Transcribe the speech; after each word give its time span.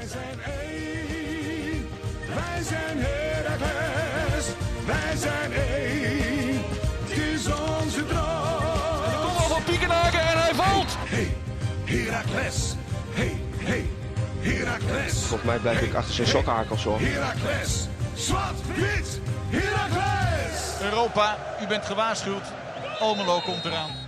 Wij 0.00 0.08
zijn 0.08 0.40
één, 0.42 1.88
wij 2.34 2.62
zijn 2.62 2.98
Heracles, 2.98 4.46
wij 4.86 5.16
zijn 5.16 5.52
één, 5.52 6.62
het 7.00 7.18
is 7.18 7.46
onze 7.46 8.06
droom. 8.06 9.22
Kom 9.22 9.36
op 9.36 9.50
van 9.50 9.64
Piekenhaken 9.64 10.20
en 10.20 10.38
hij 10.38 10.54
valt. 10.54 10.96
Hey, 10.98 11.36
Heracles, 11.84 12.74
hey, 13.10 13.40
hey, 13.56 13.88
Heracles. 14.40 15.12
Volgens 15.12 15.42
mij 15.42 15.58
blijf 15.58 15.80
ik 15.80 15.94
achter 15.94 16.14
zijn 16.14 16.28
sokkenhakels 16.28 16.84
hoor. 16.84 17.00
Heracles, 17.00 17.88
zwart, 18.14 18.66
wit, 18.76 19.20
Heracles. 19.48 20.80
Europa, 20.82 21.38
u 21.62 21.66
bent 21.66 21.84
gewaarschuwd. 21.84 22.44
Almelo 22.98 23.40
komt 23.40 23.64
eraan. 23.64 23.99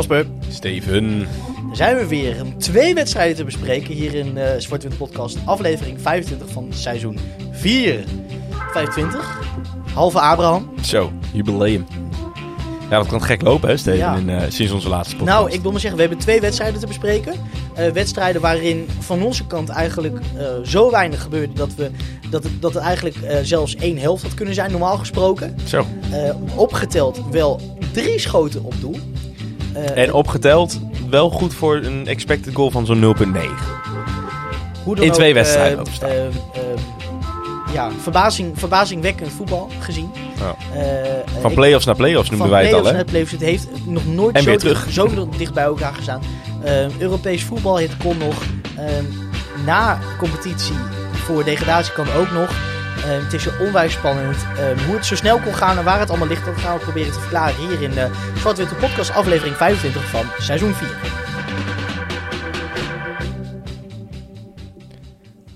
Kasper, 0.00 0.26
Steven. 0.48 1.26
zijn 1.72 1.96
we 1.96 2.06
weer 2.06 2.42
om 2.42 2.58
twee 2.58 2.94
wedstrijden 2.94 3.36
te 3.36 3.44
bespreken 3.44 3.94
hier 3.94 4.14
in 4.14 4.36
uh, 4.36 4.48
Zwarte 4.58 4.88
Wit 4.88 4.98
Podcast, 4.98 5.38
aflevering 5.44 6.00
25 6.00 6.48
van 6.50 6.66
seizoen 6.72 7.18
4. 7.50 8.04
25, 8.72 9.40
halve 9.94 10.20
Abraham. 10.20 10.70
Zo, 10.84 11.12
jubileum. 11.32 11.86
Ja, 12.90 12.96
dat 12.98 13.06
kan 13.06 13.22
gek 13.22 13.42
lopen, 13.42 13.68
hè, 13.68 13.76
Steven, 13.76 13.98
Ja. 13.98 14.16
in, 14.16 14.28
eh, 14.28 14.42
sinds 14.48 14.72
onze 14.72 14.88
laatste 14.88 15.16
podcast. 15.16 15.38
Nou, 15.38 15.50
ik 15.50 15.60
wil 15.60 15.70
maar 15.70 15.80
zeggen, 15.80 15.98
we 15.98 16.04
hebben 16.06 16.24
twee 16.24 16.40
wedstrijden 16.40 16.80
te 16.80 16.86
bespreken. 16.86 17.32
Eh, 17.74 17.90
wedstrijden 17.90 18.40
waarin 18.40 18.88
van 18.98 19.22
onze 19.22 19.46
kant 19.46 19.68
eigenlijk 19.68 20.18
eh, 20.36 20.46
zo 20.64 20.90
weinig 20.90 21.22
gebeurde 21.22 21.52
dat, 21.52 21.74
we, 21.74 21.90
dat, 22.30 22.42
het, 22.42 22.62
dat 22.62 22.74
het 22.74 22.82
eigenlijk 22.82 23.16
eh, 23.16 23.38
zelfs 23.42 23.76
één 23.76 23.98
helft 23.98 24.22
had 24.22 24.34
kunnen 24.34 24.54
zijn, 24.54 24.70
normaal 24.70 24.96
gesproken. 24.98 25.56
Zo. 25.64 25.86
Eh, 26.10 26.34
opgeteld 26.54 27.20
wel 27.30 27.60
drie 27.92 28.18
schoten 28.18 28.64
op 28.64 28.74
doel. 28.80 28.96
Eh, 29.74 30.02
En 30.02 30.12
opgeteld 30.12 30.80
wel 31.10 31.30
goed 31.30 31.54
voor 31.54 31.76
een 31.76 32.06
expected 32.06 32.54
goal 32.54 32.70
van 32.70 32.86
zo'n 32.86 33.00
0,9. 33.00 33.40
Hoe 34.84 34.96
dan 34.96 35.04
In 35.04 35.12
twee 35.12 35.28
ook, 35.28 35.34
wedstrijden 35.34 35.84
eh, 36.00 36.12
ja, 37.72 37.90
verbazing, 38.02 38.58
verbazingwekkend 38.58 39.32
voetbal 39.32 39.68
gezien. 39.80 40.10
Ja. 40.38 40.54
Van 41.40 41.54
play-offs 41.54 41.86
naar 41.86 41.96
play-offs 41.96 42.30
noemden 42.30 42.48
van 42.48 42.56
wij 42.56 42.66
het 42.66 42.74
al, 42.74 42.80
play-offs 42.80 42.90
hè? 42.90 42.96
naar 42.96 43.04
play-offs. 43.04 43.32
Het 43.32 43.40
heeft 43.40 43.86
nog 43.86 44.06
nooit 44.06 44.36
En 44.36 44.42
zo, 44.42 44.56
terug. 44.56 44.86
zo 44.90 45.28
dicht 45.36 45.54
bij 45.54 45.64
elkaar 45.64 45.94
gestaan. 45.94 46.20
Europees 46.98 47.44
voetbal, 47.44 47.80
het 47.80 47.96
kon 47.96 48.18
nog. 48.18 48.42
Eh, 48.76 48.84
na 49.64 49.98
competitie 50.18 50.74
voor 51.12 51.44
degradatie 51.44 51.92
kan 51.92 52.06
ook 52.12 52.30
nog. 52.30 52.50
Eh, 53.04 53.22
het 53.24 53.32
is 53.32 53.42
zo 53.42 53.50
onwijs 53.60 53.92
spannend. 53.92 54.36
Eh, 54.36 54.84
hoe 54.86 54.94
het 54.94 55.06
zo 55.06 55.14
snel 55.16 55.38
kon 55.40 55.54
gaan 55.54 55.78
en 55.78 55.84
waar 55.84 55.98
het 56.00 56.08
allemaal 56.08 56.28
ligt, 56.28 56.44
dat 56.44 56.56
gaan 56.56 56.76
we 56.78 56.82
proberen 56.84 57.12
te 57.12 57.20
verklaren 57.20 57.66
hier 57.68 57.82
in 57.82 57.90
de 57.90 58.10
Zwart-Witte 58.36 58.74
Podcast, 58.74 59.10
aflevering 59.10 59.56
25 59.56 60.04
van 60.10 60.26
seizoen 60.38 60.74
4. 60.74 60.88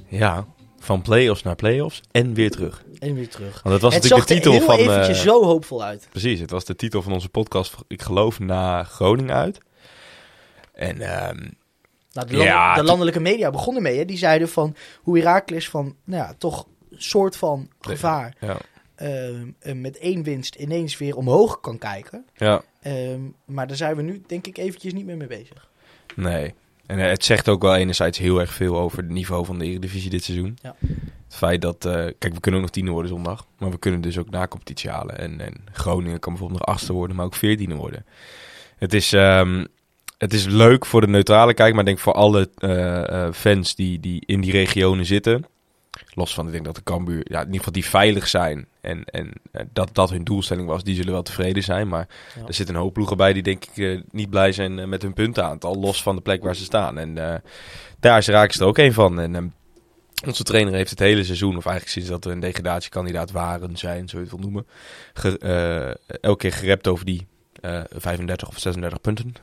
Ja, 0.09 0.47
van 0.79 1.03
play-offs 1.03 1.43
naar 1.43 1.55
play-offs 1.57 2.01
en 2.11 2.35
weer 2.35 2.51
terug. 2.51 2.85
En 2.99 3.15
weer 3.15 3.29
terug. 3.29 3.63
Want 3.63 3.81
dat 3.81 3.81
was 3.81 3.95
het 3.95 4.03
natuurlijk 4.03 4.29
zag 4.29 4.39
de 4.39 4.43
titel 4.43 4.53
heel 4.53 4.63
van... 4.67 4.77
eventjes 4.79 5.19
eh, 5.19 5.25
zo 5.25 5.45
hoopvol 5.45 5.83
uit. 5.85 6.07
Precies, 6.11 6.41
het 6.41 6.51
was 6.51 6.65
de 6.65 6.77
titel 6.77 7.03
van 7.03 7.13
onze 7.13 7.29
podcast, 7.29 7.75
ik 7.89 8.03
geloof, 8.03 8.39
na 8.39 8.85
Groningen 8.85 9.35
uit. 9.35 9.59
En 10.73 11.01
ehm, 11.01 11.37
Nou, 12.13 12.27
de, 12.29 12.37
land- 12.37 12.49
Ja, 12.49 12.75
de 12.75 12.83
landelijke 12.85 13.21
media 13.21 13.51
begonnen 13.51 13.83
mee. 13.83 13.99
Hè? 13.99 14.05
Die 14.05 14.17
zeiden 14.19 14.49
van 14.49 14.75
hoe 15.03 15.19
Herakles 15.19 15.69
van, 15.69 15.97
nou 16.05 16.23
ja, 16.23 16.35
toch 16.39 16.67
soort 16.97 17.37
van 17.37 17.69
gevaar 17.81 18.35
ja, 18.41 18.57
ehm, 18.95 19.49
eh, 19.59 19.75
met 19.75 19.99
één 19.99 20.23
winst 20.23 20.55
ineens 20.55 20.99
weer 20.99 21.17
omhoog 21.17 21.61
kan 21.61 21.79
kijken. 21.79 22.25
ja, 22.37 22.63
Ehm, 22.83 23.21
maar 23.45 23.67
daar 23.67 23.77
zijn 23.77 23.97
we 23.97 24.03
nu 24.03 24.23
denk 24.27 24.47
ik 24.47 24.59
eventjes 24.59 24.93
niet 24.93 25.07
meer 25.07 25.17
mee 25.17 25.27
bezig. 25.29 25.69
nee. 26.17 26.55
En 26.87 26.99
eh, 26.99 27.09
het 27.09 27.25
zegt 27.25 27.49
ook 27.49 27.63
wel 27.63 27.75
enerzijds 27.77 28.19
heel 28.19 28.41
erg 28.41 28.53
veel 28.53 28.79
over 28.79 28.99
het 28.99 29.09
niveau 29.09 29.45
van 29.45 29.59
de 29.59 29.65
Eredivisie 29.65 30.11
dit 30.11 30.25
seizoen. 30.25 30.59
Ja. 30.63 30.77
Het 31.25 31.37
feit 31.37 31.63
dat, 31.63 31.85
eh, 31.85 31.93
kijk, 31.93 32.35
we 32.35 32.41
kunnen 32.41 32.61
ook 32.61 32.67
nog 32.67 32.75
tiende 32.75 32.91
worden 32.91 33.11
zondag, 33.11 33.47
maar 33.59 33.71
we 33.71 33.79
kunnen 33.79 34.01
dus 34.01 34.19
ook 34.19 34.31
na 34.31 34.47
competitie 34.47 34.91
halen. 34.91 35.19
En, 35.19 35.41
en 35.41 35.55
Groningen 35.73 36.19
kan 36.19 36.33
bijvoorbeeld 36.33 36.61
nog 36.61 36.69
achtste 36.75 36.93
worden, 36.93 37.17
maar 37.17 37.25
ook 37.25 37.35
veertiende 37.35 37.75
worden. 37.75 38.07
Het 38.77 38.95
is, 38.95 39.13
ehm, 39.13 39.65
het 40.19 40.33
is 40.33 40.45
leuk 40.45 40.87
voor 40.87 41.01
de 41.01 41.07
neutrale 41.07 41.55
kijk, 41.55 41.71
maar 41.71 41.81
ik 41.81 41.87
denk 41.87 41.99
voor 41.99 42.13
alle 42.13 42.51
eh, 42.55 43.33
fans 43.33 43.75
die, 43.75 44.01
die 44.01 44.23
in 44.27 44.41
die 44.41 44.53
regionen 44.53 45.07
zitten. 45.07 45.45
Los 46.15 46.35
van, 46.35 46.47
ik 46.47 46.53
denk 46.53 46.65
dat 46.65 46.75
de 46.75 46.83
Cambuur, 46.83 47.21
ja, 47.31 47.39
in 47.39 47.45
ieder 47.45 47.59
geval 47.59 47.73
die 47.73 47.85
veilig 47.85 48.29
zijn 48.29 48.67
en, 48.81 49.05
en 49.05 49.33
eh, 49.53 49.65
dat 49.73 49.89
dat 49.95 50.11
hun 50.11 50.25
doelstelling 50.25 50.67
was, 50.69 50.85
die 50.85 50.95
zullen 50.95 51.13
wel 51.13 51.23
tevreden 51.23 51.63
zijn. 51.63 51.89
Maar 51.89 52.09
Ja. 52.41 52.47
er 52.47 52.55
zitten 52.55 52.75
een 52.75 52.81
hoop 52.81 52.93
ploegen 52.93 53.17
bij 53.17 53.33
die 53.33 53.43
denk 53.43 53.65
ik 53.65 53.77
eh, 53.77 54.01
niet 54.11 54.31
blij 54.31 54.53
zijn 54.53 54.79
eh, 54.79 54.87
met 54.87 55.03
hun 55.03 55.13
puntenaantal, 55.13 55.75
los 55.77 56.03
van 56.03 56.17
de 56.17 56.23
plek 56.23 56.43
waar 56.43 56.57
ze 56.57 56.65
staan. 56.65 56.99
En 56.99 57.15
daar 58.01 58.19
is 58.19 58.27
Raakles 58.27 58.61
er 58.61 58.67
ook 58.67 58.79
een 58.79 58.93
van. 58.93 59.21
En 59.21 59.35
ehm, 59.35 59.47
onze 60.27 60.43
trainer 60.43 60.75
heeft 60.75 60.91
het 60.91 60.99
hele 60.99 61.25
seizoen, 61.25 61.57
of 61.57 61.65
eigenlijk 61.67 61.89
sinds 61.95 62.09
dat 62.09 62.25
we 62.25 62.31
een 62.31 62.41
degradatiekandidaat 62.41 63.31
waren, 63.31 63.77
zijn, 63.77 64.09
zo 64.09 64.17
je 64.17 64.23
het 64.23 64.33
wil 64.33 64.41
noemen, 64.43 64.67
ge- 65.15 65.99
elke 66.21 66.39
keer 66.39 66.53
gerept 66.53 66.89
over 66.89 67.05
die 67.05 67.27
eh 67.61 67.81
35 67.91 68.49
of 68.49 68.59
36 68.59 69.01
punten. 69.01 69.35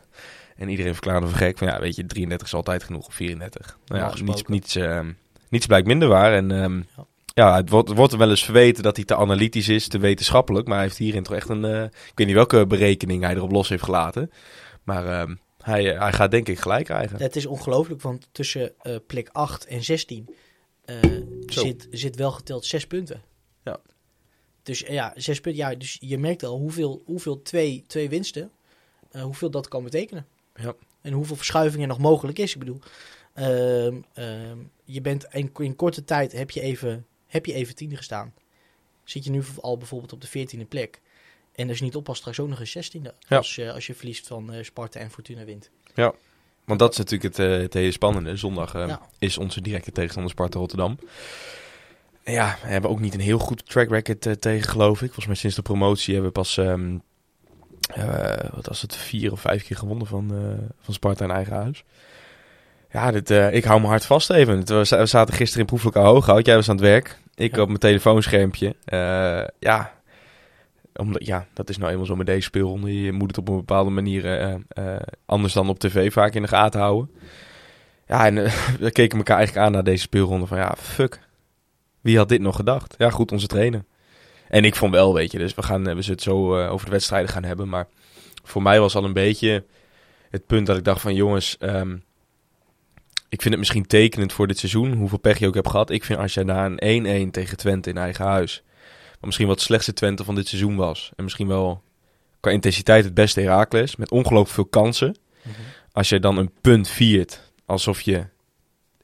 En 0.56 0.69
iedereen 0.69 0.94
verklaarde 0.94 1.28
voor 1.28 1.38
gek 1.38 1.57
van 1.57 1.68
ja, 1.68 1.79
weet 1.79 1.95
je, 1.95 2.06
33 2.06 2.47
is 2.47 2.53
altijd 2.53 2.83
genoeg 2.83 3.07
of 3.07 3.13
34. 3.13 3.78
Nou 3.85 4.01
ja, 4.01 4.23
niets, 4.23 4.44
niets, 4.44 4.75
ehm, 4.75 5.12
niets 5.51 5.66
blijkt 5.66 5.88
minder 5.88 6.07
waar. 6.07 6.34
En 6.34 6.51
ehm, 6.51 6.78
Ja. 6.78 7.06
ja, 7.34 7.56
het 7.56 7.69
wordt, 7.69 7.94
wordt 7.94 8.13
er 8.13 8.19
wel 8.19 8.29
eens 8.29 8.44
verweten 8.44 8.84
dat 8.84 8.95
hij 8.95 9.06
te 9.06 9.16
analytisch 9.16 9.67
is, 9.69 9.88
te 9.88 10.00
wetenschappelijk. 10.00 10.67
Maar 10.67 10.78
hij 10.78 10.85
heeft 10.85 10.97
hierin 10.97 11.23
toch 11.23 11.35
echt 11.35 11.50
een, 11.50 11.66
eh, 11.66 11.84
ik 11.84 12.12
weet 12.16 12.28
niet 12.28 12.35
welke 12.35 12.66
berekening 12.67 13.23
hij 13.23 13.35
erop 13.35 13.51
los 13.51 13.69
heeft 13.69 13.84
gelaten. 13.84 14.31
Maar 14.84 15.07
ehm, 15.07 15.35
hij, 15.62 15.84
hij 15.84 16.13
gaat 16.13 16.31
denk 16.31 16.47
ik 16.47 16.59
gelijk 16.59 16.85
krijgen. 16.85 17.22
Het 17.22 17.35
is 17.35 17.45
ongelooflijk, 17.45 18.01
want 18.01 18.28
tussen 18.31 18.73
eh, 18.81 18.95
plek 19.07 19.29
8 19.31 19.66
en 19.66 19.84
16 19.84 20.35
eh, 20.85 20.97
Zo. 21.47 21.62
zit, 21.62 21.88
zit 21.91 22.16
wel 22.16 22.31
geteld 22.31 22.66
6 22.66 22.88
punten. 22.88 23.22
Ja. 23.63 23.79
Dus 24.63 24.83
eh, 24.83 24.94
ja, 24.94 25.13
6 25.16 25.41
punten. 25.41 25.62
Ja, 25.62 25.75
dus 25.75 25.97
je 26.00 26.18
merkt 26.18 26.44
al 26.44 26.57
hoeveel, 26.57 27.01
hoeveel 27.06 27.41
twee, 27.41 27.83
twee 27.88 28.09
winsten, 28.09 28.51
eh, 29.12 29.22
hoeveel 29.22 29.51
dat 29.51 29.68
kan 29.68 29.83
betekenen. 29.83 30.25
Ja. 30.56 30.73
En 31.01 31.13
hoeveel 31.13 31.35
verschuiving 31.35 31.81
er 31.81 31.88
nog 31.88 31.97
mogelijk 32.00 32.39
is. 32.39 32.53
Ik 32.53 32.59
bedoel, 32.59 32.79
ehm, 33.34 34.02
ehm, 34.14 34.58
je 34.84 35.02
bent 35.02 35.25
in, 35.31 35.52
in 35.58 35.75
korte 35.75 36.03
tijd 36.03 36.31
heb 36.31 36.52
je, 36.52 36.62
even, 36.62 37.06
heb 37.28 37.46
je 37.46 37.53
even 37.53 37.75
tiende 37.75 37.96
gestaan. 37.96 38.34
Zit 39.03 39.24
je 39.24 39.30
nu 39.31 39.44
al 39.62 39.78
bijvoorbeeld 39.78 40.14
op 40.14 40.22
de 40.22 40.28
veertiende 40.28 40.66
plek. 40.66 41.02
En 41.56 41.69
als 41.69 41.78
je 41.78 41.84
niet 41.84 41.96
oppast, 41.96 42.19
straks 42.19 42.40
ook 42.40 42.47
nog 42.47 42.59
een 42.59 42.68
zestiende. 42.68 43.14
Ja. 43.28 43.38
Als, 43.38 43.56
je 43.56 43.74
als 43.74 43.88
je 43.88 43.96
verliest 43.96 44.28
van 44.28 44.53
eh, 44.53 44.64
Sparta 44.64 45.00
en 45.00 45.12
Fortuna 45.12 45.44
wint. 45.46 45.69
Want 46.66 46.80
dat 46.80 46.92
is 46.92 46.97
natuurlijk 46.97 47.38
het, 47.38 47.47
eh, 47.47 47.58
het 47.58 47.74
hele 47.74 47.92
spannende. 47.92 48.36
Zondag 48.36 48.74
eh, 48.75 48.88
Ja. 48.88 49.02
is 49.19 49.38
onze 49.38 49.62
directe 49.62 49.92
tegenstander 49.92 50.31
Sparta 50.31 50.59
Rotterdam. 50.59 50.98
Ja, 52.24 52.58
we 52.62 52.68
hebben 52.68 52.90
ook 52.90 53.00
niet 53.00 53.13
een 53.13 53.19
heel 53.19 53.40
goed 53.40 53.69
track 53.69 53.90
record 53.90 54.25
eh, 54.25 54.34
tegen, 54.34 54.69
geloof 54.69 54.94
ik. 55.02 55.06
Volgens 55.06 55.25
mij 55.25 55.36
sinds 55.36 55.56
de 55.56 55.62
promotie 55.62 56.13
hebben 56.13 56.31
we 56.34 56.40
pas, 56.40 56.58
ehm, 56.58 56.98
eh, 57.94 58.50
wat 58.53 58.66
was 58.66 58.81
het, 58.81 58.96
vier 58.96 59.31
of 59.31 59.40
vijf 59.42 59.63
keer 59.66 59.78
gewonnen 59.78 60.08
van, 60.08 60.31
van 60.81 60.94
Sparta 60.94 61.24
in 61.24 61.31
eigen 61.31 61.53
huis. 61.53 61.84
Ja, 62.91 63.12
dit, 63.12 63.29
eh, 63.29 63.53
ik 63.53 63.63
hou 63.63 63.81
me 63.81 63.88
hard 63.88 64.06
vast 64.06 64.29
even. 64.29 64.66
We 64.66 65.06
zaten 65.06 65.34
gisteren 65.34 65.59
in 65.59 65.66
proeflokaal 65.66 66.06
Hooghout. 66.06 66.46
Jij 66.46 66.56
was 66.56 66.69
aan 66.69 66.75
het 66.75 66.85
werk. 66.85 67.18
Ik 67.35 67.56
Ja. 67.56 67.62
op 67.62 67.68
mijn 67.68 67.79
telefoonschermpje. 67.79 68.75
Eh, 68.85 69.44
ja, 69.59 69.94
omdat, 70.96 71.25
ja, 71.25 71.46
dat 71.53 71.69
is 71.69 71.78
nou 71.78 71.91
eenmaal 71.91 72.06
zo 72.06 72.16
met 72.16 72.25
deze 72.25 72.41
speelronde. 72.41 73.01
Je 73.01 73.12
moet 73.12 73.28
het 73.28 73.38
op 73.38 73.47
een 73.47 73.56
bepaalde 73.56 73.90
manier 73.90 74.40
eh, 74.40 74.96
anders 75.25 75.53
dan 75.53 75.69
op 75.69 75.80
tv 75.80 76.13
vaak 76.13 76.34
in 76.34 76.41
de 76.41 76.47
gaten 76.47 76.80
houden. 76.80 77.12
Ja, 78.07 78.25
en 78.25 78.35
we 78.80 78.91
keken 78.91 79.18
elkaar 79.18 79.38
eigenlijk 79.38 79.68
aan 79.68 79.72
na 79.72 79.81
deze 79.81 80.01
speelronde 80.01 80.47
van 80.47 80.57
ja, 80.57 80.75
fuck. 80.78 81.19
Wie 82.01 82.18
had 82.18 82.30
dit 82.30 82.41
nog 82.41 82.56
gedacht? 82.56 82.96
Ja, 82.97 83.09
goed, 83.09 83.31
onze 83.31 83.47
trainer. 83.47 83.84
En 84.47 84.66
ik 84.66 84.75
vond 84.75 84.94
wel, 84.94 85.13
weet 85.13 85.31
je, 85.31 85.38
dus 85.38 85.56
we, 85.56 85.63
gaan, 85.63 85.84
we 85.84 85.90
zullen 85.90 86.06
het 86.06 86.22
zo 86.22 86.66
over 86.68 86.85
de 86.85 86.91
wedstrijden 86.91 87.30
gaan 87.30 87.44
hebben. 87.44 87.69
Maar 87.69 87.88
voor 88.44 88.62
mij 88.62 88.80
was 88.80 88.96
al 88.96 89.03
een 89.03 89.13
beetje 89.13 89.63
het 90.30 90.45
punt 90.45 90.68
dat 90.68 90.77
ik 90.77 90.83
dacht 90.83 91.01
van 91.01 91.15
jongens, 91.15 91.57
ehm, 91.57 91.95
ik 93.31 93.42
vind 93.42 93.50
het 93.50 93.57
misschien 93.57 93.88
tekenend 93.88 94.33
voor 94.33 94.48
dit 94.48 94.57
seizoen, 94.57 94.94
hoeveel 94.94 95.18
pech 95.18 95.38
je 95.38 95.48
ook 95.48 95.54
hebt 95.54 95.69
gehad. 95.69 95.89
Ik 95.89 96.04
vind 96.04 96.19
als 96.19 96.33
jij 96.33 96.44
na 96.44 96.66
een 96.78 97.28
1-1 97.28 97.31
tegen 97.31 97.57
Twente 97.57 97.89
in 97.89 97.98
eigen 97.98 98.25
huis, 98.25 98.63
wat 99.12 99.25
misschien 99.25 99.48
wat 99.48 99.62
slechtste 99.62 99.94
Twente 99.94 100.24
van 100.24 100.36
dit 100.36 100.48
seizoen 100.48 100.75
was. 100.75 101.12
En 101.16 101.24
misschien 101.24 101.48
wel 101.48 101.83
qua 102.39 102.51
intensiteit 102.51 103.04
het 103.04 103.13
beste 103.13 103.42
Heracles, 103.42 103.95
met 103.95 104.12
ongelooflijk 104.12 104.54
veel 104.54 104.66
kansen. 104.66 105.16
Als 105.92 106.10
je 106.10 106.19
dan 106.19 106.38
een 106.38 106.51
punt 106.62 106.88
viert, 106.88 107.51
alsof 107.66 108.01
je 108.01 108.25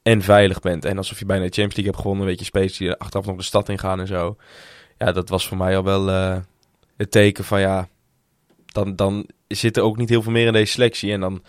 en 0.02 0.22
veilig 0.22 0.60
bent 0.60 0.84
en 0.84 0.96
alsof 0.96 1.18
je 1.18 1.26
bijna 1.26 1.44
de 1.44 1.52
Champions 1.52 1.74
League 1.74 1.92
hebt 1.92 2.02
gewonnen, 2.02 2.26
weet 2.26 2.38
je, 2.38 2.44
spelers 2.44 2.76
die 2.76 2.88
er 2.88 2.96
achteraf 2.96 3.26
nog 3.26 3.36
de 3.36 3.42
stad 3.42 3.68
in 3.68 3.78
gaan 3.78 4.00
en 4.00 4.06
zo. 4.06 4.36
Ja, 4.98 5.12
dat 5.12 5.28
was 5.28 5.48
voor 5.48 5.56
mij 5.56 5.76
al 5.76 5.84
wel 5.84 6.10
eh, 6.10 6.36
het 6.96 7.10
teken 7.10 7.44
van 7.44 7.60
ja, 7.60 7.88
dan, 8.66 8.96
dan 8.96 9.26
zit 9.46 9.76
er 9.76 9.82
ook 9.82 9.96
niet 9.96 10.08
heel 10.08 10.22
veel 10.22 10.32
meer 10.32 10.46
in 10.46 10.52
deze 10.52 10.72
selectie. 10.72 11.12
En 11.12 11.20
dan 11.20 11.42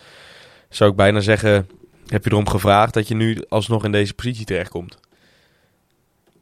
zou 0.69 0.89
ik 0.89 0.95
bijna 0.95 1.19
zeggen, 1.19 1.69
heb 2.09 2.23
je 2.23 2.31
erom 2.31 2.49
gevraagd 2.49 2.93
dat 2.93 3.07
je 3.07 3.15
nu 3.15 3.43
alsnog 3.49 3.83
in 3.83 3.91
deze 3.91 4.13
positie 4.13 4.45
terechtkomt. 4.45 4.97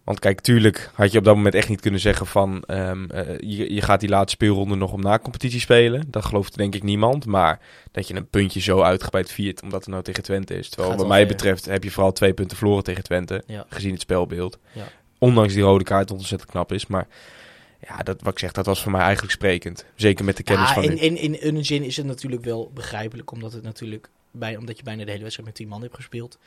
Want 0.07 0.19
kijk, 0.19 0.41
tuurlijk 0.41 0.91
had 0.93 1.11
je 1.11 1.17
op 1.17 1.23
dat 1.23 1.35
moment 1.35 1.55
echt 1.55 1.69
niet 1.69 1.81
kunnen 1.81 1.99
zeggen 1.99 2.25
van... 2.25 2.63
ehm, 2.65 3.05
eh, 3.09 3.37
je, 3.39 3.73
je 3.73 3.81
gaat 3.81 3.99
die 3.99 4.09
laatste 4.09 4.31
speelronde 4.31 4.75
nog 4.75 4.91
om 4.93 5.01
na-competitie 5.01 5.59
spelen. 5.59 6.03
Dat 6.07 6.25
gelooft 6.25 6.57
denk 6.57 6.75
ik 6.75 6.83
niemand. 6.83 7.25
Maar 7.25 7.59
dat 7.91 8.07
je 8.07 8.15
een 8.15 8.29
puntje 8.29 8.59
zo 8.59 8.81
uitgebreid 8.81 9.31
viert 9.31 9.61
omdat 9.61 9.79
het 9.79 9.89
nou 9.89 10.03
tegen 10.03 10.23
Twente 10.23 10.57
is. 10.57 10.69
Terwijl 10.69 10.89
Gaat 10.89 10.99
wat 10.99 11.07
mij 11.07 11.27
betreft 11.27 11.65
heb 11.65 11.83
je 11.83 11.91
vooral 11.91 12.11
twee 12.11 12.33
punten 12.33 12.57
verloren 12.57 12.83
tegen 12.83 13.03
Twente. 13.03 13.43
Ja. 13.47 13.65
Gezien 13.69 13.91
het 13.91 14.01
spelbeeld. 14.01 14.59
Ja. 14.71 14.87
Ondanks 15.17 15.53
die 15.53 15.63
rode 15.63 15.83
kaart 15.83 16.11
ontzettend 16.11 16.51
knap 16.51 16.71
is. 16.71 16.87
Maar 16.87 17.07
ja, 17.79 17.97
dat, 17.97 18.21
wat 18.21 18.33
ik 18.33 18.39
zeg, 18.39 18.51
dat 18.51 18.65
was 18.65 18.81
voor 18.81 18.91
mij 18.91 19.01
eigenlijk 19.01 19.33
sprekend. 19.33 19.85
Zeker 19.95 20.25
met 20.25 20.37
de 20.37 20.43
kennis 20.43 20.67
Ja, 20.67 20.73
van 20.73 20.83
in, 20.83 20.97
in, 20.97 21.17
in, 21.17 21.41
in 21.41 21.55
een 21.55 21.65
zin 21.65 21.83
is 21.83 21.97
het 21.97 22.05
natuurlijk 22.05 22.43
wel 22.43 22.71
begrijpelijk, 22.73 23.31
omdat, 23.31 23.53
het 23.53 23.63
natuurlijk 23.63 24.09
bij, 24.31 24.57
omdat 24.57 24.77
je 24.77 24.83
bijna 24.83 25.03
de 25.03 25.11
hele 25.11 25.23
wedstrijd 25.23 25.49
met 25.49 25.57
10 25.57 25.67
man 25.67 25.81
hebt 25.81 25.95
gespeeld. 25.95 26.37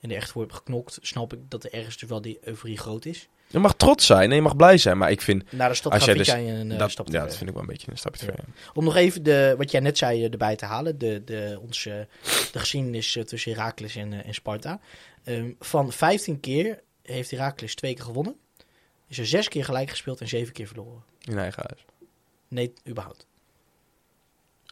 En 0.00 0.10
er 0.10 0.16
echt 0.16 0.30
voor 0.30 0.42
hebt 0.42 0.54
geknokt, 0.54 0.98
snap 1.02 1.32
ik 1.32 1.38
dat 1.48 1.64
er 1.64 1.72
ergens 1.72 1.96
dus 1.96 2.08
wel 2.08 2.20
die 2.20 2.38
euforie 2.40 2.78
groot 2.78 3.04
is. 3.04 3.28
Je 3.46 3.58
mag 3.58 3.74
trots 3.74 4.06
zijn 4.06 4.30
en 4.30 4.36
je 4.36 4.42
mag 4.42 4.56
blij 4.56 4.78
zijn. 4.78 4.98
Maar 4.98 5.10
ik 5.10 5.20
vind... 5.20 5.52
Naar 5.52 5.68
de 5.68 5.74
stad 5.74 5.92
Als 5.92 6.04
jij 6.04 6.14
dus- 6.14 6.28
een 6.28 6.72
eh, 6.72 6.78
dat, 6.78 6.90
stap 6.90 7.08
ja, 7.08 7.24
dat 7.24 7.36
vind 7.36 7.48
ik 7.48 7.54
wel 7.54 7.62
een 7.62 7.68
beetje 7.68 7.90
een 7.90 7.98
stapje 7.98 8.26
Ja. 8.26 8.32
ver. 8.32 8.44
Om 8.74 8.84
nog 8.84 8.96
even 8.96 9.22
de, 9.22 9.54
wat 9.58 9.70
jij 9.70 9.80
net 9.80 9.98
zei 9.98 10.24
eh, 10.24 10.32
erbij 10.32 10.56
te 10.56 10.64
halen, 10.64 10.98
de, 10.98 11.22
de, 11.24 11.58
onze, 11.62 12.06
de 12.52 12.58
geschiedenis 12.58 13.16
eh, 13.16 13.24
tussen 13.24 13.52
Heracles 13.52 13.96
en, 13.96 14.24
en 14.24 14.34
Sparta. 14.34 14.80
Ehm, 15.24 15.50
van 15.60 15.92
15 15.92 16.40
keer 16.40 16.80
heeft 17.02 17.30
Heracles 17.30 17.74
twee 17.74 17.94
keer 17.94 18.04
gewonnen. 18.04 18.36
Is 19.12 19.18
er 19.18 19.26
zes 19.26 19.48
keer 19.48 19.64
gelijk 19.64 19.90
gespeeld 19.90 20.20
en 20.20 20.28
zeven 20.28 20.52
keer 20.52 20.66
verloren. 20.66 21.02
In 21.20 21.38
eigen 21.38 21.64
huis. 21.68 21.84
Nee, 22.48 22.72
überhaupt. 22.88 23.26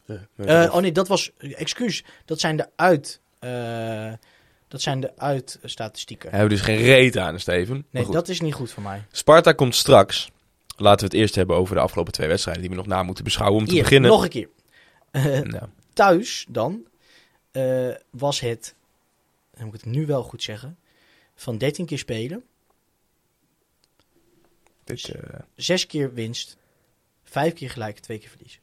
Ja, 0.04 0.26
Eh, 0.36 0.74
oh 0.74 0.80
nee, 0.80 0.92
dat 0.92 1.08
was, 1.08 1.30
excuus, 1.38 2.04
dat 2.24 2.40
zijn 2.40 2.56
de 2.56 2.68
uit, 2.76 3.20
eh, 3.38 4.12
dat 4.68 4.80
zijn 4.82 5.00
de 5.00 5.16
uitstatistieken. 5.18 6.30
Hebben 6.30 6.48
we 6.48 6.54
dus 6.54 6.64
geen 6.64 6.76
reet 6.82 7.16
aan, 7.16 7.40
Steven. 7.40 7.86
Nee, 7.90 8.06
dat 8.10 8.28
is 8.28 8.40
niet 8.40 8.54
goed 8.54 8.70
voor 8.70 8.82
mij. 8.82 9.04
Sparta 9.10 9.52
komt 9.52 9.74
straks. 9.74 10.30
Laten 10.76 10.98
we 10.98 11.12
het 11.12 11.22
eerst 11.22 11.34
hebben 11.34 11.56
over 11.56 11.74
de 11.74 11.80
afgelopen 11.80 12.12
twee 12.12 12.28
wedstrijden 12.28 12.62
die 12.62 12.70
we 12.70 12.76
nog 12.76 12.86
na 12.86 13.02
moeten 13.02 13.24
beschouwen 13.24 13.60
om 13.60 13.66
te 13.66 13.74
beginnen. 13.74 14.10
nog 14.10 14.22
een 14.22 14.28
keer. 14.28 14.48
Eh, 15.10 15.24
Nou, 15.40 15.64
thuis 15.92 16.46
dan 16.48 16.86
was 18.10 18.40
het, 18.40 18.74
dan 19.54 19.64
moet 19.64 19.74
ik 19.74 19.80
het 19.84 19.92
nu 19.94 20.06
wel 20.06 20.22
goed 20.22 20.42
zeggen, 20.42 20.78
van 21.34 21.58
13 21.58 21.86
keer 21.86 21.98
spelen, 21.98 22.44
dit, 24.96 25.08
eh, 25.08 25.40
zes 25.54 25.86
keer 25.86 26.14
winst, 26.14 26.56
vijf 27.24 27.52
keer 27.52 27.70
gelijk, 27.70 27.98
twee 27.98 28.18
keer 28.18 28.28
verlies. 28.28 28.60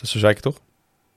dat 0.00 0.08
zo 0.08 0.18
zei 0.18 0.30
ik 0.30 0.42
het 0.44 0.52
toch? 0.54 0.62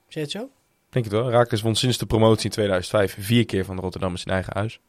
Zeg 0.08 0.22
het 0.22 0.32
zo? 0.32 0.50
Denk 0.90 1.04
het 1.04 1.14
wel. 1.14 1.30
Raakles 1.30 1.60
won 1.60 1.74
sinds 1.74 1.98
de 1.98 2.06
promotie 2.06 2.44
in 2.44 2.50
2005 2.50 3.16
vier 3.18 3.44
keer 3.44 3.64
van 3.64 3.76
de 3.76 3.82
Rotterdammers 3.82 4.24
in 4.24 4.32
eigen 4.32 4.52
huis. 4.56 4.80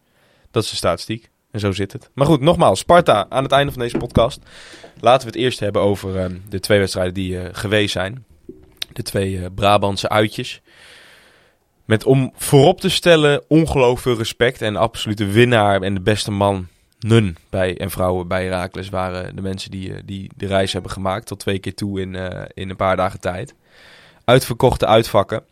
Dat 0.52 0.64
is 0.64 0.70
de 0.70 0.76
statistiek. 0.76 1.30
En 1.52 1.60
zo 1.60 1.72
zit 1.72 1.92
het. 1.92 2.10
Maar 2.14 2.26
goed, 2.26 2.42
nogmaals. 2.42 2.80
Sparta 2.80 3.26
aan 3.30 3.44
het 3.44 3.52
einde 3.52 3.72
van 3.72 3.82
deze 3.82 3.98
podcast. 3.98 4.40
Laten 5.00 5.28
we 5.28 5.34
het 5.34 5.44
eerst 5.44 5.60
hebben 5.60 5.82
over 5.82 6.18
ehm, 6.18 6.38
de 6.50 6.60
twee 6.60 6.80
wedstrijden 6.80 7.14
die 7.14 7.40
eh, 7.40 7.50
geweest 7.52 7.92
zijn. 7.92 8.26
De 8.94 9.04
twee 9.04 9.40
eh, 9.40 9.46
Brabantse 9.56 10.10
uitjes. 10.10 10.62
Met 11.86 12.06
om 12.06 12.32
voorop 12.36 12.82
te 12.82 12.90
stellen 12.90 13.44
ongelooflijk 13.48 14.02
veel 14.02 14.18
respect. 14.18 14.62
En 14.62 14.74
de 14.74 14.80
absolute 14.80 15.26
winnaar 15.26 15.82
en 15.82 15.94
de 15.94 16.02
beste 16.02 16.32
man 16.32 16.68
nun 17.04 17.38
bij, 17.50 17.78
en 17.78 17.92
vrouwen 17.92 18.28
bij 18.28 18.44
Herakles 18.44 18.90
waren 18.90 19.36
de 19.36 19.42
mensen 19.42 19.72
die, 19.72 19.94
eh, 19.94 20.02
die 20.06 20.30
de 20.36 20.48
reis 20.48 20.74
hebben 20.74 20.92
gemaakt. 20.92 21.26
Tot 21.26 21.40
twee 21.40 21.60
keer 21.60 21.76
toe 21.76 22.02
in, 22.02 22.16
eh, 22.16 22.46
in 22.54 22.70
een 22.70 22.76
paar 22.76 22.96
dagen 22.96 23.20
tijd. 23.20 23.54
Uitverkochte 24.26 24.86
uitvakken. 24.86 25.44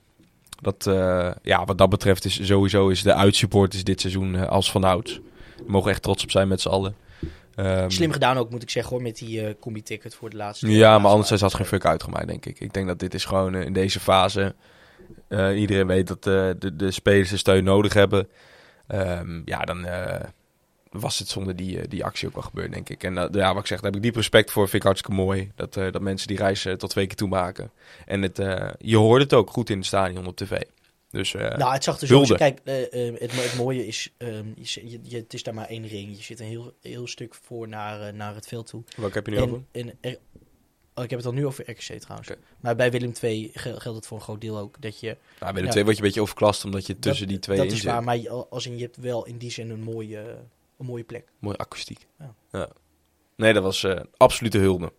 Dat, 0.62 0.88
eh, 0.88 1.31
ja, 1.42 1.66
wat 1.66 1.78
dat 1.78 1.90
betreft 1.90 2.25
is 2.25 2.46
sowieso 2.46 2.90
is 2.90 3.04
de 3.04 3.13
uitsupporters 3.13 3.84
dit 3.84 4.01
seizoen 4.01 4.48
als 4.48 4.72
vanouds. 4.72 5.19
We 5.57 5.63
mogen 5.68 5.92
echt 5.92 6.01
trots 6.01 6.24
op 6.24 6.31
zijn 6.31 6.48
met 6.48 6.62
z'n 6.62 6.69
allen. 6.69 6.96
Ehm, 7.56 7.90
Slim 7.90 8.12
gedaan 8.12 8.38
ook, 8.38 8.50
moet 8.50 8.62
ik 8.62 8.69
zeggen 8.69 8.94
hoor, 8.94 9.01
met 9.01 9.18
die 9.18 9.60
combi-ticket 9.60 10.16
voor 10.16 10.30
de 10.30 10.38
laatste. 10.38 10.68
Ja, 10.68 10.80
laatste 10.80 11.01
maar 11.01 11.12
anders 11.12 11.42
had 11.42 11.54
geen 11.54 11.66
fuck 11.66 11.86
uitgemaakt, 11.86 12.28
denk 12.28 12.46
ik. 12.46 12.60
Ik 12.60 12.74
denk 12.74 12.88
dat 12.88 13.00
dit 13.00 13.13
is 13.13 13.25
gewoon 13.25 13.56
in 13.56 13.74
deze 13.74 14.00
fase... 14.00 14.56
iedereen 15.56 15.88
weet 15.88 16.07
dat 16.07 16.24
de, 16.24 16.74
de 16.75 16.92
spelers 16.92 17.30
de 17.30 17.38
steun 17.38 17.63
nodig 17.63 17.94
hebben. 17.94 18.28
Ehm, 18.88 19.42
ja, 19.46 19.60
dan 19.60 19.86
was 20.89 21.19
het 21.19 21.27
zonder 21.27 21.56
die, 21.56 21.80
eh, 21.80 21.89
die 21.89 22.03
actie 22.06 22.27
ook 22.27 22.33
wel 22.33 22.44
gebeurd, 22.44 22.71
denk 22.71 22.89
ik. 22.89 23.03
En 23.03 23.18
eh, 23.18 23.27
ja, 23.31 23.53
wat 23.53 23.62
ik 23.62 23.68
zeg, 23.68 23.77
daar 23.77 23.86
heb 23.91 23.95
ik 23.95 24.06
diep 24.06 24.15
respect 24.15 24.51
voor. 24.51 24.63
Vind 24.63 24.75
ik 24.75 24.83
hartstikke 24.83 25.18
mooi. 25.21 25.51
Dat, 25.56 25.77
eh, 25.77 25.91
dat 25.91 26.01
mensen 26.01 26.27
die 26.27 26.38
reis 26.38 26.65
eh, 26.65 26.74
tot 26.74 26.89
twee 26.89 27.07
keer 27.07 27.15
toe 27.15 27.27
maken. 27.27 27.71
En 28.06 28.21
het, 28.21 28.38
je 28.80 28.97
hoorde 28.97 29.24
het 29.24 29.33
ook 29.33 29.50
goed 29.50 29.69
in 29.69 29.77
het 29.77 29.86
stadion 29.86 30.27
op 30.27 30.36
tv. 30.36 30.62
Dus 31.12 31.33
Nou, 31.33 31.74
het 31.74 31.83
zag 31.83 32.01
er 32.01 32.07
zo 32.07 32.21
Kijk, 32.24 32.59
het, 32.63 33.31
het 33.31 33.56
mooie 33.57 33.88
is, 33.88 34.13
ehm, 34.18 34.45
je, 34.56 35.00
je, 35.03 35.18
het 35.18 35.33
is 35.33 35.44
daar 35.44 35.53
maar 35.53 35.68
één 35.68 35.88
ring. 35.88 36.18
Je 36.18 36.24
zit 36.24 36.39
een 36.39 36.45
heel, 36.45 36.74
heel 36.81 37.07
stuk 37.07 37.36
voor 37.41 37.68
naar, 37.68 38.13
naar 38.13 38.36
het 38.36 38.47
veld 38.47 38.68
toe. 38.68 38.83
wat 38.97 39.13
heb 39.13 39.25
je 39.25 39.31
nu 39.31 39.39
over? 39.39 39.62
En, 39.71 39.94
er- 40.01 40.18
oh, 40.94 41.03
ik 41.03 41.09
heb 41.09 41.19
het 41.19 41.27
al 41.27 41.33
nu 41.33 41.45
over 41.45 41.69
RKC 41.71 42.00
trouwens. 42.00 42.30
Maar 42.59 42.75
bij 42.75 42.91
Willem 42.91 43.12
II 43.21 43.50
gel- 43.53 43.77
geldt 43.77 43.97
het 43.97 44.07
voor 44.07 44.18
een 44.18 44.24
groot 44.24 44.41
deel 44.41 44.57
ook 44.57 44.81
dat 44.81 45.00
je... 45.00 45.18
Nou, 45.39 45.51
bij 45.53 45.62
de 45.62 45.68
ja. 45.68 45.71
twee 45.71 45.83
word 45.83 45.95
je 45.95 46.01
een 46.01 46.07
beetje 46.07 46.21
overklast 46.21 46.65
omdat 46.65 46.86
je 46.88 47.00
tussen 47.00 47.24
dat, 47.25 47.33
die 47.36 47.39
twee 47.39 47.57
Dat 47.57 47.65
in 47.65 47.71
is 47.71 47.80
zit. 47.81 47.91
waar, 47.91 48.03
maar 48.03 48.18
je, 48.18 48.30
als 48.30 48.65
in, 48.65 48.77
je 48.77 48.83
hebt 48.83 48.97
wel 48.97 49.25
in 49.25 49.38
die 49.38 49.51
zin 49.51 49.69
een 49.69 49.81
mooie, 49.83 50.38
een 50.79 50.85
mooie 50.85 51.03
plek. 51.03 51.27
Mooie 51.39 51.57
akoestiek. 51.57 52.07
Ja. 52.19 52.33
Ja. 52.51 52.69
Nee, 53.35 53.53
dat 53.53 53.63
was 53.63 53.83
eh 53.83 53.99
absolute 54.17 54.57
hulde. 54.57 54.93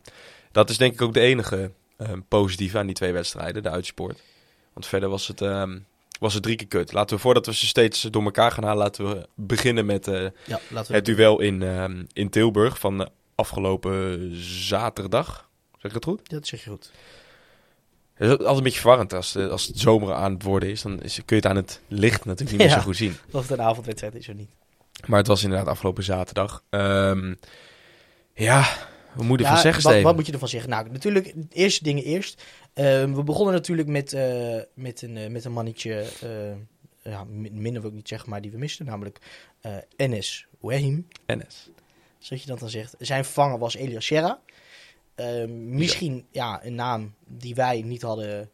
Dat 0.52 0.70
is 0.70 0.76
denk 0.78 0.92
ik 0.92 1.02
ook 1.02 1.14
de 1.14 1.20
enige 1.20 1.72
eh, 1.96 2.12
positieve 2.28 2.78
aan 2.78 2.86
die 2.86 2.94
twee 2.94 3.12
wedstrijden, 3.12 3.62
de 3.62 3.70
uitsport. 3.70 4.22
Want 4.72 4.86
verder 4.86 5.08
was 5.08 5.26
het, 5.28 5.40
ehm, 5.40 5.78
was 6.20 6.34
het 6.34 6.42
drie 6.42 6.56
keer 6.56 6.66
kut. 6.66 6.92
Laten 6.92 7.16
we, 7.16 7.22
voordat 7.22 7.46
we 7.46 7.54
ze 7.54 7.66
steeds 7.66 8.00
door 8.02 8.22
elkaar 8.24 8.52
gaan 8.52 8.64
halen, 8.64 8.82
laten 8.82 9.08
we 9.08 9.28
beginnen 9.34 9.86
met 9.86 10.08
eh, 10.08 10.22
Ja, 10.46 10.60
laten 10.70 10.90
we 10.90 10.96
het 10.96 11.04
duel 11.04 11.40
in, 11.40 11.62
ehm, 11.62 12.04
in 12.12 12.30
Tilburg 12.30 12.78
van 12.78 12.98
de 12.98 13.08
afgelopen 13.34 14.30
zaterdag. 14.36 15.48
Zeg 15.72 15.82
ik 15.82 15.92
dat 15.92 16.04
goed? 16.04 16.28
Dat 16.28 16.46
zeg 16.46 16.64
je 16.64 16.70
goed. 16.70 16.90
Het 18.14 18.30
is 18.30 18.36
altijd 18.38 18.56
een 18.56 18.62
beetje 18.62 18.80
verwarrend 18.80 19.12
als, 19.12 19.32
de- 19.32 19.48
als 19.48 19.66
het 19.66 19.78
zomer 19.78 20.12
aan 20.14 20.32
het 20.32 20.42
worden 20.42 20.68
is. 20.68 20.82
Dan 20.82 21.02
is, 21.02 21.14
kun 21.14 21.24
je 21.26 21.34
het 21.34 21.46
aan 21.46 21.56
het 21.56 21.80
licht 21.88 22.24
natuurlijk 22.24 22.58
niet 22.58 22.66
meer 22.68 22.76
zo 22.80 22.84
goed 22.84 22.96
zien. 22.96 23.16
Of 23.30 23.48
het 23.48 23.58
een 23.58 23.64
avondwedstrijd 23.64 24.14
is 24.14 24.28
of 24.28 24.34
niet. 24.34 24.50
Maar 25.06 25.18
het 25.18 25.26
was 25.26 25.42
inderdaad 25.42 25.66
afgelopen 25.68 26.04
zaterdag. 26.04 26.64
Ehm, 26.70 27.34
ja, 28.34 28.64
wat 29.14 29.24
moet 29.26 29.38
je 29.38 29.44
Ja, 29.44 29.48
ervan 29.50 29.62
zeggen, 29.62 29.82
wat, 29.82 29.92
Steven? 29.92 30.02
wat 30.02 30.14
moet 30.16 30.26
je 30.26 30.32
ervan 30.32 30.48
zeggen? 30.48 30.70
Nou, 30.70 30.90
natuurlijk, 30.90 31.34
eerste 31.50 31.82
dingen 31.84 32.04
eerst. 32.04 32.42
Ehm, 32.74 33.12
we 33.14 33.22
begonnen 33.22 33.54
natuurlijk 33.54 33.88
met, 33.88 34.12
eh, 34.12 34.56
met, 34.74 35.02
een, 35.02 35.16
eh, 35.16 35.30
met 35.30 35.44
een 35.44 35.52
mannetje, 35.52 36.06
eh, 36.22 37.12
ja, 37.12 37.24
min- 37.24 37.62
minder 37.62 37.80
wil 37.82 37.90
ik 37.90 37.96
niet 37.96 38.08
zeggen, 38.08 38.30
maar 38.30 38.40
die 38.40 38.50
we 38.50 38.58
misten. 38.58 38.86
Namelijk 38.86 39.18
Enes 39.96 40.46
Wahim, 40.60 41.06
NS. 41.26 41.70
zoals 42.18 42.42
je 42.42 42.48
dat 42.48 42.58
dan 42.58 42.70
zegt. 42.70 42.94
Zijn 42.98 43.24
vervanger 43.24 43.58
was 43.58 43.74
Elias 43.74 44.06
Serra. 44.06 44.40
Ehm, 45.14 45.74
misschien 45.74 46.26
ja, 46.30 46.64
een 46.64 46.74
naam 46.74 47.14
die 47.26 47.54
wij 47.54 47.82
niet 47.82 48.02
hadden 48.02 48.50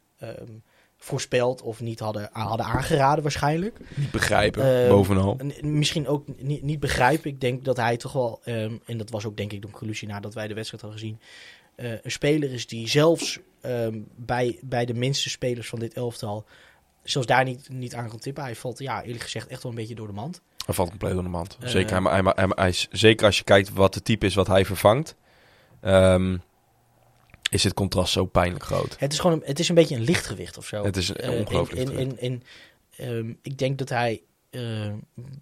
voorspeld 1.07 1.63
of 1.63 1.81
niet 1.81 1.99
hadden, 2.01 2.29
hadden 2.33 2.67
aangeraden 2.67 3.23
waarschijnlijk. 3.23 3.79
Niet 3.95 4.11
begrijpen, 4.11 4.81
Ehm, 4.83 4.89
bovenal. 4.89 5.37
En 5.39 5.79
misschien 5.79 6.09
ook 6.09 6.25
niet, 6.39 6.63
niet 6.63 6.81
begrijpen. 6.81 7.31
Ik 7.31 7.41
denk 7.41 7.65
dat 7.65 7.77
hij 7.77 7.97
toch 7.97 8.13
wel, 8.13 8.41
ehm, 8.45 8.75
en 8.87 8.97
dat 8.99 9.11
was 9.11 9.25
ook 9.25 9.37
denk 9.37 9.53
ik 9.53 9.63
de 9.63 9.67
conclusie 9.71 10.09
nadat 10.09 10.35
wij 10.35 10.49
de 10.49 10.55
wedstrijd 10.55 10.83
hadden 10.83 11.01
gezien, 11.01 11.21
eh, 11.75 11.91
een 12.03 12.11
speler 12.11 12.53
is 12.53 12.67
die 12.67 12.89
zelfs 12.89 13.39
ehm, 13.61 13.99
bij, 14.17 14.59
bij 14.63 14.85
de 14.85 14.95
minste 14.95 15.31
spelers 15.31 15.69
van 15.69 15.79
dit 15.79 15.95
elftal, 15.95 16.45
zelfs 17.03 17.27
daar 17.27 17.45
niet, 17.45 17.69
niet 17.69 17.95
aan 17.95 18.09
kan 18.09 18.19
tippen. 18.19 18.43
Hij 18.43 18.55
valt, 18.57 18.79
ja, 18.79 19.03
eerlijk 19.03 19.23
gezegd, 19.23 19.47
echt 19.47 19.63
wel 19.63 19.73
een 19.73 19.79
beetje 19.79 19.95
door 19.95 20.07
de 20.07 20.13
mand. 20.13 20.41
Hij 20.67 20.75
valt 20.75 20.89
compleet 20.89 21.11
onder 21.11 21.25
de 21.25 21.31
mand. 21.31 21.57
Eh, 21.61 21.69
zeker, 21.69 22.03
hij, 22.03 22.21
hij, 22.23 22.33
hij, 22.35 22.47
hij 22.55 22.69
is- 22.69 22.89
zeker 22.91 23.27
als 23.27 23.39
je 23.39 23.45
kijkt 23.45 23.73
wat 23.73 23.95
de 23.95 24.03
type 24.03 24.27
is 24.27 24.35
wat 24.35 24.47
hij 24.47 24.65
vervangt, 24.65 25.15
is 27.51 27.65
het 27.65 27.75
contrast 27.75 28.13
zo 28.13 28.25
pijnlijk 28.25 28.65
groot. 28.65 28.97
Het 28.99 29.13
is 29.13 29.19
gewoon 29.19 29.37
een, 29.37 29.47
het 29.47 29.59
is 29.59 29.69
een 29.69 29.75
beetje 29.75 29.95
een 29.97 30.03
lichtgewicht 30.05 30.59
of 30.59 30.67
zo. 30.67 30.85
Het 30.85 30.97
is 30.97 31.09
een 31.09 31.17
Eh, 31.17 31.39
ongelooflijk 31.39 31.89
en, 31.91 31.97
en, 31.99 32.19
en, 32.19 32.43
ehm, 32.97 33.33
Ik 33.43 33.59
denk 33.59 33.79
dat 33.79 33.89
hij 33.89 34.23
eh, 34.51 34.93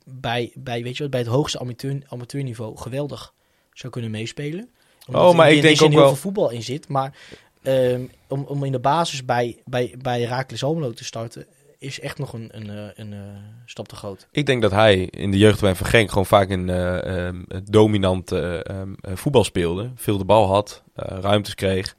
bij, 0.05 0.53
bij, 0.55 0.83
weet 0.83 0.97
je 0.97 1.03
wat, 1.03 1.11
bij 1.13 1.21
het 1.21 1.29
hoogste 1.29 1.59
amateur, 1.59 2.03
amateurniveau 2.09 2.77
geweldig 2.77 3.35
zou 3.73 3.93
kunnen 3.93 4.11
meespelen. 4.11 4.69
Omdat 5.07 5.23
Oh, 5.23 5.35
maar 5.37 5.51
ik 5.51 5.57
in 5.57 5.63
denk 5.63 5.83
ook 5.83 5.89
heel 5.91 5.99
wel- 5.99 6.09
veel 6.09 6.17
voetbal 6.17 6.51
in 6.51 6.63
zit. 6.63 6.89
Maar 6.89 7.17
ehm, 7.63 8.03
om, 8.29 8.43
om 8.45 8.65
in 8.65 8.73
de 8.73 8.79
basis 8.79 9.25
bij, 9.25 9.63
bij, 9.65 9.95
bij 9.99 10.21
Heracles 10.21 10.65
Almelo 10.65 10.93
te 10.93 11.05
starten... 11.05 11.47
is 11.85 12.01
echt 12.01 12.19
nog 12.19 12.33
een, 12.33 12.49
een, 12.53 12.71
eh, 12.71 12.87
een, 12.95 13.13
eh, 13.13 13.19
stap 13.65 13.89
te 13.89 13.97
groot. 13.97 14.29
Ik 14.31 14.47
denk 14.47 14.63
dat 14.63 14.71
hij 14.71 15.01
in 15.11 15.31
de 15.31 15.39
jeugdwijn 15.39 15.77
van 15.77 15.87
Genk 15.87 16.09
gewoon 16.09 16.27
vaak 16.27 16.51
een 16.51 16.69
eh, 16.69 17.27
ehm, 17.27 17.43
dominant 17.71 18.33
eh, 18.33 18.69
ehm, 18.69 18.93
eh, 19.01 19.17
voetbal 19.17 19.45
speelde. 19.45 19.91
Veel 19.95 20.19
de 20.19 20.25
bal 20.25 20.47
had, 20.47 20.83
ruimtes 20.95 21.55
kreeg. 21.55 21.97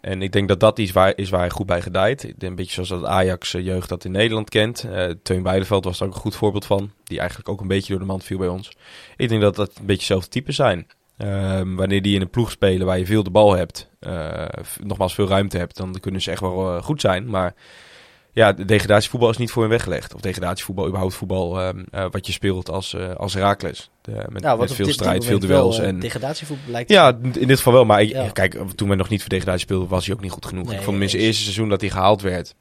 En 0.00 0.22
ik 0.22 0.32
denk 0.32 0.48
dat 0.48 0.60
dat 0.60 0.78
iets 0.78 0.92
waar, 0.92 1.12
is 1.16 1.30
waar 1.30 1.40
hij 1.40 1.50
goed 1.50 1.66
bij 1.66 1.82
gedijt. 1.82 2.34
Een 2.38 2.54
beetje 2.54 2.72
zoals 2.72 2.88
dat 2.88 3.04
Ajax-jeugd 3.04 3.88
dat 3.88 4.04
in 4.04 4.10
Nederland 4.10 4.48
kent. 4.48 4.84
Eh 4.84 5.10
Teun 5.22 5.42
was 5.42 5.68
daar 5.68 6.08
ook 6.08 6.14
een 6.14 6.20
goed 6.20 6.36
voorbeeld 6.36 6.66
van. 6.66 6.90
Die 7.04 7.18
eigenlijk 7.18 7.48
ook 7.48 7.60
een 7.60 7.68
beetje 7.68 7.90
door 7.90 8.00
de 8.00 8.06
mand 8.06 8.24
viel 8.24 8.38
bij 8.38 8.48
ons. 8.48 8.72
Ik 9.16 9.28
denk 9.28 9.40
dat 9.40 9.56
dat 9.56 9.68
een 9.68 9.86
beetje 9.86 9.94
hetzelfde 9.94 10.28
type 10.28 10.52
zijn. 10.52 10.86
Ehm, 11.16 11.74
wanneer 11.74 12.02
die 12.02 12.14
in 12.14 12.20
een 12.20 12.30
ploeg 12.30 12.50
spelen 12.50 12.86
waar 12.86 12.98
je 12.98 13.06
veel 13.06 13.22
de 13.22 13.30
bal 13.30 13.56
hebt, 13.56 13.90
nogmaals 14.82 15.14
veel 15.14 15.28
ruimte 15.28 15.58
hebt, 15.58 15.76
dan 15.76 16.00
kunnen 16.00 16.20
ze 16.20 16.30
echt 16.30 16.40
wel 16.40 16.82
goed 16.82 17.00
zijn. 17.00 17.30
Maar 17.30 17.54
ja, 18.32 18.52
de 18.52 18.64
degradatievoetbal 18.64 19.30
is 19.30 19.36
niet 19.36 19.50
voor 19.50 19.62
hen 19.62 19.70
weggelegd. 19.70 20.14
Of 20.14 20.20
degradatievoetbal, 20.20 20.86
überhaupt 20.86 21.14
voetbal 21.14 21.66
um, 21.66 21.86
uh, 21.94 22.06
wat 22.10 22.26
je 22.26 22.32
speelt 22.32 22.70
als, 22.70 22.94
uh, 22.94 23.14
als 23.14 23.34
Herakles. 23.34 23.90
De, 24.02 24.24
met, 24.28 24.42
Nou, 24.42 24.58
met 24.58 24.72
veel 24.72 24.88
strijd, 24.92 25.24
veel 25.24 25.40
wel, 25.40 25.48
duels. 25.48 25.78
eh, 25.78 25.86
en, 25.86 25.98
degradatievoetbal 26.00 26.70
lijkt 26.72 26.90
ja, 26.90 27.18
in 27.22 27.46
dit 27.46 27.56
geval 27.56 27.72
wel. 27.72 27.84
Maar 27.84 28.04
Ja. 28.04 28.30
kijk, 28.30 28.58
toen 28.74 28.88
we 28.88 28.94
nog 28.94 29.08
niet 29.08 29.20
voor 29.20 29.28
degradatie 29.28 29.60
speelden, 29.60 29.88
was 29.88 30.06
hij 30.06 30.14
ook 30.14 30.20
niet 30.20 30.30
goed 30.32 30.46
genoeg. 30.46 30.66
Nee, 30.66 30.76
ik 30.76 30.82
vond 30.82 30.92
hem 30.94 31.02
in 31.02 31.10
zijn 31.10 31.22
eerste 31.22 31.42
seizoen 31.42 31.68
dat 31.68 31.80
hij 31.80 31.90
gehaald 31.90 32.22
werd, 32.22 32.54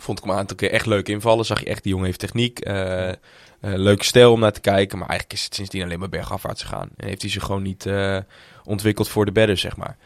vond 0.00 0.18
ik 0.18 0.24
hem 0.24 0.32
een 0.32 0.38
aantal 0.40 0.56
keer 0.56 0.70
echt 0.70 0.86
leuk 0.86 1.08
invallen. 1.08 1.44
Zag 1.44 1.60
je 1.60 1.66
echt, 1.66 1.82
die 1.82 1.92
jongen 1.92 2.06
heeft 2.06 2.18
techniek, 2.18 2.58
eh, 2.60 3.08
eh, 3.08 3.14
leuke 3.60 4.04
stijl 4.04 4.32
om 4.32 4.40
naar 4.40 4.52
te 4.52 4.60
kijken. 4.60 4.98
Maar 4.98 5.08
eigenlijk 5.08 5.38
is 5.38 5.44
het 5.44 5.54
sindsdien 5.54 5.82
alleen 5.82 5.98
maar 5.98 6.08
bergafwaarts 6.08 6.62
gegaan. 6.62 6.88
En 6.96 7.06
heeft 7.08 7.22
hij 7.22 7.30
zich 7.30 7.42
gewoon 7.44 7.62
niet 7.62 7.86
eh, 7.86 8.18
ontwikkeld 8.64 9.08
voor 9.08 9.24
de 9.24 9.32
bedden, 9.32 9.58
zeg 9.58 9.76
maar. 9.76 9.96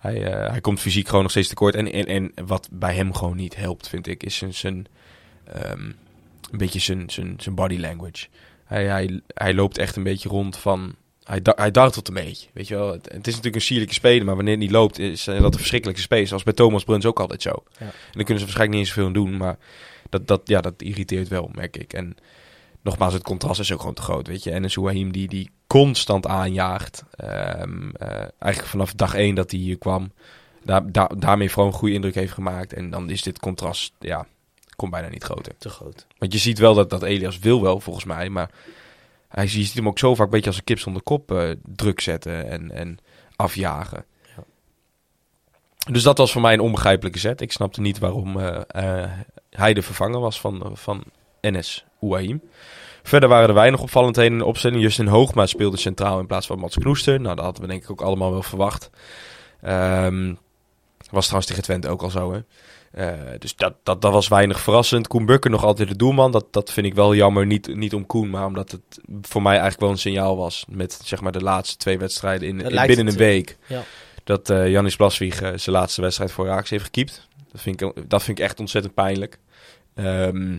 Hij, 0.00 0.24
eh, 0.24 0.50
hij 0.50 0.60
komt 0.60 0.80
fysiek 0.80 1.06
gewoon 1.06 1.22
nog 1.22 1.30
steeds 1.30 1.48
tekort. 1.48 1.74
En, 1.74 1.92
en, 1.92 2.06
en 2.06 2.32
wat 2.46 2.68
bij 2.72 2.94
hem 2.94 3.14
gewoon 3.14 3.36
niet 3.36 3.56
helpt, 3.56 3.88
vind 3.88 4.06
ik, 4.06 4.22
is 4.22 4.36
zijn, 4.36 4.54
zijn, 4.54 4.86
ehm, 5.44 5.84
een 6.50 6.58
beetje 6.58 6.78
zijn, 6.78 7.10
zijn, 7.10 7.34
zijn 7.38 7.54
body 7.54 7.78
language. 7.78 8.26
Hij, 8.64 8.84
hij, 8.86 9.20
hij 9.34 9.54
loopt 9.54 9.78
echt 9.78 9.96
een 9.96 10.02
beetje 10.02 10.28
rond 10.28 10.56
van... 10.56 10.94
Hij, 11.24 11.42
da- 11.42 11.52
hij 11.56 11.70
dartelt 11.70 12.08
een 12.08 12.14
beetje, 12.14 12.48
weet 12.52 12.68
je 12.68 12.74
wel. 12.74 12.92
Het, 12.92 13.04
het 13.04 13.26
is 13.26 13.26
natuurlijk 13.26 13.54
een 13.54 13.60
sierlijke 13.60 13.94
speler, 13.94 14.24
maar 14.24 14.34
wanneer 14.34 14.54
hij 14.54 14.62
niet 14.62 14.72
loopt, 14.72 14.98
is 14.98 15.26
eh, 15.26 15.40
dat 15.40 15.52
een 15.52 15.58
verschrikkelijke 15.58 16.02
space. 16.02 16.26
Zoals 16.26 16.42
bij 16.42 16.52
Thomas 16.52 16.84
Bruns 16.84 17.04
ook 17.06 17.20
altijd 17.20 17.42
zo. 17.42 17.50
Ja. 17.78 17.86
En 17.86 17.92
daar 18.12 18.24
kunnen 18.24 18.38
ze 18.38 18.44
waarschijnlijk 18.44 18.70
niet 18.70 18.78
eens 18.78 18.88
zoveel 18.88 19.06
aan 19.06 19.12
doen, 19.12 19.36
maar 19.36 19.58
dat, 20.08 20.26
dat, 20.26 20.40
ja, 20.44 20.60
dat 20.60 20.82
irriteert 20.82 21.28
wel, 21.28 21.50
merk 21.54 21.76
ik. 21.76 21.92
En 21.92 22.16
nogmaals, 22.82 23.12
het 23.12 23.22
contrast 23.22 23.60
is 23.60 23.72
ook 23.72 23.78
gewoon 23.80 23.94
te 23.94 24.02
groot, 24.02 24.26
weet 24.26 24.44
je. 24.44 24.50
En 24.50 24.62
een 24.62 24.70
Souahim 24.70 25.12
die, 25.12 25.28
die 25.28 25.50
constant 25.70 26.26
aanjaagt. 26.26 27.04
Ehm, 27.16 27.90
eh, 27.90 28.08
eigenlijk 28.38 28.72
vanaf 28.72 28.92
dag 28.92 29.14
één 29.14 29.34
dat 29.34 29.50
hij 29.50 29.60
hier 29.60 29.78
kwam. 29.78 30.12
Daar, 30.64 30.92
daar, 30.92 31.18
daarmee 31.18 31.50
vooral 31.50 31.72
een 31.72 31.78
goede 31.78 31.94
indruk 31.94 32.14
heeft 32.14 32.32
gemaakt. 32.32 32.72
En 32.72 32.90
dan 32.90 33.10
is 33.10 33.22
dit 33.22 33.38
contrast, 33.38 33.92
ja, 33.98 34.26
komt 34.76 34.90
bijna 34.90 35.08
niet 35.08 35.24
groter. 35.24 35.52
te 35.58 35.68
groot. 35.68 36.06
Want 36.18 36.32
je 36.32 36.38
ziet 36.38 36.58
wel 36.58 36.74
dat, 36.74 36.90
dat 36.90 37.02
Elias 37.02 37.38
wil 37.38 37.62
wel, 37.62 37.80
volgens 37.80 38.04
mij. 38.04 38.28
Maar 38.28 38.50
hij 39.28 39.44
je 39.44 39.50
ziet 39.50 39.74
hem 39.74 39.88
ook 39.88 39.98
zo 39.98 40.14
vaak 40.14 40.24
een 40.24 40.32
beetje 40.32 40.46
als 40.46 40.56
een 40.56 40.64
kip 40.64 40.78
zonder 40.78 41.02
kop 41.02 41.32
eh, 41.32 41.50
druk 41.62 42.00
zetten 42.00 42.48
en, 42.48 42.70
en 42.70 42.98
afjagen. 43.36 44.04
Ja. 44.36 44.44
Dus 45.92 46.02
dat 46.02 46.18
was 46.18 46.32
voor 46.32 46.42
mij 46.42 46.52
een 46.52 46.60
onbegrijpelijke 46.60 47.18
zet. 47.18 47.40
Ik 47.40 47.52
snapte 47.52 47.80
niet 47.80 47.98
waarom 47.98 48.40
eh, 48.40 49.04
hij 49.50 49.74
de 49.74 49.82
vervanger 49.82 50.20
was 50.20 50.40
van, 50.40 50.70
van 50.72 51.04
Enes 51.40 51.84
Ouahim. 52.00 52.42
Verder 53.02 53.28
waren 53.28 53.48
er 53.48 53.54
weinig 53.54 53.80
opvallendheden 53.80 54.32
in 54.32 54.38
de 54.38 54.44
opstelling. 54.44 54.82
Justin 54.82 55.06
Hoogma 55.06 55.46
speelde 55.46 55.76
centraal 55.76 56.18
in 56.18 56.26
plaats 56.26 56.46
van 56.46 56.58
Mats 56.58 56.76
Knoester. 56.76 57.20
Nou, 57.20 57.34
dat 57.34 57.44
hadden 57.44 57.62
we 57.62 57.68
denk 57.68 57.82
ik 57.82 57.90
ook 57.90 58.00
allemaal 58.00 58.32
wel 58.32 58.42
verwacht. 58.42 58.90
Ehm, 59.62 60.34
was 61.10 61.24
trouwens 61.24 61.46
tegen 61.46 61.62
Twente 61.62 61.88
ook 61.88 62.02
al 62.02 62.10
zo, 62.10 62.32
hè. 62.32 62.40
Eh, 62.90 63.38
dus 63.38 63.56
dat, 63.56 63.74
dat, 63.82 64.02
dat 64.02 64.12
was 64.12 64.28
weinig 64.28 64.60
verrassend. 64.60 65.08
Koen 65.08 65.26
Bukker 65.26 65.50
nog 65.50 65.64
altijd 65.64 65.88
de 65.88 65.96
doelman. 65.96 66.32
Dat, 66.32 66.46
dat 66.50 66.72
vind 66.72 66.86
ik 66.86 66.94
wel 66.94 67.14
jammer. 67.14 67.46
Niet, 67.46 67.74
niet 67.74 67.94
om 67.94 68.06
Koen, 68.06 68.30
maar 68.30 68.46
omdat 68.46 68.70
het 68.70 69.00
voor 69.22 69.42
mij 69.42 69.52
eigenlijk 69.52 69.80
wel 69.80 69.90
een 69.90 69.98
signaal 69.98 70.36
was. 70.36 70.64
Met 70.68 71.00
zeg 71.04 71.20
maar 71.20 71.32
de 71.32 71.42
laatste 71.42 71.76
twee 71.76 71.98
wedstrijden 71.98 72.48
in, 72.48 72.56
binnen 72.56 73.06
een 73.06 73.12
eh, 73.12 73.14
week. 73.14 73.56
ja. 73.66 73.82
Dat 74.24 74.50
eh 74.50 74.68
Janis 74.68 74.96
Blaswieg 74.96 75.40
eh, 75.40 75.52
zijn 75.54 75.76
laatste 75.76 76.00
wedstrijd 76.00 76.32
voor 76.32 76.46
Raaks 76.46 76.70
heeft 76.70 76.84
gekiept. 76.84 77.28
Dat 77.52 77.60
vind 77.60 77.80
ik, 77.80 77.92
dat 78.08 78.22
vind 78.22 78.38
ik 78.38 78.44
echt 78.44 78.60
ontzettend 78.60 78.94
pijnlijk. 78.94 79.38
Ehm, 79.94 80.58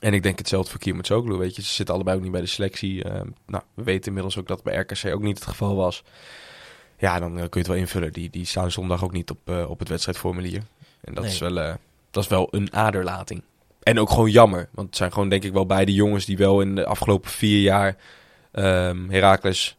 en 0.00 0.14
ik 0.14 0.22
denk 0.22 0.38
hetzelfde 0.38 0.70
voor 0.70 0.80
Kiermans 0.80 1.08
Zoglu, 1.08 1.34
weet 1.36 1.56
je. 1.56 1.62
Ze 1.62 1.72
zitten 1.74 1.94
allebei 1.94 2.16
ook 2.16 2.22
niet 2.22 2.32
bij 2.32 2.40
de 2.40 2.46
selectie. 2.46 3.04
Ehm, 3.04 3.26
nou, 3.46 3.62
we 3.74 3.82
weten 3.82 4.06
inmiddels 4.06 4.38
ook 4.38 4.48
dat 4.48 4.62
bij 4.62 4.76
RKC 4.76 5.14
ook 5.14 5.22
niet 5.22 5.38
het 5.38 5.48
geval 5.48 5.76
was. 5.76 6.02
Ja, 6.98 7.18
dan 7.18 7.30
eh, 7.32 7.36
kun 7.38 7.48
je 7.50 7.58
het 7.58 7.66
wel 7.66 7.76
invullen. 7.76 8.12
Die, 8.12 8.30
die 8.30 8.44
staan 8.46 8.70
zondag 8.70 9.04
ook 9.04 9.12
niet 9.12 9.30
op, 9.30 9.38
eh, 9.44 9.70
op 9.70 9.78
het 9.78 9.88
wedstrijdformulier. 9.88 10.62
En 11.00 11.14
dat, 11.14 11.24
Nee. 11.24 11.32
is 11.32 11.38
wel, 11.38 11.58
eh, 11.60 11.74
dat 12.10 12.22
is 12.22 12.28
wel 12.28 12.48
een 12.50 12.74
aderlating. 12.74 13.42
En 13.82 13.98
ook 13.98 14.10
gewoon 14.10 14.30
jammer. 14.30 14.68
Want 14.72 14.86
het 14.86 14.96
zijn 14.96 15.12
gewoon 15.12 15.28
denk 15.28 15.44
ik 15.44 15.52
wel 15.52 15.66
beide 15.66 15.92
jongens 15.92 16.24
die 16.24 16.36
wel 16.36 16.60
in 16.60 16.74
de 16.74 16.86
afgelopen 16.86 17.30
vier 17.30 17.60
jaar 17.60 17.96
ehm 18.52 19.08
Heracles 19.08 19.76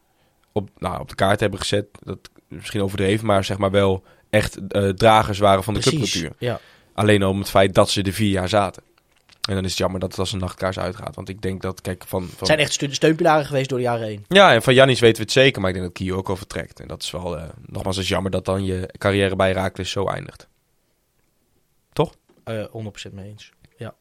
op, 0.51 0.69
nou, 0.77 0.99
op 0.99 1.09
de 1.09 1.15
kaart 1.15 1.39
hebben 1.39 1.59
gezet. 1.59 1.85
Dat 2.03 2.17
is 2.49 2.55
misschien 2.55 2.81
overdreven, 2.81 3.25
maar 3.25 3.43
zeg 3.43 3.57
maar 3.57 3.71
wel 3.71 4.03
echt 4.29 4.57
dragers 4.95 5.39
waren 5.39 5.63
van 5.63 5.73
de 5.73 5.79
Precies. 5.79 6.11
clubcultuur. 6.11 6.47
Ja. 6.47 6.59
Alleen 6.93 7.23
al 7.23 7.29
om 7.29 7.39
het 7.39 7.49
feit 7.49 7.75
dat 7.75 7.89
ze 7.89 8.01
er 8.01 8.13
vier 8.13 8.29
jaar 8.31 8.49
zaten. 8.49 8.83
En 9.49 9.55
dan 9.55 9.63
is 9.63 9.69
het 9.69 9.79
jammer 9.79 9.99
dat 9.99 10.09
het 10.09 10.19
als 10.19 10.31
een 10.33 10.39
nachtkaars 10.39 10.79
uitgaat. 10.79 11.15
Want 11.15 11.29
ik 11.29 11.41
denk 11.41 11.61
dat, 11.61 11.81
kijk, 11.81 12.03
van... 12.07 12.21
van... 12.21 12.37
Het 12.37 12.47
zijn 12.47 12.59
echt 12.59 12.73
steun- 12.73 12.93
steunpilaren 12.93 13.45
geweest 13.45 13.69
door 13.69 13.77
de 13.77 13.83
jaren 13.83 14.07
heen. 14.07 14.25
Ja, 14.27 14.53
en 14.53 14.61
van 14.61 14.73
Janis 14.73 14.99
weten 14.99 15.15
we 15.17 15.21
het 15.21 15.31
zeker, 15.31 15.61
maar 15.61 15.69
ik 15.69 15.75
denk 15.75 15.87
dat 15.87 15.97
Kio 15.97 16.17
ook 16.17 16.27
wel 16.27 16.35
vertrekt. 16.35 16.79
En 16.79 16.87
dat 16.87 17.03
is 17.03 17.11
wel, 17.11 17.37
eh, 17.37 17.49
nogmaals, 17.65 17.95
het 17.95 18.05
is 18.05 18.11
jammer 18.11 18.31
dat 18.31 18.45
dan 18.45 18.65
je 18.65 18.93
carrière 18.97 19.35
bij 19.35 19.47
Heracles 19.47 19.91
zo 19.91 20.05
eindigt. 20.07 20.47
Eh 22.43 22.65
100% 22.71 23.13
mee 23.13 23.29
eens. 23.29 23.51
Ja. 23.77 23.95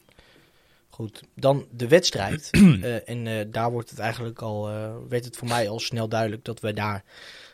Goed, 0.89 1.23
dan 1.35 1.65
de 1.71 1.87
wedstrijd. 1.87 2.49
Eh, 2.81 3.09
en 3.09 3.27
eh, 3.27 3.45
daar 3.47 3.71
wordt 3.71 3.89
het 3.89 3.99
eigenlijk 3.99 4.41
al, 4.41 4.69
eh, 4.69 4.91
werd 5.09 5.25
het 5.25 5.37
voor 5.37 5.47
mij 5.47 5.69
al 5.69 5.79
snel 5.79 6.09
duidelijk 6.09 6.45
dat 6.45 6.59
we 6.59 6.73
daar, 6.73 7.03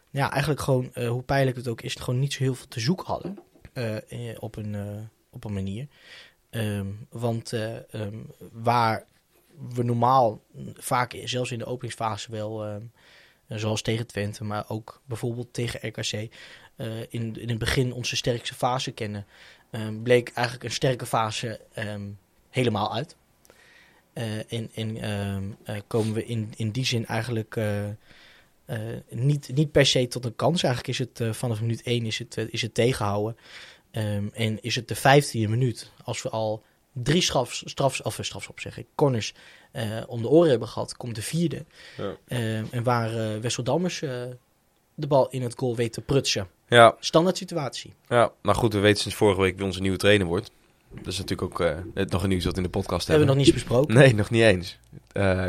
ja, 0.10 0.32
eigenlijk 0.32 0.62
gewoon, 0.62 0.90
eh, 0.94 1.10
hoe 1.10 1.22
pijnlijk 1.22 1.58
het 1.58 1.68
ook 1.68 1.82
is, 1.82 1.96
gewoon 1.96 2.20
niet 2.20 2.34
zo 2.34 2.44
heel 2.44 2.56
veel 2.56 2.68
te 2.68 2.80
zoeken 2.80 3.06
hadden. 3.06 3.40
eh, 3.74 3.96
eh, 4.30 4.36
op, 4.40 4.56
een, 4.56 4.76
eh, 4.76 4.82
op 5.30 5.44
een 5.44 5.54
manier. 5.54 5.88
Ehm, 6.56 6.88
want 7.10 7.54
eh, 7.54 7.94
ehm, 7.94 8.18
waar 8.52 9.06
we 9.74 9.84
normaal 9.84 10.42
vaak, 10.74 11.22
zelfs 11.24 11.52
in 11.52 11.60
de 11.60 11.66
openingsfase 11.66 12.32
wel, 12.32 12.66
ehm, 12.66 12.82
eh, 13.48 13.58
zoals 13.58 13.82
tegen 13.82 14.08
Twente, 14.08 14.44
maar 14.44 14.66
ook 14.68 15.02
bijvoorbeeld 15.06 15.54
tegen 15.54 15.88
RKC, 15.88 16.12
eh, 16.76 17.00
in, 17.10 17.42
in 17.42 17.50
het 17.50 17.58
begin 17.58 17.94
onze 17.94 18.16
sterkste 18.16 18.54
fase 18.54 18.92
kennen, 18.92 19.26
bleek 20.04 20.30
eigenlijk 20.30 20.66
een 20.66 20.72
sterke 20.72 21.06
fase 21.06 21.62
helemaal 22.50 22.94
uit. 22.94 23.16
Eh, 24.14 24.54
en 24.54 24.70
en 24.74 25.48
komen 25.88 26.14
we 26.14 26.26
in, 26.26 26.54
in 26.56 26.72
die 26.72 26.86
zin 26.86 27.06
eigenlijk 27.06 27.60
niet, 29.10 29.50
niet 29.54 29.72
per 29.72 29.86
se 29.86 30.08
tot 30.08 30.26
een 30.26 30.36
kans. 30.36 30.64
Eigenlijk 30.64 31.00
is 31.00 31.08
het 31.08 31.36
vanaf 31.36 31.62
minuut 31.62 31.84
1 31.84 32.06
is 32.06 32.20
het, 32.20 32.38
is 32.38 32.62
het 32.62 32.74
tegenhouden. 32.74 33.38
Ehm, 33.96 34.28
en 34.34 34.62
is 34.62 34.76
het 34.76 34.88
de 34.88 34.96
15e 34.96 35.50
minuut, 35.50 35.92
als 36.04 36.22
we 36.22 36.30
al 36.30 36.64
drie 36.92 37.22
strafs, 37.22 37.64
strafs, 37.66 38.02
of 38.02 38.20
eh, 38.20 38.46
zeg 38.56 38.78
ik, 38.78 38.86
corners 38.96 39.34
eh, 39.72 40.02
om 40.08 40.22
de 40.22 40.28
oren 40.28 40.50
hebben 40.50 40.68
gehad, 40.68 40.98
komt 40.98 41.16
de 41.16 41.22
vierde. 41.22 41.66
Ja. 41.98 42.16
Ehm, 42.28 42.66
en 42.72 42.84
waar 42.84 43.16
eh 43.16 43.40
Wessel 43.40 43.64
Dammers 43.64 44.00
de 44.98 45.08
bal 45.08 45.30
in 45.30 45.42
het 45.42 45.54
goal 45.58 45.76
weet 45.76 45.94
te 45.94 46.02
prutsen. 46.02 46.48
Ja, 46.68 46.96
Standaard 47.00 47.38
situatie. 47.38 47.94
ja, 48.08 48.32
nou 48.42 48.58
goed, 48.58 48.74
we 48.74 48.80
weten 48.80 49.02
sinds 49.02 49.18
vorige 49.18 49.42
week 49.42 49.56
wie 49.56 49.66
onze 49.66 49.82
nieuwe 49.82 49.98
trainer 49.98 50.28
wordt. 50.28 50.52
Dat 50.92 51.14
is 51.14 51.18
natuurlijk 51.18 51.60
ook 51.62 51.76
net 51.94 52.12
nog 52.12 52.24
een 52.24 52.30
nieuws 52.30 52.44
dat 52.44 52.52
we 52.52 52.58
in 52.58 52.64
de 52.64 52.70
podcast 52.70 53.08
hebben 53.08 53.28
we 53.28 53.34
hebben. 53.34 53.54
nog 53.54 53.66
niet 53.66 53.66
besproken. 53.66 53.96
Nee, 53.96 54.16
nog 54.16 54.30
niet 54.30 54.42
eens. 54.42 54.78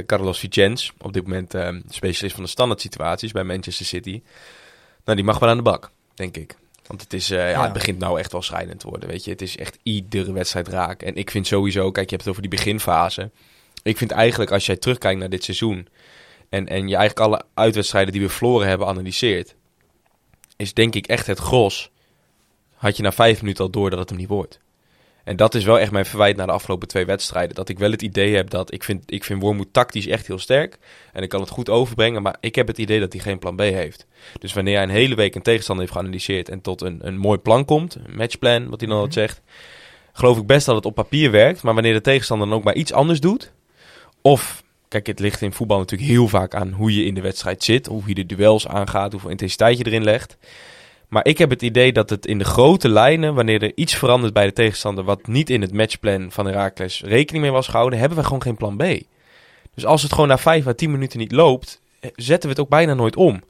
Carlos 0.06 0.38
Vicens, 0.38 0.92
op 0.98 1.12
dit 1.12 1.22
moment 1.22 1.54
specialist 1.88 2.34
van 2.34 2.44
de 2.44 2.50
standaard 2.50 2.80
situaties 2.80 3.32
bij 3.32 3.44
Manchester 3.44 3.86
City. 3.86 4.22
Nou, 5.04 5.16
die 5.16 5.26
mag 5.26 5.38
wel 5.38 5.48
aan 5.48 5.56
de 5.56 5.62
bak, 5.62 5.90
denk 6.14 6.36
ik. 6.36 6.56
Want 6.88 7.00
het, 7.00 7.12
is, 7.12 7.30
eh, 7.30 7.38
ja, 7.38 7.48
Ja. 7.48 7.62
het 7.62 7.72
begint 7.72 7.98
nou 7.98 8.18
echt 8.18 8.32
wel 8.32 8.42
schrijnend 8.42 8.80
te 8.80 8.88
worden, 8.88 9.08
weet 9.08 9.24
je. 9.24 9.30
Het 9.30 9.42
is 9.42 9.56
echt 9.56 9.78
iedere 9.82 10.32
wedstrijd 10.32 10.68
raak. 10.68 11.02
En 11.02 11.16
ik 11.16 11.30
vind 11.30 11.46
sowieso, 11.46 11.90
kijk, 11.90 12.10
je 12.10 12.16
hebt 12.16 12.20
het 12.20 12.28
over 12.28 12.48
die 12.48 12.58
beginfase. 12.58 13.30
Ik 13.82 13.96
vind 13.96 14.10
eigenlijk, 14.10 14.50
als 14.50 14.66
jij 14.66 14.76
terugkijkt 14.76 15.20
naar 15.20 15.28
dit 15.28 15.44
seizoen... 15.44 15.88
en, 16.48 16.68
en 16.68 16.88
je 16.88 16.96
eigenlijk 16.96 17.26
alle 17.26 17.44
uitwedstrijden 17.54 18.12
die 18.12 18.22
we 18.22 18.28
verloren 18.28 18.68
hebben 18.68 18.86
analyseert... 18.86 19.54
is 20.56 20.74
denk 20.74 20.94
ik 20.94 21.06
echt 21.06 21.26
het 21.26 21.38
gros... 21.38 21.90
had 22.74 22.96
je 22.96 23.02
na 23.02 23.12
vijf 23.12 23.40
minuten 23.40 23.64
al 23.64 23.70
door 23.70 23.90
dat 23.90 23.98
het 23.98 24.08
hem 24.08 24.18
niet 24.18 24.28
wordt. 24.28 24.60
En 25.26 25.36
dat 25.36 25.54
is 25.54 25.64
wel 25.64 25.78
echt 25.78 25.90
mijn 25.90 26.06
verwijt 26.06 26.36
naar 26.36 26.46
de 26.46 26.52
afgelopen 26.52 26.88
twee 26.88 27.04
wedstrijden. 27.06 27.54
Dat 27.54 27.68
ik 27.68 27.78
wel 27.78 27.90
het 27.90 28.02
idee 28.02 28.34
heb 28.34 28.50
dat 28.50 28.72
ik 28.72 28.84
vind, 28.84 29.12
ik 29.12 29.24
vind 29.24 29.42
Wormoed 29.42 29.72
tactisch 29.72 30.06
echt 30.06 30.26
heel 30.26 30.38
sterk. 30.38 30.78
En 31.12 31.22
ik 31.22 31.28
kan 31.28 31.40
het 31.40 31.48
goed 31.48 31.70
overbrengen. 31.70 32.22
Maar 32.22 32.36
ik 32.40 32.54
heb 32.54 32.66
het 32.66 32.78
idee 32.78 33.00
dat 33.00 33.12
hij 33.12 33.22
geen 33.22 33.38
plan 33.38 33.56
B 33.56 33.60
heeft. 33.60 34.06
Dus 34.38 34.52
wanneer 34.52 34.74
hij 34.74 34.82
een 34.82 34.90
hele 34.90 35.14
week 35.14 35.34
een 35.34 35.42
tegenstander 35.42 35.84
heeft 35.84 35.96
geanalyseerd. 35.96 36.48
en 36.48 36.60
tot 36.60 36.82
een, 36.82 36.98
een 37.06 37.18
mooi 37.18 37.38
plan 37.38 37.64
komt. 37.64 37.94
Een 37.94 38.16
matchplan, 38.16 38.68
wat 38.68 38.80
hij 38.80 38.88
dan 38.88 38.98
altijd 38.98 39.14
zegt. 39.14 39.42
geloof 40.12 40.38
ik 40.38 40.46
best 40.46 40.66
dat 40.66 40.74
het 40.74 40.86
op 40.86 40.94
papier 40.94 41.30
werkt. 41.30 41.62
Maar 41.62 41.74
wanneer 41.74 41.92
de 41.92 42.00
tegenstander 42.00 42.48
dan 42.48 42.56
ook 42.56 42.64
maar 42.64 42.74
iets 42.74 42.92
anders 42.92 43.20
doet. 43.20 43.52
of. 44.22 44.64
Kijk, 44.88 45.06
het 45.06 45.18
ligt 45.18 45.42
in 45.42 45.52
voetbal 45.52 45.78
natuurlijk 45.78 46.10
heel 46.10 46.28
vaak 46.28 46.54
aan 46.54 46.72
hoe 46.72 46.94
je 46.94 47.04
in 47.04 47.14
de 47.14 47.20
wedstrijd 47.20 47.64
zit. 47.64 47.86
Hoe 47.86 48.02
je 48.06 48.14
de 48.14 48.26
duels 48.26 48.68
aangaat. 48.68 49.12
Hoeveel 49.12 49.30
intensiteit 49.30 49.78
je 49.78 49.86
erin 49.86 50.04
legt. 50.04 50.36
Maar 51.08 51.26
ik 51.26 51.38
heb 51.38 51.50
het 51.50 51.62
idee 51.62 51.92
dat 51.92 52.10
het 52.10 52.26
in 52.26 52.38
de 52.38 52.44
grote 52.44 52.88
lijnen, 52.88 53.34
wanneer 53.34 53.62
er 53.62 53.72
iets 53.74 53.94
verandert 53.94 54.32
bij 54.32 54.44
de 54.46 54.52
tegenstander 54.52 55.04
wat 55.04 55.26
niet 55.26 55.50
in 55.50 55.60
het 55.60 55.72
matchplan 55.72 56.32
van 56.32 56.46
Herakles 56.46 57.02
rekening 57.04 57.44
mee 57.44 57.52
was 57.52 57.68
gehouden, 57.68 57.98
hebben 57.98 58.18
we 58.18 58.24
gewoon 58.24 58.42
geen 58.42 58.56
plan 58.56 58.76
B. 58.76 58.82
Dus 59.74 59.86
als 59.86 60.02
het 60.02 60.12
gewoon 60.12 60.28
na 60.28 60.38
5 60.38 60.66
à 60.66 60.72
10 60.72 60.90
minuten 60.90 61.18
niet 61.18 61.32
loopt, 61.32 61.80
eh, 62.00 62.10
zetten 62.14 62.48
we 62.48 62.54
het 62.54 62.64
ook 62.64 62.68
bijna 62.70 62.94
nooit 62.94 63.16
om. 63.16 63.42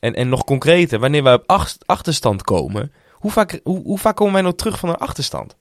En, 0.00 0.14
en 0.14 0.28
nog 0.28 0.44
concreter, 0.44 0.98
wanneer 0.98 1.22
we 1.22 1.32
op 1.32 1.42
ach- 1.46 1.76
achterstand 1.86 2.42
komen, 2.42 2.92
hoe 3.12 3.30
vaak, 3.30 3.60
hoe, 3.62 3.82
hoe 3.82 3.98
vaak 3.98 4.16
komen 4.16 4.32
wij 4.32 4.42
nou 4.42 4.54
terug 4.54 4.78
van 4.78 4.88
een 4.88 4.96
achterstand? 4.96 5.56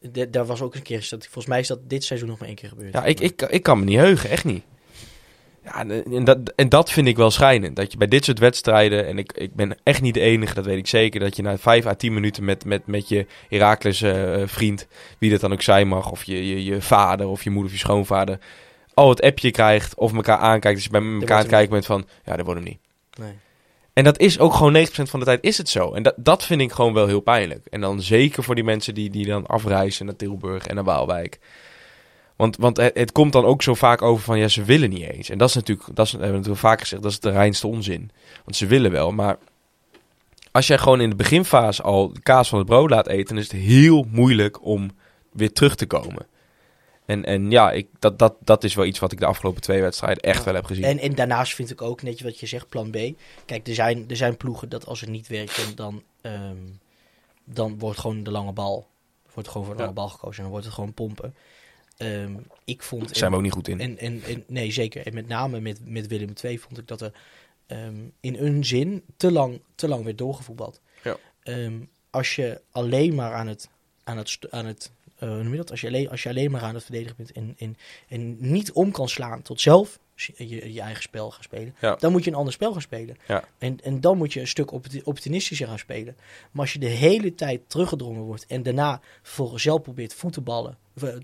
De- 0.00 0.30
daar 0.30 0.46
was 0.46 0.60
ook 0.62 0.74
een 0.74 0.82
keer, 0.82 1.06
dat, 1.10 1.22
volgens 1.24 1.46
mij 1.46 1.60
is 1.60 1.66
dat 1.68 1.78
dit 1.88 2.04
seizoen 2.04 2.28
nog 2.28 2.38
maar 2.38 2.48
één 2.48 2.56
keer 2.56 2.68
gebeurd. 2.68 2.92
Ja, 2.92 3.04
ik, 3.04 3.20
ik, 3.20 3.42
ik 3.42 3.62
kan 3.62 3.78
me 3.78 3.84
niet 3.84 3.98
heugen, 3.98 4.30
echt 4.30 4.44
niet. 4.44 4.62
Ja, 5.74 5.86
en, 5.86 6.24
dat, 6.24 6.38
en 6.56 6.68
dat 6.68 6.90
vind 6.90 7.06
ik 7.08 7.16
wel 7.16 7.30
schijnend. 7.30 7.76
Dat 7.76 7.92
je 7.92 7.98
bij 7.98 8.06
dit 8.06 8.24
soort 8.24 8.38
wedstrijden, 8.38 9.06
en 9.06 9.18
ik, 9.18 9.32
ik 9.32 9.54
ben 9.54 9.76
echt 9.82 10.00
niet 10.00 10.14
de 10.14 10.20
enige, 10.20 10.54
dat 10.54 10.64
weet 10.64 10.78
ik 10.78 10.86
zeker, 10.86 11.20
dat 11.20 11.36
je 11.36 11.42
na 11.42 11.58
5 11.58 11.86
à 11.86 11.94
10 11.94 12.14
minuten 12.14 12.44
met, 12.44 12.64
met, 12.64 12.86
met 12.86 13.08
je 13.08 13.26
Herakles 13.48 14.02
eh, 14.02 14.42
vriend, 14.44 14.86
wie 15.18 15.30
dat 15.30 15.40
dan 15.40 15.52
ook 15.52 15.62
zijn 15.62 15.88
mag, 15.88 16.10
of 16.10 16.24
je, 16.24 16.48
je, 16.48 16.64
je 16.64 16.80
vader 16.82 17.26
of 17.26 17.42
je 17.44 17.50
moeder 17.50 17.70
of 17.70 17.78
je 17.78 17.84
schoonvader, 17.84 18.38
al 18.94 19.08
het 19.08 19.22
appje 19.22 19.50
krijgt 19.50 19.94
of 19.94 20.14
elkaar 20.14 20.38
aankijkt. 20.38 20.76
Dus 20.76 20.84
je 20.84 20.90
bij 20.90 21.00
elkaar 21.00 21.36
aan 21.36 21.42
het 21.42 21.50
kijken 21.50 21.70
bent 21.70 21.86
van, 21.86 22.06
ja, 22.24 22.36
dat 22.36 22.44
wordt 22.44 22.60
hem 22.60 22.68
niet. 22.68 22.80
Nee. 23.18 23.32
En 23.92 24.04
dat 24.04 24.18
is 24.18 24.38
ook 24.38 24.54
gewoon 24.54 24.86
90% 24.86 24.90
van 24.90 25.18
de 25.18 25.26
tijd 25.26 25.42
is 25.42 25.58
het 25.58 25.68
zo. 25.68 25.92
En 25.92 26.02
dat, 26.02 26.14
dat 26.16 26.44
vind 26.44 26.60
ik 26.60 26.72
gewoon 26.72 26.92
wel 26.94 27.06
heel 27.06 27.20
pijnlijk. 27.20 27.66
En 27.66 27.80
dan 27.80 28.02
zeker 28.02 28.42
voor 28.42 28.54
die 28.54 28.64
mensen 28.64 28.94
die, 28.94 29.10
die 29.10 29.26
dan 29.26 29.46
afreizen 29.46 30.06
naar 30.06 30.16
Tilburg 30.16 30.66
en 30.66 30.74
naar 30.74 30.84
Waalwijk. 30.84 31.38
Want, 32.38 32.56
want 32.56 32.76
het, 32.76 32.98
het 32.98 33.12
komt 33.12 33.32
dan 33.32 33.44
ook 33.44 33.62
zo 33.62 33.74
vaak 33.74 34.02
over 34.02 34.24
van 34.24 34.38
ja, 34.38 34.48
ze 34.48 34.64
willen 34.64 34.90
niet 34.90 35.08
eens. 35.10 35.28
En 35.30 35.38
dat 35.38 35.48
is 35.48 35.54
natuurlijk, 35.54 35.88
dat 35.94 36.06
is, 36.06 36.12
hebben 36.12 36.30
we 36.30 36.36
natuurlijk 36.36 36.60
vaak 36.62 36.80
gezegd, 36.80 37.02
dat 37.02 37.10
is 37.10 37.20
de 37.20 37.30
reinste 37.30 37.66
onzin. 37.66 38.10
Want 38.44 38.56
ze 38.56 38.66
willen 38.66 38.90
wel, 38.90 39.12
maar 39.12 39.38
als 40.52 40.66
jij 40.66 40.78
gewoon 40.78 41.00
in 41.00 41.10
de 41.10 41.16
beginfase 41.16 41.82
al 41.82 42.12
de 42.12 42.20
kaas 42.20 42.48
van 42.48 42.58
het 42.58 42.66
brood 42.68 42.90
laat 42.90 43.06
eten, 43.06 43.26
dan 43.34 43.38
is 43.44 43.50
het 43.52 43.60
heel 43.60 44.06
moeilijk 44.10 44.64
om 44.64 44.90
weer 45.32 45.52
terug 45.52 45.74
te 45.74 45.86
komen. 45.86 46.26
En, 47.06 47.24
en 47.24 47.50
ja, 47.50 47.70
ik, 47.72 47.86
dat, 47.98 48.18
dat, 48.18 48.34
dat 48.40 48.64
is 48.64 48.74
wel 48.74 48.84
iets 48.84 48.98
wat 48.98 49.12
ik 49.12 49.18
de 49.18 49.26
afgelopen 49.26 49.62
twee 49.62 49.80
wedstrijden 49.80 50.22
echt 50.22 50.38
Ja. 50.38 50.44
wel 50.44 50.54
heb 50.54 50.64
gezien. 50.64 50.84
En, 50.84 50.98
en 50.98 51.14
daarnaast 51.14 51.54
vind 51.54 51.70
ik 51.70 51.82
ook, 51.82 52.02
net 52.02 52.20
wat 52.22 52.40
je 52.40 52.46
zegt, 52.46 52.68
plan 52.68 52.90
B. 52.90 52.96
Kijk, 53.44 53.68
er 53.68 53.74
zijn, 53.74 54.04
er 54.08 54.16
zijn 54.16 54.36
ploegen 54.36 54.68
dat 54.68 54.86
als 54.86 55.00
het 55.00 55.10
niet 55.10 55.26
werkt, 55.28 55.56
dan, 55.56 55.74
dan, 55.74 56.02
ehm, 56.32 56.56
dan 57.44 57.78
wordt 57.78 57.98
gewoon 57.98 58.22
de 58.22 58.30
lange 58.30 58.52
bal, 58.52 58.86
wordt 59.34 59.48
gewoon 59.48 59.66
voor 59.66 59.74
de 59.76 59.80
Ja. 59.82 59.86
lange 59.88 60.00
bal 60.00 60.08
gekozen 60.08 60.36
en 60.36 60.42
dan 60.42 60.50
wordt 60.50 60.64
het 60.66 60.74
gewoon 60.74 60.94
pompen. 60.94 61.34
Ehm, 61.98 62.34
ik 62.64 62.82
vond... 62.82 63.16
Zijn 63.16 63.30
we 63.30 63.36
ook 63.36 63.42
niet 63.42 63.52
goed 63.52 63.68
in. 63.68 63.80
En, 63.80 63.98
en, 63.98 64.22
en, 64.22 64.44
nee, 64.46 64.70
zeker. 64.70 65.06
En 65.06 65.14
met 65.14 65.28
name 65.28 65.60
met, 65.60 65.80
met 65.84 66.06
Willem 66.06 66.32
II 66.42 66.58
vond 66.58 66.78
ik 66.78 66.88
dat 66.88 67.00
er 67.00 67.12
ehm, 67.66 67.96
in 68.20 68.36
een 68.36 68.64
zin 68.64 69.02
te 69.16 69.32
lang, 69.32 69.60
te 69.74 69.88
lang 69.88 70.04
werd 70.04 70.18
doorgevoetbald. 70.18 70.80
Ja. 71.02 71.16
Ehm, 71.42 71.78
als 72.10 72.36
je 72.36 72.60
alleen 72.70 73.14
maar 73.14 73.32
aan 73.32 73.46
het, 73.46 73.68
aan 74.04 74.16
het, 74.16 74.38
aan 74.50 74.66
het 74.66 74.90
eh, 75.18 75.28
hoe 75.28 75.42
noem 75.42 75.50
je 75.50 75.56
dat? 75.56 75.70
Als 75.70 75.80
je, 75.80 75.86
alleen, 75.86 76.10
als 76.10 76.22
je 76.22 76.28
alleen 76.28 76.50
maar 76.50 76.62
aan 76.62 76.74
het 76.74 76.84
verdedigen 76.84 77.16
bent 77.16 77.32
en, 77.32 77.54
en, 77.58 77.76
en 78.08 78.36
niet 78.38 78.72
om 78.72 78.90
kan 78.90 79.08
slaan 79.08 79.42
tot 79.42 79.60
zelf 79.60 79.98
je, 80.26 80.72
je 80.72 80.80
eigen 80.80 81.02
spel 81.02 81.30
gaan 81.30 81.42
spelen, 81.42 81.74
Ja. 81.80 81.96
dan 81.96 82.12
moet 82.12 82.24
je 82.24 82.30
een 82.30 82.36
ander 82.36 82.52
spel 82.52 82.72
gaan 82.72 82.80
spelen. 82.80 83.16
Ja. 83.26 83.44
En, 83.58 83.78
en 83.82 84.00
dan 84.00 84.16
moet 84.16 84.32
je 84.32 84.40
een 84.40 84.48
stuk 84.48 84.72
opti- 84.72 85.00
opportunistischer 85.04 85.66
gaan 85.66 85.78
spelen. 85.78 86.16
Maar 86.50 86.62
als 86.62 86.72
je 86.72 86.78
de 86.78 86.86
hele 86.86 87.34
tijd 87.34 87.60
teruggedrongen 87.66 88.22
wordt 88.22 88.46
en 88.46 88.62
daarna 88.62 89.00
vervolgens 89.22 89.62
zelf 89.62 89.82
probeert 89.82 90.14
voetenballen. 90.14 90.76
of, 90.96 91.02
eh, 91.02 91.14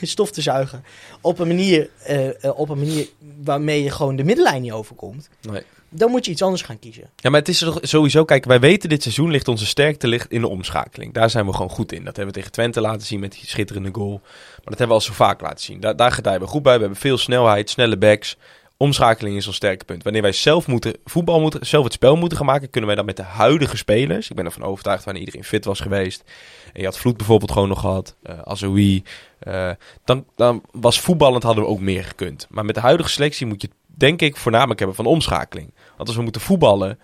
de 0.00 0.06
stof 0.06 0.30
te 0.30 0.40
zuigen. 0.40 0.84
Op 1.20 1.38
een 1.38 1.46
manier, 1.48 1.90
eh, 2.04 2.44
eh, 2.44 2.58
op 2.58 2.68
een 2.68 2.78
manier 2.78 3.08
waarmee 3.42 3.82
je 3.82 3.90
gewoon 3.90 4.16
de 4.16 4.24
middenlijn 4.24 4.62
niet 4.62 4.72
overkomt. 4.72 5.28
Nee. 5.40 5.62
Dan 5.94 6.10
moet 6.10 6.24
je 6.24 6.30
iets 6.30 6.42
anders 6.42 6.62
gaan 6.62 6.78
kiezen. 6.78 7.10
Ja, 7.16 7.30
maar 7.30 7.40
het 7.40 7.48
is 7.48 7.58
toch 7.58 7.78
sowieso, 7.82 8.24
kijk, 8.24 8.44
wij 8.44 8.60
weten 8.60 8.88
dit 8.88 9.02
seizoen 9.02 9.30
ligt 9.30 9.48
onze 9.48 9.66
sterkte 9.66 10.06
ligt 10.06 10.30
in 10.30 10.40
de 10.40 10.48
omschakeling. 10.48 11.14
Daar 11.14 11.30
zijn 11.30 11.46
we 11.46 11.52
gewoon 11.52 11.70
goed 11.70 11.92
in. 11.92 12.04
Dat 12.04 12.16
hebben 12.16 12.26
we 12.34 12.38
tegen 12.40 12.52
Twente 12.52 12.80
laten 12.80 13.06
zien 13.06 13.20
met 13.20 13.32
die 13.32 13.46
schitterende 13.46 13.90
goal. 13.92 14.20
Maar 14.22 14.60
dat 14.64 14.78
hebben 14.78 14.88
we 14.88 14.92
al 14.92 15.00
zo 15.00 15.12
vaak 15.12 15.40
laten 15.40 15.64
zien. 15.64 15.80
Daar, 15.80 15.96
daar 15.96 16.12
gedijden 16.12 16.42
we 16.42 16.46
goed 16.46 16.62
bij. 16.62 16.74
We 16.74 16.80
hebben 16.80 16.98
veel 16.98 17.18
snelheid, 17.18 17.70
snelle 17.70 17.96
backs. 17.96 18.36
Omschakeling 18.76 19.36
is 19.36 19.46
ons 19.46 19.56
sterke 19.56 19.84
punt. 19.84 20.02
Wanneer 20.02 20.22
wij 20.22 20.32
zelf 20.32 20.66
moeten, 20.66 20.96
voetbal 21.04 21.40
moeten, 21.40 21.66
zelf 21.66 21.84
het 21.84 21.92
spel 21.92 22.16
moeten 22.16 22.38
gaan 22.38 22.46
maken, 22.46 22.70
kunnen 22.70 22.86
wij 22.86 22.96
dat 22.96 23.06
met 23.06 23.16
de 23.16 23.22
huidige 23.22 23.76
spelers. 23.76 24.30
Ik 24.30 24.36
ben 24.36 24.44
ervan 24.44 24.62
overtuigd 24.62 25.04
wanneer 25.04 25.22
iedereen 25.22 25.44
fit 25.44 25.64
was 25.64 25.80
geweest. 25.80 26.24
En 26.72 26.80
je 26.80 26.84
had 26.86 26.98
Vloed 26.98 27.16
bijvoorbeeld 27.16 27.52
gewoon 27.52 27.68
nog 27.68 27.80
gehad. 27.80 28.14
eh 28.22 28.38
Azoui. 28.44 29.02
eh, 29.38 29.70
dan, 30.04 30.24
dan 30.36 30.62
was 30.72 31.00
voetballend 31.00 31.42
hadden 31.42 31.64
we 31.64 31.70
ook 31.70 31.80
meer 31.80 32.04
gekund. 32.04 32.46
Maar 32.50 32.64
met 32.64 32.74
de 32.74 32.80
huidige 32.80 33.10
selectie 33.10 33.46
moet 33.46 33.62
je 33.62 33.68
het, 33.68 33.76
denk 34.02 34.22
ik, 34.22 34.36
voornamelijk 34.36 34.78
hebben 34.78 34.96
van 34.96 35.06
omschakeling. 35.06 35.74
Want 35.96 36.08
als 36.08 36.16
we 36.16 36.22
moeten 36.22 36.40
voetballen, 36.40 36.98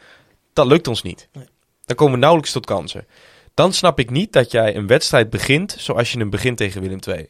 dat 0.53 0.67
lukt 0.67 0.89
ons 0.89 1.03
niet. 1.03 1.29
Dan 1.85 1.97
komen 1.97 2.13
we 2.13 2.19
nauwelijks 2.19 2.53
tot 2.53 2.67
kansen. 2.67 3.07
Dan 3.55 3.73
snap 3.73 3.99
ik 3.99 4.11
niet 4.11 4.33
dat 4.33 4.51
jij 4.51 4.77
een 4.77 4.87
wedstrijd 4.87 5.31
begint 5.31 5.77
zoals 5.79 6.13
je 6.13 6.19
hem 6.19 6.31
begint 6.31 6.57
tegen 6.57 6.81
Willem 6.81 6.99
II. 7.09 7.29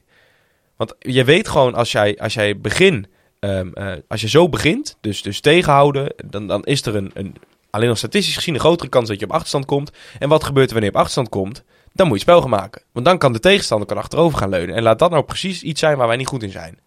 Want 0.77 0.95
je 0.99 1.25
weet 1.25 1.49
gewoon, 1.49 1.75
als 1.75 1.93
jij, 1.93 2.19
als 2.19 2.35
jij 2.35 2.61
begin, 2.61 3.07
ehm, 3.39 3.73
eh, 3.73 3.93
als 4.09 4.21
je 4.21 4.29
zo 4.29 4.49
begint, 4.49 4.97
dus, 5.01 5.23
dus 5.23 5.41
tegenhouden, 5.41 6.15
dan, 6.25 6.47
dan 6.47 6.65
is 6.65 6.87
er 6.87 6.97
een, 6.97 7.11
een, 7.15 7.35
alleen 7.71 7.89
nog 7.89 7.99
statistisch 7.99 8.37
gezien 8.37 8.55
een 8.55 8.61
grotere 8.61 8.89
kans 8.89 9.09
dat 9.09 9.19
je 9.19 9.25
op 9.25 9.33
achterstand 9.33 9.65
komt. 9.65 9.91
En 10.19 10.29
wat 10.29 10.45
gebeurt 10.45 10.67
er 10.67 10.73
wanneer 10.73 10.91
je 10.91 10.97
op 10.97 11.03
achterstand 11.05 11.29
komt? 11.29 11.65
Dan 11.93 12.07
moet 12.07 12.17
je 12.17 12.23
spel 12.23 12.41
gaan 12.41 12.51
maken. 12.51 12.83
Want 12.93 13.07
dan 13.07 13.19
kan 13.19 13.33
de 13.33 13.41
tegenstander 13.41 13.89
kan 13.89 13.97
achterover 13.97 14.39
gaan 14.39 14.49
leunen. 14.49 14.75
En 14.75 14.83
laat 14.83 14.99
dat 14.99 15.11
nou 15.11 15.23
precies 15.23 15.63
iets 15.63 15.81
zijn 15.81 15.97
waar 15.97 16.07
wij 16.07 16.17
niet 16.17 16.27
goed 16.27 16.43
in 16.43 16.51
zijn. 16.51 16.79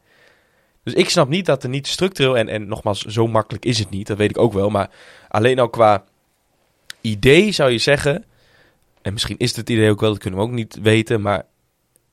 Dus 0.83 0.93
ik 0.93 1.09
snap 1.09 1.29
niet 1.29 1.45
dat 1.45 1.63
er 1.63 1.69
niet 1.69 1.87
structureel, 1.87 2.37
en, 2.37 2.47
en 2.49 2.67
nogmaals, 2.67 3.01
zo 3.01 3.27
makkelijk 3.27 3.65
is 3.65 3.79
het 3.79 3.89
niet, 3.89 4.07
dat 4.07 4.17
weet 4.17 4.29
ik 4.29 4.37
ook 4.37 4.53
wel. 4.53 4.69
Maar 4.69 4.89
alleen 5.27 5.59
al 5.59 5.69
qua 5.69 6.03
idee 7.01 7.51
zou 7.51 7.71
je 7.71 7.77
zeggen, 7.77 8.25
en 9.01 9.13
misschien 9.13 9.37
is 9.37 9.47
het 9.47 9.57
het 9.57 9.69
idee 9.69 9.89
ook 9.89 9.99
wel, 9.99 10.09
dat 10.09 10.19
kunnen 10.19 10.39
we 10.39 10.45
ook 10.45 10.51
niet 10.51 10.79
weten, 10.81 11.21
maar 11.21 11.45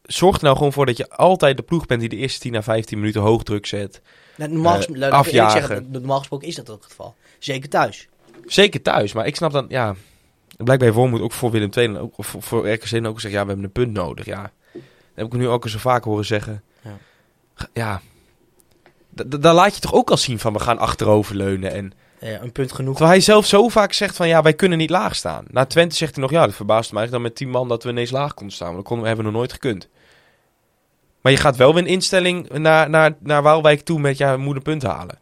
zorg 0.02 0.36
er 0.36 0.44
nou 0.44 0.56
gewoon 0.56 0.72
voor 0.72 0.86
dat 0.86 0.96
je 0.96 1.10
altijd 1.10 1.56
de 1.56 1.62
ploeg 1.62 1.86
bent 1.86 2.00
die 2.00 2.08
de 2.08 2.16
eerste 2.16 2.40
10 2.40 2.54
à 2.56 2.62
15 2.62 2.98
minuten 2.98 3.20
hoog 3.20 3.42
druk 3.42 3.66
zet. 3.66 4.02
Nou, 4.36 4.50
normaal, 4.50 4.78
Eh, 4.78 4.88
laat 4.88 5.26
ik 5.26 5.32
zeggen, 5.32 5.86
normaal 5.90 6.18
gesproken 6.18 6.48
is 6.48 6.54
dat 6.54 6.70
ook 6.70 6.80
het 6.82 6.90
geval. 6.90 7.14
Zeker 7.38 7.68
thuis. 7.68 8.08
Zeker 8.46 8.82
thuis, 8.82 9.12
maar 9.12 9.26
ik 9.26 9.36
snap 9.36 9.52
dan, 9.52 9.66
ja, 9.68 9.94
blijkbaar 10.56 10.92
Wormoed 10.92 11.20
ook 11.20 11.32
voor 11.32 11.50
Willem 11.50 11.70
II, 11.76 11.86
dan 11.92 11.98
ook, 11.98 12.12
voor, 12.16 12.42
voor 12.42 12.70
RKC 12.72 13.06
ook 13.06 13.14
gezegd, 13.14 13.34
ja, 13.34 13.42
we 13.42 13.46
hebben 13.48 13.64
een 13.64 13.72
punt 13.72 13.92
nodig. 13.92 14.24
Ja, 14.24 14.42
dat 14.72 14.82
heb 15.14 15.26
ik 15.26 15.32
nu 15.32 15.48
ook 15.48 15.62
al 15.62 15.70
zo 15.70 15.78
vaak 15.78 16.04
horen 16.04 16.24
zeggen. 16.24 16.62
Ja. 16.82 16.96
Ja, 17.72 18.00
daar 19.26 19.54
laat 19.54 19.74
je 19.74 19.80
toch 19.80 19.94
ook 19.94 20.10
al 20.10 20.16
zien 20.16 20.38
van, 20.38 20.52
we 20.52 20.58
gaan 20.58 20.78
achteroverleunen 20.78 21.72
en... 21.72 21.92
Eh, 22.18 22.42
een 22.42 22.52
punt 22.52 22.72
genoeg. 22.72 22.96
Terwijl 22.96 23.16
hij 23.16 23.24
zelf 23.24 23.46
zo 23.46 23.68
vaak 23.68 23.92
zegt 23.92 24.16
van 24.16 24.28
ja, 24.28 24.42
wij 24.42 24.54
kunnen 24.54 24.78
niet 24.78 24.90
laag 24.90 25.16
staan. 25.16 25.44
Na 25.50 25.66
Twente 25.66 25.96
zegt 25.96 26.14
hij 26.14 26.22
nog 26.22 26.32
ja, 26.32 26.46
dat 26.46 26.54
verbaast 26.54 26.92
me 26.92 26.98
eigenlijk 26.98 27.24
dan 27.24 27.32
met 27.32 27.34
10 27.34 27.50
man 27.50 27.68
dat 27.68 27.82
we 27.82 27.90
ineens 27.90 28.10
laag 28.10 28.34
konden 28.34 28.54
staan. 28.54 28.66
Want 28.66 28.78
dat 28.78 28.88
konden, 28.88 29.06
hebben 29.06 29.24
we 29.24 29.30
nog 29.30 29.40
nooit 29.40 29.52
gekund. 29.52 29.88
Maar 31.20 31.32
je 31.32 31.38
gaat 31.38 31.56
wel 31.56 31.74
weer 31.74 31.82
een 31.82 31.88
instelling 31.88 32.48
naar, 32.48 32.90
naar, 32.90 33.16
naar 33.18 33.42
Waalwijk 33.42 33.80
toe 33.80 34.00
met 34.00 34.18
ja, 34.18 34.30
we 34.30 34.42
moeten 34.42 34.56
een 34.56 34.78
punt 34.78 34.92
halen. 34.92 35.18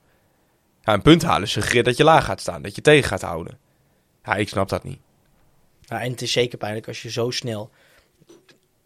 Ja, 0.82 0.92
een 0.92 1.02
punt 1.02 1.22
halen 1.22 1.48
suggereert 1.48 1.85
dat 1.85 1.96
je 1.96 2.04
laag 2.04 2.24
gaat 2.24 2.40
staan, 2.40 2.62
dat 2.62 2.74
je 2.74 2.80
tegen 2.80 3.09
gaat 3.09 3.22
houden. 3.22 3.59
Ja, 4.24 4.35
ik 4.35 4.48
snap 4.48 4.68
dat 4.68 4.85
niet. 4.85 4.98
Ja, 5.80 6.00
en 6.00 6.11
het 6.11 6.22
is 6.22 6.32
zeker 6.32 6.59
pijnlijk 6.59 6.88
als 6.88 7.02
je 7.02 7.11
zo 7.11 7.30
snel, 7.30 7.70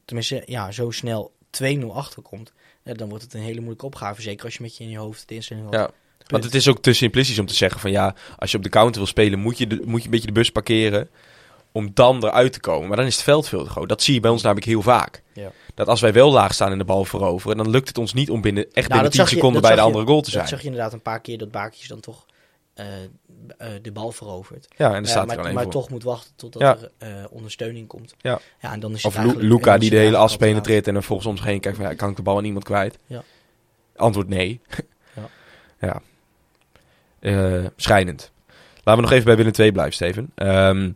tenminste, 0.04 0.42
ja, 0.46 0.70
zo 0.70 0.90
snel 0.90 1.32
2-0 1.62 1.86
achterkomt. 1.92 2.52
Ja, 2.90 2.96
dan 2.96 3.08
wordt 3.08 3.24
het 3.24 3.34
een 3.34 3.40
hele 3.40 3.58
moeilijke 3.58 3.86
opgave. 3.86 4.22
Zeker 4.22 4.44
als 4.44 4.54
je 4.54 4.62
met 4.62 4.76
je 4.76 4.84
in 4.84 4.90
je 4.90 4.98
hoofd 4.98 5.28
de 5.28 5.34
instelling 5.34 5.64
had. 5.64 5.74
Ja. 5.74 5.90
Want 6.26 6.44
het 6.44 6.54
is 6.54 6.68
ook 6.68 6.82
te 6.82 6.92
simplistisch 6.92 7.38
om 7.38 7.46
te 7.46 7.54
zeggen 7.54 7.80
van 7.80 7.90
ja, 7.90 8.14
als 8.38 8.50
je 8.50 8.56
op 8.56 8.62
de 8.62 8.68
counter 8.68 8.96
wil 9.00 9.06
spelen, 9.06 9.38
moet 9.38 9.58
je, 9.58 9.66
de, 9.66 9.80
moet 9.84 9.98
je 10.00 10.04
een 10.04 10.10
beetje 10.10 10.26
de 10.26 10.32
bus 10.32 10.50
parkeren 10.50 11.08
om 11.72 11.90
dan 11.94 12.24
eruit 12.24 12.52
te 12.52 12.60
komen. 12.60 12.88
Maar 12.88 12.96
dan 12.96 13.06
is 13.06 13.14
het 13.14 13.24
veld 13.24 13.48
veel 13.48 13.64
te 13.64 13.70
groot. 13.70 13.88
Dat 13.88 14.02
zie 14.02 14.14
je 14.14 14.20
bij 14.20 14.30
ons 14.30 14.42
namelijk 14.42 14.66
heel 14.66 14.82
vaak. 14.82 15.22
Ja. 15.32 15.52
Dat 15.74 15.86
als 15.88 16.00
wij 16.00 16.12
wel 16.12 16.32
laag 16.32 16.54
staan 16.54 16.72
en 16.72 16.78
de 16.78 16.84
bal 16.84 17.04
veroveren, 17.04 17.56
dan 17.56 17.70
lukt 17.70 17.88
het 17.88 17.98
ons 17.98 18.12
niet 18.14 18.30
om 18.30 18.40
binnen, 18.40 18.62
echt 18.64 18.74
Nou, 18.74 18.86
binnen 18.86 19.02
dat 19.02 19.10
10 19.12 19.20
zag 19.20 19.30
je- 19.30 19.34
seconden 19.36 19.62
dat 19.62 19.70
bij 19.70 19.78
de 19.80 19.86
je- 19.86 19.86
andere 19.92 20.06
goal 20.06 20.18
te 20.20 20.24
Dat 20.24 20.34
zijn. 20.34 20.48
zag 20.48 20.60
je 20.60 20.66
inderdaad 20.66 20.92
een 20.92 21.02
paar 21.02 21.20
keer 21.20 21.38
dat 21.38 21.50
Baakjes 21.50 21.88
dan 21.88 22.00
toch 22.00 22.26
eh, 22.74 22.86
eh, 23.58 23.68
de 23.82 23.92
bal 23.92 24.12
verovert. 24.12 24.68
Ja, 24.76 24.86
en 24.86 24.92
dan 24.92 25.02
Ja, 25.02 25.08
staat 25.08 25.26
maar 25.26 25.38
er 25.38 25.52
maar 25.52 25.62
voor. 25.62 25.72
toch 25.72 25.90
moet 25.90 26.02
wachten 26.02 26.32
totdat 26.36 26.62
Ja. 26.62 26.78
er 26.98 27.18
eh, 27.18 27.24
ondersteuning 27.30 27.86
komt. 27.86 28.14
Ja. 28.18 28.40
ja 28.60 28.72
en 28.72 28.80
dan 28.80 28.92
is 28.92 29.04
Of 29.04 29.16
Luca 29.36 29.78
die 29.78 29.90
de 29.90 29.96
hele 29.96 30.16
as 30.16 30.36
penetreert 30.36 30.86
en 30.86 30.94
dan 30.94 31.02
volgens 31.02 31.36
zich 31.36 31.46
heen 31.46 31.60
kijkt 31.60 31.76
van 31.78 31.86
ja, 31.86 31.94
kan 31.94 32.10
ik 32.10 32.16
de 32.16 32.22
bal 32.22 32.36
aan 32.36 32.44
iemand 32.44 32.64
kwijt? 32.64 32.98
Ja. 33.06 33.22
Antwoord 33.96 34.28
nee. 34.28 34.60
Ja. 35.14 35.28
ja. 35.88 36.02
Eh, 37.20 37.66
schijnend. 37.76 38.30
Laten 38.84 38.94
we 38.94 39.00
nog 39.00 39.10
even 39.12 39.24
bij 39.24 39.36
Willem 39.36 39.52
2 39.52 39.72
blijven, 39.72 39.94
Steven. 39.94 40.30
Ehm, 40.34 40.90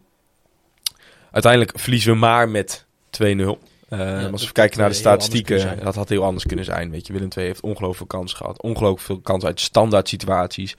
uiteindelijk 1.31 1.79
verliezen 1.79 2.13
we 2.13 2.19
maar 2.19 2.49
met 2.49 2.85
2-0. 3.11 3.59
Eh, 3.89 3.99
maar 3.99 4.33
als 4.33 4.47
we 4.47 4.53
kijken 4.53 4.79
naar 4.79 4.89
de 4.89 4.95
eh, 4.95 5.01
statistieken, 5.01 5.85
dat 5.85 5.95
had 5.95 6.09
heel 6.09 6.25
anders 6.25 6.45
kunnen 6.47 6.65
zijn. 6.65 6.91
Weet 6.91 7.07
je, 7.07 7.13
Willem 7.13 7.29
II 7.37 7.47
heeft 7.47 7.61
ongelooflijk 7.61 7.97
veel 7.97 8.21
kans 8.21 8.33
gehad. 8.33 8.63
Ongelooflijk 8.63 9.01
veel 9.01 9.21
kans 9.21 9.45
uit 9.45 9.61
standaard 9.61 10.09
situaties. 10.09 10.75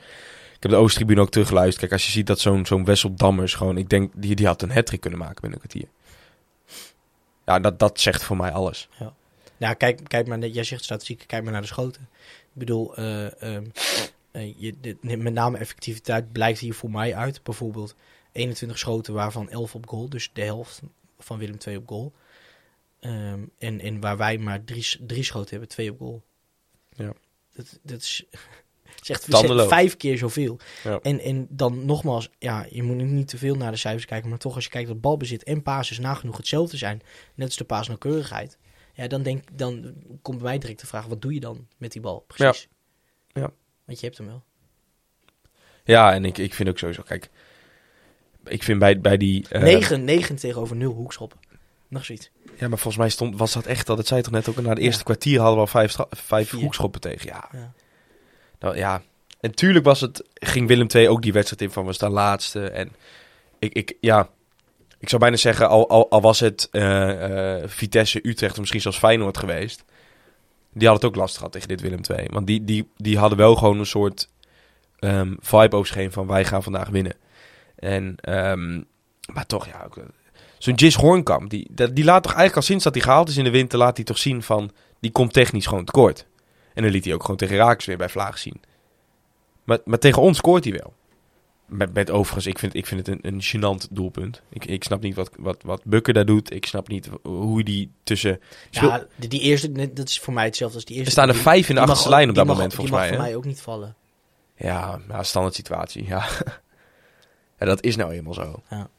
Ik 0.66 0.72
heb 0.72 0.80
de 0.80 0.86
Oosttribune 0.86 1.22
ook 1.22 1.30
teruggeluisterd. 1.30 1.80
Kijk, 1.80 1.92
als 1.92 2.06
je 2.06 2.12
ziet 2.12 2.28
dat 2.28 2.40
zo'n 2.40 2.66
zo'n 2.66 2.86
Wessel 2.86 3.16
Dammers 3.16 3.54
gewoon... 3.54 3.78
Ik 3.78 3.90
denk, 3.90 4.12
die, 4.16 4.36
die 4.36 4.46
had 4.46 4.62
een 4.62 4.72
hat 4.72 5.00
kunnen 5.00 5.20
maken 5.20 5.42
binnen 5.42 5.60
een 5.62 5.68
kwartier. 5.70 5.90
Ja, 7.46 7.60
dat, 7.60 7.80
dat 7.80 8.00
zegt 8.00 8.24
voor 8.24 8.38
mij 8.38 8.52
alles. 8.52 8.90
Ja, 9.58 9.74
kijk, 9.74 10.02
kijk 10.08 10.28
maar, 10.28 10.40
jij 10.40 10.64
zegt 10.64 10.84
statistiek, 10.84 11.24
kijk 11.28 11.44
maar 11.44 11.52
naar 11.52 11.62
de 11.62 11.68
schoten. 11.68 12.10
Ik 12.22 12.54
bedoel, 12.54 12.96
eh, 12.96 13.42
ehm, 13.42 13.66
eh, 14.32 14.54
je, 14.58 14.98
met 15.02 15.34
name 15.34 15.58
effectiviteit 15.58 16.32
blijkt 16.32 16.60
hier 16.60 16.74
voor 16.74 16.92
mij 16.92 17.16
uit. 17.16 17.44
Bijvoorbeeld 17.44 17.96
21 18.32 18.78
schoten, 18.78 19.14
waarvan 19.14 19.50
11 19.50 19.76
op 19.76 19.88
goal. 19.88 20.10
Dus 20.10 20.30
de 20.34 20.42
helft 20.42 20.82
van 21.20 21.38
Willem 21.38 21.58
2 21.58 21.78
op 21.78 21.88
goal. 21.88 22.14
Ehm, 23.00 23.40
en, 23.58 23.80
en 23.80 24.00
waar 24.00 24.18
wij 24.18 24.38
maar 24.38 24.64
drie, 24.64 24.98
drie 25.00 25.24
schoten 25.24 25.50
hebben, 25.50 25.70
twee 25.70 25.92
op 25.92 26.00
goal. 26.00 26.24
Ja. 26.90 27.14
Dat, 27.54 27.80
dat 27.82 28.02
is, 28.02 28.26
Tandeloos. 29.30 29.68
vijf 29.68 29.98
keer 29.98 30.18
zoveel. 30.18 30.60
Ja. 30.84 31.00
En, 31.02 31.20
en 31.20 31.48
dan 31.50 31.86
nogmaals, 31.86 32.30
ja, 32.40 32.66
je 32.70 32.84
moet 32.84 32.96
niet 32.96 33.28
te 33.28 33.38
veel 33.38 33.56
naar 33.56 33.72
de 33.72 33.78
cijfers 33.78 34.06
kijken. 34.06 34.30
Maar 34.30 34.38
toch, 34.38 34.56
als 34.56 34.64
je 34.64 34.70
kijkt 34.70 34.88
dat 34.88 35.02
balbezit 35.02 35.44
en 35.44 35.62
pases 35.64 36.00
nagenoeg 36.00 36.38
hetzelfde 36.38 36.78
zijn. 36.78 37.02
Net 37.36 37.48
als 37.48 37.58
de 37.58 37.64
paasnauwkeurigheid. 37.64 38.58
Ja, 38.94 39.08
dan, 39.08 39.24
denk, 39.24 39.44
dan 39.58 39.94
komt 40.22 40.38
bij 40.38 40.48
mij 40.48 40.58
direct 40.58 40.80
de 40.80 40.88
vraag, 40.88 41.06
wat 41.06 41.22
doe 41.22 41.34
je 41.34 41.40
dan 41.40 41.68
met 41.78 41.92
die 41.92 42.02
bal? 42.02 42.20
Precies. 42.28 42.68
Ja. 43.34 43.52
Want 43.86 44.00
je 44.00 44.06
hebt 44.06 44.18
hem 44.18 44.28
wel. 44.28 44.44
Ja, 45.84 46.14
en 46.14 46.26
ik, 46.26 46.38
ik 46.38 46.54
vind 46.54 46.70
ook 46.70 46.78
sowieso, 46.78 47.02
kijk, 47.02 47.30
ik 48.46 48.64
vind 48.64 48.80
bij, 48.80 49.00
bij 49.02 49.18
die... 49.18 49.46
eh, 49.50 49.62
9, 49.62 50.04
9 50.04 50.36
tegenover 50.36 50.76
0 50.76 50.94
hoekschoppen. 50.94 51.40
Nog 51.88 52.06
zoiets. 52.06 52.32
Ja, 52.46 52.68
maar 52.68 52.78
volgens 52.78 52.98
mij 52.98 53.10
stond, 53.10 53.38
was 53.38 53.54
dat 53.54 53.66
echt, 53.66 53.88
dat 53.88 53.98
het 53.98 54.08
zei 54.08 54.22
toch 54.22 54.32
net 54.34 54.50
ook, 54.50 54.62
na 54.62 54.70
het 54.70 54.78
eerste 54.78 54.98
Ja. 54.98 55.04
kwartier 55.04 55.38
hadden 55.40 55.56
we 55.56 55.62
al 55.62 55.68
vijf, 55.68 55.96
vijf 56.10 56.52
hoekschoppen 56.52 57.02
tegen. 57.02 57.28
Ja. 57.28 57.50
Ja. 57.52 57.74
Ja. 58.60 59.02
En 59.40 59.56
tuurlijk 59.56 59.86
was 59.86 60.02
het, 60.02 60.24
ging 60.34 60.68
Willem 60.68 60.88
II 60.94 61.10
ook 61.10 61.22
die 61.22 61.34
wedstrijd 61.34 61.62
in 61.62 61.72
van 61.72 61.86
we 61.86 61.94
staan 61.94 62.12
laatste. 62.12 62.70
En 62.70 62.92
ik, 63.60 63.74
ik 63.74 63.98
ja, 64.00 64.30
ik 65.00 65.10
zou 65.10 65.22
bijna 65.22 65.38
zeggen, 65.38 65.70
al, 65.70 65.90
al, 65.90 66.10
al 66.10 66.22
was 66.22 66.40
het 66.40 66.68
eh, 66.72 67.62
eh, 67.62 67.70
Vitesse, 67.70 68.20
Utrecht 68.28 68.54
of 68.54 68.60
misschien 68.60 68.82
zelfs 68.82 68.98
Feyenoord 68.98 69.38
geweest. 69.38 69.84
Die 70.74 70.88
hadden 70.88 71.06
het 71.06 71.16
ook 71.16 71.22
lastig 71.22 71.38
gehad 71.38 71.52
tegen 71.52 71.68
dit 71.68 71.82
Willem 71.82 72.02
II. 72.10 72.28
Want 72.32 72.48
die, 72.48 72.64
die, 72.64 72.90
die 72.98 73.18
hadden 73.18 73.38
wel 73.38 73.56
gewoon 73.56 73.80
een 73.80 73.86
soort 73.86 74.30
ehm, 75.00 75.34
vibe 75.40 75.76
over 75.76 75.88
zich 75.88 75.96
heen 75.96 76.12
van 76.12 76.28
wij 76.28 76.46
gaan 76.46 76.64
vandaag 76.64 76.90
winnen. 76.90 77.16
En, 77.76 78.16
ehm, 78.22 78.82
maar 79.34 79.46
toch, 79.46 79.68
ja, 79.68 79.88
eh, 79.98 80.04
zo'n 80.58 80.74
Jis 80.74 80.96
Hornkamp, 80.96 81.50
die, 81.50 81.68
die 81.94 82.04
laat 82.04 82.24
toch 82.24 82.34
eigenlijk 82.34 82.56
al 82.56 82.62
sinds 82.62 82.84
dat 82.84 82.94
hij 82.94 83.04
gehaald 83.04 83.30
is 83.30 83.38
in 83.38 83.44
de 83.44 83.50
winter, 83.50 83.80
laat 83.80 83.96
hij 83.96 84.06
toch 84.06 84.18
zien 84.18 84.44
van, 84.44 84.72
die 85.00 85.12
komt 85.12 85.34
technisch 85.34 85.66
gewoon 85.66 85.86
tekort. 85.86 86.26
En 86.76 86.84
dan 86.84 86.92
liet 86.92 87.06
hij 87.06 87.14
ook 87.14 87.22
gewoon 87.22 87.38
tegen 87.38 87.56
Raaks 87.58 87.86
weer 87.86 87.98
bij 87.98 88.10
Vlaag 88.10 88.38
zien. 88.38 88.62
Maar, 89.64 89.80
maar 89.86 90.00
tegen 90.00 90.22
ons 90.22 90.38
scoort 90.38 90.64
hij 90.64 90.74
wel. 90.74 90.94
Met, 91.66 91.94
met 91.94 92.10
overigens, 92.12 92.46
ik 92.46 92.60
vind, 92.60 92.74
ik 92.76 92.86
vind 92.86 93.08
het 93.08 93.24
een, 93.24 93.34
een 93.34 93.42
gênant 93.44 93.92
doelpunt. 93.92 94.42
Ik, 94.50 94.66
ik 94.66 94.84
snap 94.84 95.02
niet 95.02 95.16
wat, 95.16 95.30
wat, 95.40 95.64
wat 95.64 95.82
Bukker 95.84 96.14
daar 96.14 96.26
doet. 96.26 96.52
Ik 96.54 96.66
snap 96.66 96.88
niet 96.88 97.10
hoe 97.24 97.64
die 97.64 97.92
tussen... 98.04 98.40
Speel- 98.70 98.90
Ja, 98.90 99.06
die, 99.16 99.30
die 99.30 99.40
eerste, 99.42 99.94
dat 99.94 100.08
is 100.10 100.20
voor 100.20 100.34
mij 100.34 100.46
hetzelfde 100.46 100.76
als 100.76 100.86
die 100.86 100.94
er 100.96 101.02
eerste. 101.02 101.16
staan 101.20 101.28
er 101.30 101.34
Die- 101.34 101.44
vijf 101.44 101.56
in 101.58 101.62
de 101.68 101.72
die 101.74 101.80
mag 101.80 101.90
achterste 101.90 102.10
lijn 102.10 102.30
op 102.30 102.36
die 102.36 102.38
dat 102.38 102.46
mag- 102.46 102.56
moment, 102.56 102.74
volgens 102.76 102.96
die 102.98 103.06
mij. 103.10 103.10
mag 103.10 103.18
hè? 103.20 103.24
voor 103.24 103.32
mij 103.34 103.36
ook 103.36 103.46
niet 103.56 103.62
vallen. 103.62 103.96
Ja, 104.58 105.00
ja, 105.08 105.24
standaard 105.24 105.56
situatie. 105.56 106.06
Ja. 106.08 106.26
ja, 107.60 107.66
dat 107.66 107.84
is 107.84 107.96
nou 107.96 108.12
eenmaal 108.14 108.34
zo. 108.34 108.62
Ja. 108.70 108.90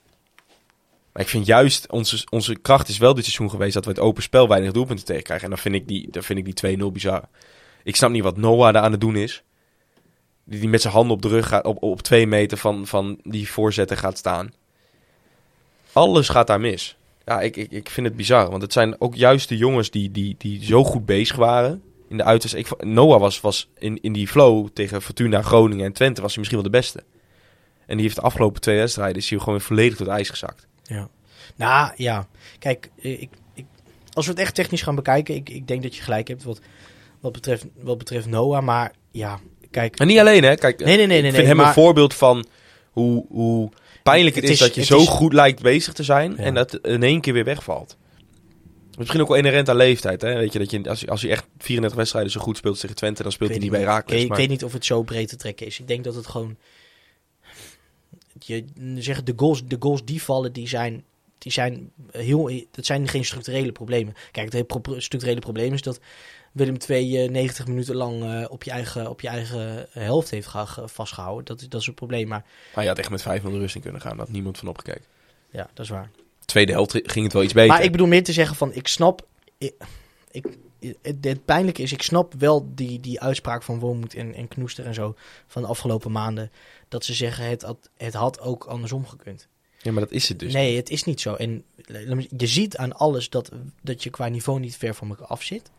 Maar 1.12 1.22
ik 1.24 1.28
vind 1.28 1.46
juist, 1.46 1.90
onze, 1.90 2.26
onze 2.30 2.56
kracht 2.56 2.88
is 2.88 2.98
wel 2.98 3.14
dit 3.14 3.24
seizoen 3.24 3.50
geweest 3.50 3.74
dat 3.74 3.84
we 3.84 3.90
het 3.90 4.00
open 4.00 4.22
spel 4.22 4.48
weinig 4.48 4.72
doelpunten 4.72 5.04
tegenkrijgen. 5.04 5.44
En 5.44 5.50
dan 5.50 5.62
vind 5.62 5.74
ik 5.74 5.88
die, 5.88 6.10
dan 6.10 6.22
vind 6.22 6.46
ik 6.46 6.56
die 6.60 6.78
2-0 6.78 6.92
bizar. 6.92 7.28
Ik 7.86 7.96
snap 7.96 8.10
niet 8.10 8.22
wat 8.22 8.36
Noah 8.36 8.72
daar 8.72 8.82
aan 8.82 8.92
het 8.92 9.00
doen 9.00 9.16
is. 9.16 9.42
Die, 10.44 10.60
die 10.60 10.68
met 10.68 10.80
zijn 10.80 10.92
handen 10.92 11.16
op 11.16 11.22
de 11.22 11.28
rug 11.28 11.48
gaat, 11.48 11.64
op, 11.64 11.82
op 11.82 12.02
twee 12.02 12.26
meter 12.26 12.58
van, 12.58 12.86
van 12.86 13.18
die 13.22 13.50
voorzetten 13.50 13.96
gaat 13.96 14.18
staan. 14.18 14.52
Alles 15.92 16.28
gaat 16.28 16.46
daar 16.46 16.60
mis. 16.60 16.96
Ja, 17.24 17.40
ik, 17.40 17.56
ik, 17.56 17.70
ik 17.70 17.90
vind 17.90 18.06
het 18.06 18.16
bizar. 18.16 18.50
Want 18.50 18.62
het 18.62 18.72
zijn 18.72 19.00
ook 19.00 19.14
juist 19.14 19.48
de 19.48 19.56
jongens 19.56 19.90
die, 19.90 20.10
die, 20.10 20.34
die 20.38 20.64
zo 20.64 20.84
goed 20.84 21.06
bezig 21.06 21.36
waren. 21.36 21.82
In 22.08 22.16
de 22.16 22.24
uitwedstrijd. 22.24 22.70
Ik, 22.70 22.84
Noah 22.84 23.20
was, 23.20 23.40
was 23.40 23.68
in, 23.78 24.02
in 24.02 24.12
die 24.12 24.28
flow 24.28 24.68
tegen 24.72 25.02
Fortuna, 25.02 25.42
Groningen 25.42 25.84
en 25.84 25.92
Twente 25.92 26.20
was 26.20 26.30
hij 26.30 26.38
misschien 26.38 26.62
wel 26.62 26.70
de 26.72 26.78
beste. 26.78 27.04
En 27.86 27.94
die 27.94 28.02
heeft 28.02 28.16
de 28.16 28.22
afgelopen 28.22 28.60
twee 28.60 28.78
wedstrijden 28.78 29.16
is 29.16 29.30
hij 29.30 29.38
gewoon 29.38 29.60
volledig 29.60 29.98
het 29.98 30.08
ijs 30.08 30.28
gezakt. 30.28 30.66
Ja. 30.82 31.08
Nou 31.56 31.92
ja, 31.96 32.28
kijk, 32.58 32.90
eh, 33.02 33.20
ik, 33.20 33.30
ik, 33.54 33.64
als 34.12 34.26
we 34.26 34.30
het 34.30 34.40
echt 34.40 34.54
technisch 34.54 34.82
gaan 34.82 34.94
bekijken, 34.94 35.34
ik, 35.34 35.48
ik 35.48 35.68
denk 35.68 35.82
dat 35.82 35.96
je 35.96 36.02
gelijk 36.02 36.28
hebt 36.28 36.44
wat, 36.44 36.60
wat, 37.26 37.34
betreft, 37.34 37.66
wat 37.80 37.98
betreft 37.98 38.26
Noah. 38.26 38.62
Maar 38.64 38.92
ja, 39.10 39.38
kijk. 39.70 39.98
En 39.98 40.06
niet 40.06 40.18
alleen 40.18 40.42
hè. 40.44 40.54
Kijk, 40.54 40.78
Nee, 40.84 40.96
nee, 40.96 41.06
nee, 41.06 41.16
ik 41.16 41.22
nee, 41.22 41.22
vind 41.22 41.36
nee, 41.36 41.46
hem 41.46 41.56
maar- 41.56 41.66
een 41.66 41.72
voorbeeld 41.72 42.14
van 42.14 42.46
hoe, 42.90 43.24
hoe 43.28 43.70
pijnlijk 44.02 44.34
het, 44.34 44.44
Het 44.44 44.52
is, 44.52 44.60
is- 44.60 44.66
dat 44.66 44.74
je 44.74 44.84
zo 44.84 45.00
is- 45.00 45.08
goed 45.08 45.32
lijkt 45.32 45.62
bezig 45.62 45.92
te 45.92 46.02
zijn 46.02 46.30
Ja. 46.30 46.36
en 46.36 46.54
dat 46.54 46.74
in 46.82 47.02
één 47.02 47.20
keer 47.20 47.32
weer 47.32 47.44
wegvalt. 47.44 47.96
Misschien 48.98 49.20
ook 49.20 49.28
wel 49.28 49.36
inherent 49.36 49.68
aan 49.68 49.76
leeftijd. 49.76 50.22
Hè? 50.22 50.34
Weet 50.34 50.52
je, 50.52 50.58
dat 50.58 50.70
je, 50.70 50.88
als, 50.88 51.00
je- 51.00 51.10
als 51.10 51.20
je 51.20 51.28
echt 51.28 51.44
34 51.58 51.98
wedstrijden 51.98 52.32
zo 52.32 52.40
goed 52.40 52.56
speelt 52.56 52.80
tegen 52.80 52.96
Twente, 52.96 53.22
dan 53.22 53.32
speelt 53.32 53.50
hij 53.50 53.58
niet 53.58 53.70
bij 53.70 53.82
Raakles. 53.82 54.22
Ik, 54.22 54.34
weet 54.34 54.48
niet 54.48 54.64
of 54.64 54.72
het 54.72 54.84
zo 54.84 55.02
breed 55.02 55.28
te 55.28 55.36
trekken 55.36 55.66
is. 55.66 55.78
Ik 55.80 55.88
denk 55.88 56.04
dat 56.04 56.14
het 56.14 56.26
gewoon. 56.26 56.56
Je 58.38 58.64
zeggen 58.98 59.24
de 59.24 59.32
goals, 59.36 59.64
de 59.66 59.76
goals 59.78 60.04
die 60.04 60.22
vallen, 60.22 60.52
die 60.52 60.68
zijn, 60.68 61.04
die 61.38 61.52
zijn 61.52 61.90
heel. 62.10 62.50
Dat 62.70 62.86
zijn 62.86 63.08
geen 63.08 63.24
structurele 63.24 63.72
problemen. 63.72 64.14
Kijk, 64.32 64.44
het 64.44 64.52
hele 64.52 64.64
pro- 64.80 65.00
structurele 65.00 65.40
probleem 65.40 65.72
is 65.72 65.82
dat 65.82 66.00
Willem 66.56 66.76
II 66.88 67.22
eh, 67.24 67.30
90 67.30 67.66
minuten 67.66 67.94
lang 67.94 68.22
eh, 68.24 68.44
op, 68.50 68.62
je 68.62 68.70
eigen, 68.70 69.10
op 69.10 69.20
je 69.20 69.28
eigen 69.28 69.86
helft 69.90 70.30
heeft 70.30 70.48
vastgehouden. 70.84 71.44
Dat, 71.44 71.60
is- 71.60 71.68
dat 71.68 71.80
is 71.80 71.86
een 71.86 71.94
probleem. 71.94 72.28
Maar 72.28 72.44
Maar 72.74 72.82
je 72.84 72.90
had 72.90 72.98
echt 72.98 73.10
met 73.10 73.22
5-0 73.22 73.24
de 73.42 73.58
rust 73.58 73.74
in 73.74 73.80
kunnen 73.80 74.00
gaan. 74.00 74.10
Daar 74.16 74.20
had 74.26 74.34
niemand 74.34 74.58
van 74.58 74.68
opgekeken. 74.68 75.04
ja, 75.50 75.68
dat 75.74 75.84
is 75.84 75.90
waar. 75.90 76.10
Tweede 76.44 76.72
helft 76.72 77.00
ging 77.02 77.24
het 77.24 77.32
wel 77.32 77.42
iets 77.42 77.52
beter. 77.52 77.68
Maar 77.68 77.82
ik 77.84 77.90
bedoel 77.92 78.06
meer 78.06 78.24
te 78.24 78.32
zeggen 78.32 78.56
van, 78.56 78.72
ik 78.74 78.88
snap... 78.88 79.26
Ik, 79.58 79.74
ik, 80.30 80.46
het, 81.02 81.16
het 81.20 81.44
pijnlijke 81.44 81.82
is, 81.82 81.92
ik 81.92 82.02
snap 82.02 82.34
wel 82.38 82.68
die, 82.74 83.00
die 83.00 83.20
uitspraak 83.20 83.62
van 83.62 83.78
Wormoed 83.78 84.14
en, 84.14 84.34
en 84.34 84.48
Knoester 84.48 84.84
en 84.86 84.94
zo 84.94 85.14
van 85.46 85.62
de 85.62 85.68
afgelopen 85.68 86.12
maanden. 86.12 86.50
Dat 86.88 87.04
ze 87.04 87.14
zeggen, 87.14 87.44
het 87.48 87.62
had, 87.62 87.90
het 87.96 88.14
had 88.14 88.40
ook 88.40 88.64
andersom 88.64 89.06
gekund. 89.06 89.48
Ja, 89.82 89.92
maar 89.92 90.00
dat 90.02 90.12
is 90.12 90.28
het 90.28 90.38
dus. 90.38 90.52
nee, 90.52 90.76
het 90.76 90.90
is 90.90 91.04
niet 91.04 91.20
zo. 91.20 91.34
En 91.34 91.64
me- 91.86 92.26
je 92.36 92.46
ziet 92.46 92.76
aan 92.76 92.92
alles 92.92 93.30
dat, 93.30 93.50
dat 93.82 94.02
je 94.02 94.10
qua 94.10 94.28
niveau 94.28 94.60
niet 94.60 94.76
ver 94.76 94.94
van 94.94 95.08
elkaar 95.08 95.26
af 95.26 95.42
zit. 95.42 95.70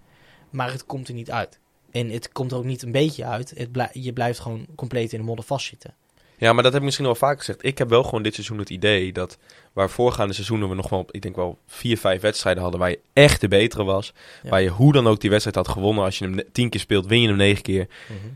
Maar 0.50 0.72
het 0.72 0.86
komt 0.86 1.08
er 1.08 1.14
niet 1.14 1.32
uit. 1.32 1.60
En 1.92 2.10
het 2.10 2.32
komt 2.32 2.52
er 2.52 2.58
ook 2.58 2.64
niet 2.64 2.82
een 2.82 2.92
beetje 2.92 3.26
uit. 3.26 3.54
Het 3.56 3.72
blij- 3.72 3.90
je 3.94 4.14
blijft 4.14 4.40
gewoon 4.40 4.66
compleet 4.76 5.14
in 5.14 5.20
de 5.20 5.26
modder 5.26 5.46
vastzitten. 5.46 5.94
Ja, 6.40 6.54
maar 6.54 6.64
dat 6.64 6.72
heb 6.72 6.82
ik 6.82 6.86
misschien 6.86 7.08
al 7.08 7.16
vaak 7.16 7.38
gezegd. 7.38 7.66
Ik 7.66 7.78
heb 7.78 7.90
wel 7.90 8.04
gewoon 8.04 8.24
dit 8.24 8.34
seizoen 8.34 8.58
het 8.58 8.70
idee 8.70 9.14
dat 9.14 9.38
waar 9.74 9.90
voorgaande 9.90 10.34
seizoenen 10.34 10.70
we 10.70 10.76
nog 10.76 10.90
wel, 10.90 11.06
ik 11.12 11.22
denk 11.22 11.36
wel 11.36 11.58
vier, 11.68 11.98
vijf 11.98 12.22
wedstrijden 12.22 12.62
hadden 12.62 12.80
waar 12.80 12.90
je 12.90 13.00
echt 13.14 13.42
de 13.42 13.48
betere 13.48 13.84
was. 13.84 14.14
Ja. 14.44 14.50
Waar 14.50 14.62
je 14.62 14.70
hoe 14.70 14.94
dan 14.94 15.08
ook 15.08 15.20
die 15.20 15.30
wedstrijd 15.30 15.56
had 15.58 15.68
gewonnen. 15.68 16.04
Als 16.04 16.18
je 16.18 16.26
hem 16.26 16.40
tien 16.52 16.70
keer 16.70 16.80
speelt, 16.80 17.06
win 17.06 17.22
je 17.22 17.28
hem 17.28 17.38
negen 17.38 17.64
keer. 17.64 17.88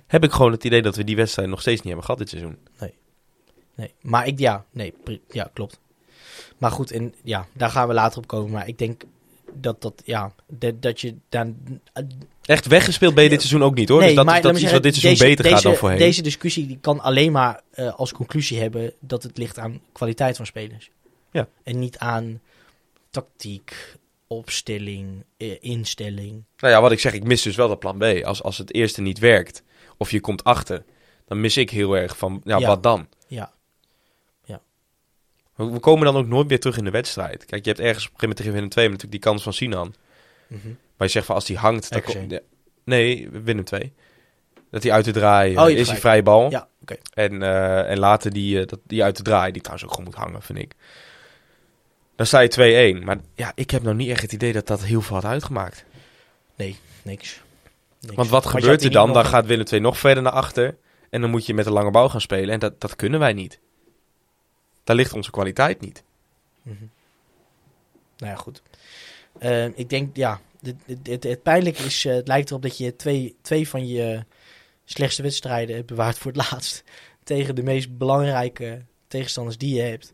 Heb 0.07 0.23
ik 0.23 0.31
gewoon 0.31 0.51
het 0.51 0.63
idee 0.63 0.81
dat 0.81 0.95
we 0.95 1.03
die 1.03 1.15
wedstrijd 1.15 1.49
nog 1.49 1.61
steeds 1.61 1.77
niet 1.77 1.87
hebben 1.87 2.03
gehad 2.05 2.19
dit 2.19 2.29
seizoen. 2.29 2.57
Nee, 3.75 3.93
maar 4.01 4.27
ik, 4.27 4.39
ja, 4.39 4.65
nee, 4.71 4.93
ja, 5.29 5.49
klopt. 5.53 5.79
Maar 6.57 6.71
goed, 6.71 6.91
en 6.91 7.13
ja, 7.23 7.47
daar 7.53 7.69
gaan 7.69 7.87
we 7.87 7.93
later 7.93 8.17
op 8.17 8.27
komen. 8.27 8.51
Maar 8.51 8.67
ik 8.67 8.77
denk 8.77 9.03
dat 9.53 9.81
dat, 9.81 10.01
ja, 10.05 10.33
dat, 10.47 10.81
dat 10.81 11.01
je 11.01 11.15
dan. 11.29 11.55
Echt 12.41 12.65
weggespeeld 12.67 13.13
ben 13.13 13.23
je 13.23 13.29
dit 13.29 13.41
seizoen 13.41 13.63
ook 13.63 13.75
niet 13.75 13.89
hoor. 13.89 14.01
dus 14.01 14.13
dat 14.15 14.35
is, 14.35 14.41
dat 14.41 14.55
is 14.55 14.61
iets 14.61 14.71
wat 14.71 14.83
dit 14.83 14.95
seizoen 14.95 15.27
beter 15.27 15.45
gaat 15.45 15.61
dan 15.61 15.75
voorheen. 15.75 15.97
Deze 15.97 16.21
discussie 16.21 16.67
die 16.67 16.77
kan 16.81 16.99
alleen 16.99 17.31
maar 17.31 17.61
eh, 17.71 17.93
als 17.93 18.11
conclusie 18.11 18.59
hebben 18.59 18.93
dat 18.99 19.23
het 19.23 19.37
ligt 19.37 19.59
aan 19.59 19.81
kwaliteit 19.91 20.35
van 20.35 20.45
spelers. 20.45 20.89
Ja. 21.31 21.47
En 21.63 21.79
niet 21.79 21.97
aan 21.97 22.41
tactiek, 23.09 23.95
opstelling, 24.27 25.23
eh, 25.37 25.57
instelling. 25.59 26.43
Nou 26.57 26.73
ja, 26.73 26.81
wat 26.81 26.91
ik 26.91 26.99
zeg, 26.99 27.13
ik 27.13 27.23
mis 27.23 27.41
dus 27.41 27.55
wel 27.55 27.67
dat 27.67 27.79
plan 27.79 27.97
B. 27.97 28.03
Als, 28.23 28.43
als 28.43 28.57
het 28.57 28.73
eerste 28.73 29.01
niet 29.01 29.19
werkt 29.19 29.63
of 29.97 30.11
je 30.11 30.19
komt 30.19 30.43
achter, 30.43 30.83
dan 31.27 31.41
mis 31.41 31.57
ik 31.57 31.69
heel 31.69 31.97
erg 31.97 32.17
van, 32.17 32.41
ja, 32.43 32.57
Ja. 32.57 32.67
wat 32.67 32.83
dan? 32.83 33.07
Ja. 33.27 33.51
We 35.69 35.79
komen 35.79 36.05
dan 36.05 36.15
ook 36.15 36.27
nooit 36.27 36.47
meer 36.47 36.59
terug 36.59 36.77
in 36.77 36.83
de 36.83 36.91
wedstrijd. 36.91 37.45
Kijk, 37.45 37.65
je 37.65 37.69
hebt 37.69 37.81
ergens 37.81 38.05
op 38.07 38.11
een 38.13 38.19
gegeven 38.19 38.27
moment 38.27 38.37
tegen 38.37 38.53
Willem 38.53 38.69
II 38.75 38.85
natuurlijk 38.85 39.11
die 39.11 39.31
kans 39.31 39.43
van 39.43 39.53
Sinan. 39.53 39.93
Mhm. 40.47 40.67
Maar 40.97 41.07
je 41.07 41.13
zegt 41.13 41.25
van 41.25 41.35
als 41.35 41.45
die 41.45 41.57
hangt, 41.57 41.89
dan 41.89 42.29
ja. 42.29 42.39
Nee, 42.83 43.29
Willem 43.31 43.63
2. 43.63 43.93
Dat 44.71 44.83
hij 44.83 44.91
uit 44.91 45.05
de 45.05 45.11
draai 45.11 45.57
Oh, 45.57 45.69
is 45.69 45.81
gelijk. 45.83 45.99
vrije 45.99 46.23
bal. 46.23 46.49
Ja, 46.49 46.67
oké. 46.81 46.95
En, 47.13 47.41
eh, 47.41 47.89
en 47.89 47.99
later 47.99 48.33
die, 48.33 48.59
eh, 48.59 48.67
dat, 48.67 48.79
die 48.83 49.03
uit 49.03 49.17
de 49.17 49.23
draai, 49.23 49.51
die 49.51 49.61
trouwens 49.61 49.89
ook 49.89 49.95
gewoon 49.95 50.11
moet 50.11 50.19
hangen, 50.23 50.41
vind 50.41 50.59
ik. 50.59 50.73
Dan 52.15 52.25
sta 52.25 52.39
je 52.39 52.47
2-1. 52.47 53.03
Maar 53.03 53.17
ja, 53.35 53.51
ik 53.55 53.71
heb 53.71 53.83
nou 53.83 53.95
niet 53.95 54.09
echt 54.09 54.21
het 54.21 54.33
idee 54.33 54.53
dat 54.53 54.67
dat 54.67 54.83
heel 54.83 55.01
veel 55.01 55.15
had 55.15 55.25
uitgemaakt. 55.25 55.85
Niks. 56.55 56.77
Niks. 57.01 57.41
Want 57.99 58.29
wat 58.29 58.45
gebeurt 58.45 58.83
er 58.83 58.91
dan? 58.91 59.13
Dan 59.13 59.25
gaat 59.25 59.45
Willem 59.45 59.65
2 59.65 59.79
nog 59.79 59.97
verder 59.97 60.23
naar 60.23 60.31
achter. 60.31 60.77
En 61.09 61.21
dan 61.21 61.29
moet 61.29 61.45
je 61.45 61.53
met 61.53 61.65
een 61.65 61.71
lange 61.71 61.91
bal 61.91 62.09
gaan 62.09 62.21
spelen. 62.21 62.53
En 62.53 62.59
dat, 62.59 62.81
dat 62.81 62.95
kunnen 62.95 63.19
wij 63.19 63.33
niet. 63.33 63.59
Daar 64.91 64.99
ligt 64.99 65.13
onze 65.13 65.31
kwaliteit 65.31 65.81
niet. 65.81 66.03
Mhm. 66.61 66.83
Nou 68.17 68.31
ja, 68.31 68.35
goed. 68.35 68.61
Eh, 69.39 69.65
ik 69.65 69.89
denk, 69.89 70.15
ja, 70.15 70.41
het, 70.61 70.75
het, 70.85 71.07
het, 71.07 71.23
het 71.23 71.43
pijnlijke 71.43 71.83
is, 71.83 72.05
eh, 72.05 72.13
het 72.13 72.27
lijkt 72.27 72.49
erop 72.49 72.61
dat 72.61 72.77
je 72.77 72.95
twee, 72.95 73.35
twee 73.41 73.67
van 73.67 73.87
je 73.87 74.23
slechtste 74.85 75.21
wedstrijden 75.21 75.75
hebt 75.75 75.87
bewaard 75.87 76.17
voor 76.17 76.31
het 76.31 76.51
laatst. 76.51 76.83
Tegen 77.23 77.55
de 77.55 77.63
meest 77.63 77.97
belangrijke 77.97 78.81
tegenstanders 79.07 79.57
die 79.57 79.75
je 79.75 79.81
hebt. 79.81 80.13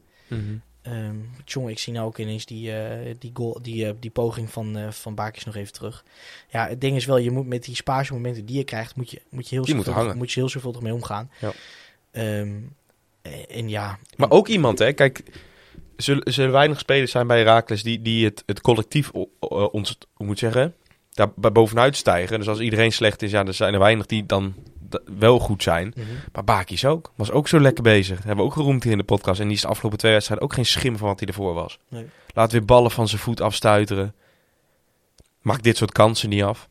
Tjonge, 1.46 1.72
ik 1.72 1.80
zie 1.80 1.94
nou 1.94 2.06
ook 2.06 2.18
ineens 2.18 2.46
die, 2.46 2.72
eh, 2.74 3.16
die, 3.20 3.32
goal, 3.34 3.60
die, 3.62 4.00
die 4.00 4.12
poging 4.12 4.52
van, 4.52 4.78
eh 4.78 4.92
van 4.92 5.16
Bakis 5.16 5.44
nog 5.44 5.56
even 5.56 5.74
terug. 5.74 6.04
Ja, 6.50 6.68
het 6.68 6.82
ding 6.82 6.96
is 6.96 7.06
wel, 7.06 7.18
je 7.18 7.32
moet 7.32 7.48
met 7.48 7.64
die 7.64 7.76
spaarse 7.76 8.14
momenten 8.14 8.46
die 8.46 8.58
je 8.58 8.64
krijgt, 8.64 8.96
moet 8.96 9.12
je, 9.12 9.22
moet 9.30 9.50
je, 9.50 9.56
heel, 9.56 9.64
Die 9.66 9.74
zorgvuldig, 9.74 10.02
hangen. 10.02 10.18
moet 10.18 10.32
je 10.32 10.40
heel 10.40 10.50
zorgvuldig 10.50 10.82
mee 10.82 10.94
omgaan. 10.94 11.32
Ja. 11.40 11.52
Ehm, 12.12 12.60
en, 13.32 13.50
en 13.50 13.70
ja, 13.70 13.98
Maar 14.16 14.32
ook 14.32 14.48
iemand, 14.48 14.80
hè. 14.80 14.94
Kijk, 14.94 15.24
zullen, 15.98 16.34
zullen 16.34 16.52
weinig 16.52 16.80
spelers 16.80 17.12
zijn 17.12 17.28
bij 17.28 17.38
Herakles 17.38 17.84
die, 17.84 18.02
die 18.02 18.26
het, 18.26 18.44
het 18.46 18.62
collectief 18.62 19.12
ons, 19.72 19.98
moet 20.18 20.40
zeggen, 20.40 20.76
daar 21.14 21.32
bij 21.36 21.52
bovenuit 21.52 21.96
stijgen. 21.96 22.40
Dus 22.40 22.48
als 22.48 22.60
iedereen 22.60 22.92
slecht 22.92 23.22
is, 23.22 23.32
ja, 23.32 23.44
dan 23.44 23.54
zijn 23.54 23.74
er 23.74 23.80
weinig 23.80 24.06
die 24.06 24.26
dan 24.26 24.54
wel 25.20 25.40
goed 25.40 25.64
zijn. 25.64 25.94
mhm. 25.96 26.06
Maar 26.34 26.44
Bakis 26.44 26.86
ook. 26.86 27.12
Was 27.16 27.32
ook 27.32 27.48
zo 27.48 27.60
lekker 27.60 27.84
bezig. 27.84 28.16
Dat 28.16 28.26
hebben 28.26 28.46
we 28.46 28.52
ook 28.52 28.58
geroemd 28.58 28.84
hier 28.84 28.92
in 28.92 28.98
de 28.98 29.04
podcast. 29.04 29.40
En 29.40 29.48
die 29.48 29.56
is 29.56 29.62
de 29.62 29.68
afgelopen 29.68 30.00
twee 30.00 30.12
wedstrijden 30.12 30.46
ook 30.48 30.54
geen 30.54 30.66
schim 30.66 30.98
van 30.98 31.08
wat 31.08 31.20
hij 31.20 31.28
ervoor 31.28 31.54
was. 31.54 31.80
Nee. 31.90 32.06
Laat 32.34 32.52
weer 32.52 32.66
ballen 32.66 32.92
van 32.92 33.08
zijn 33.08 33.22
voet 33.22 33.42
afstuiteren. 33.42 34.16
Maakt 35.42 35.64
dit 35.64 35.78
soort 35.78 35.92
kansen 35.92 36.30
niet 36.30 36.44
af. 36.44 36.70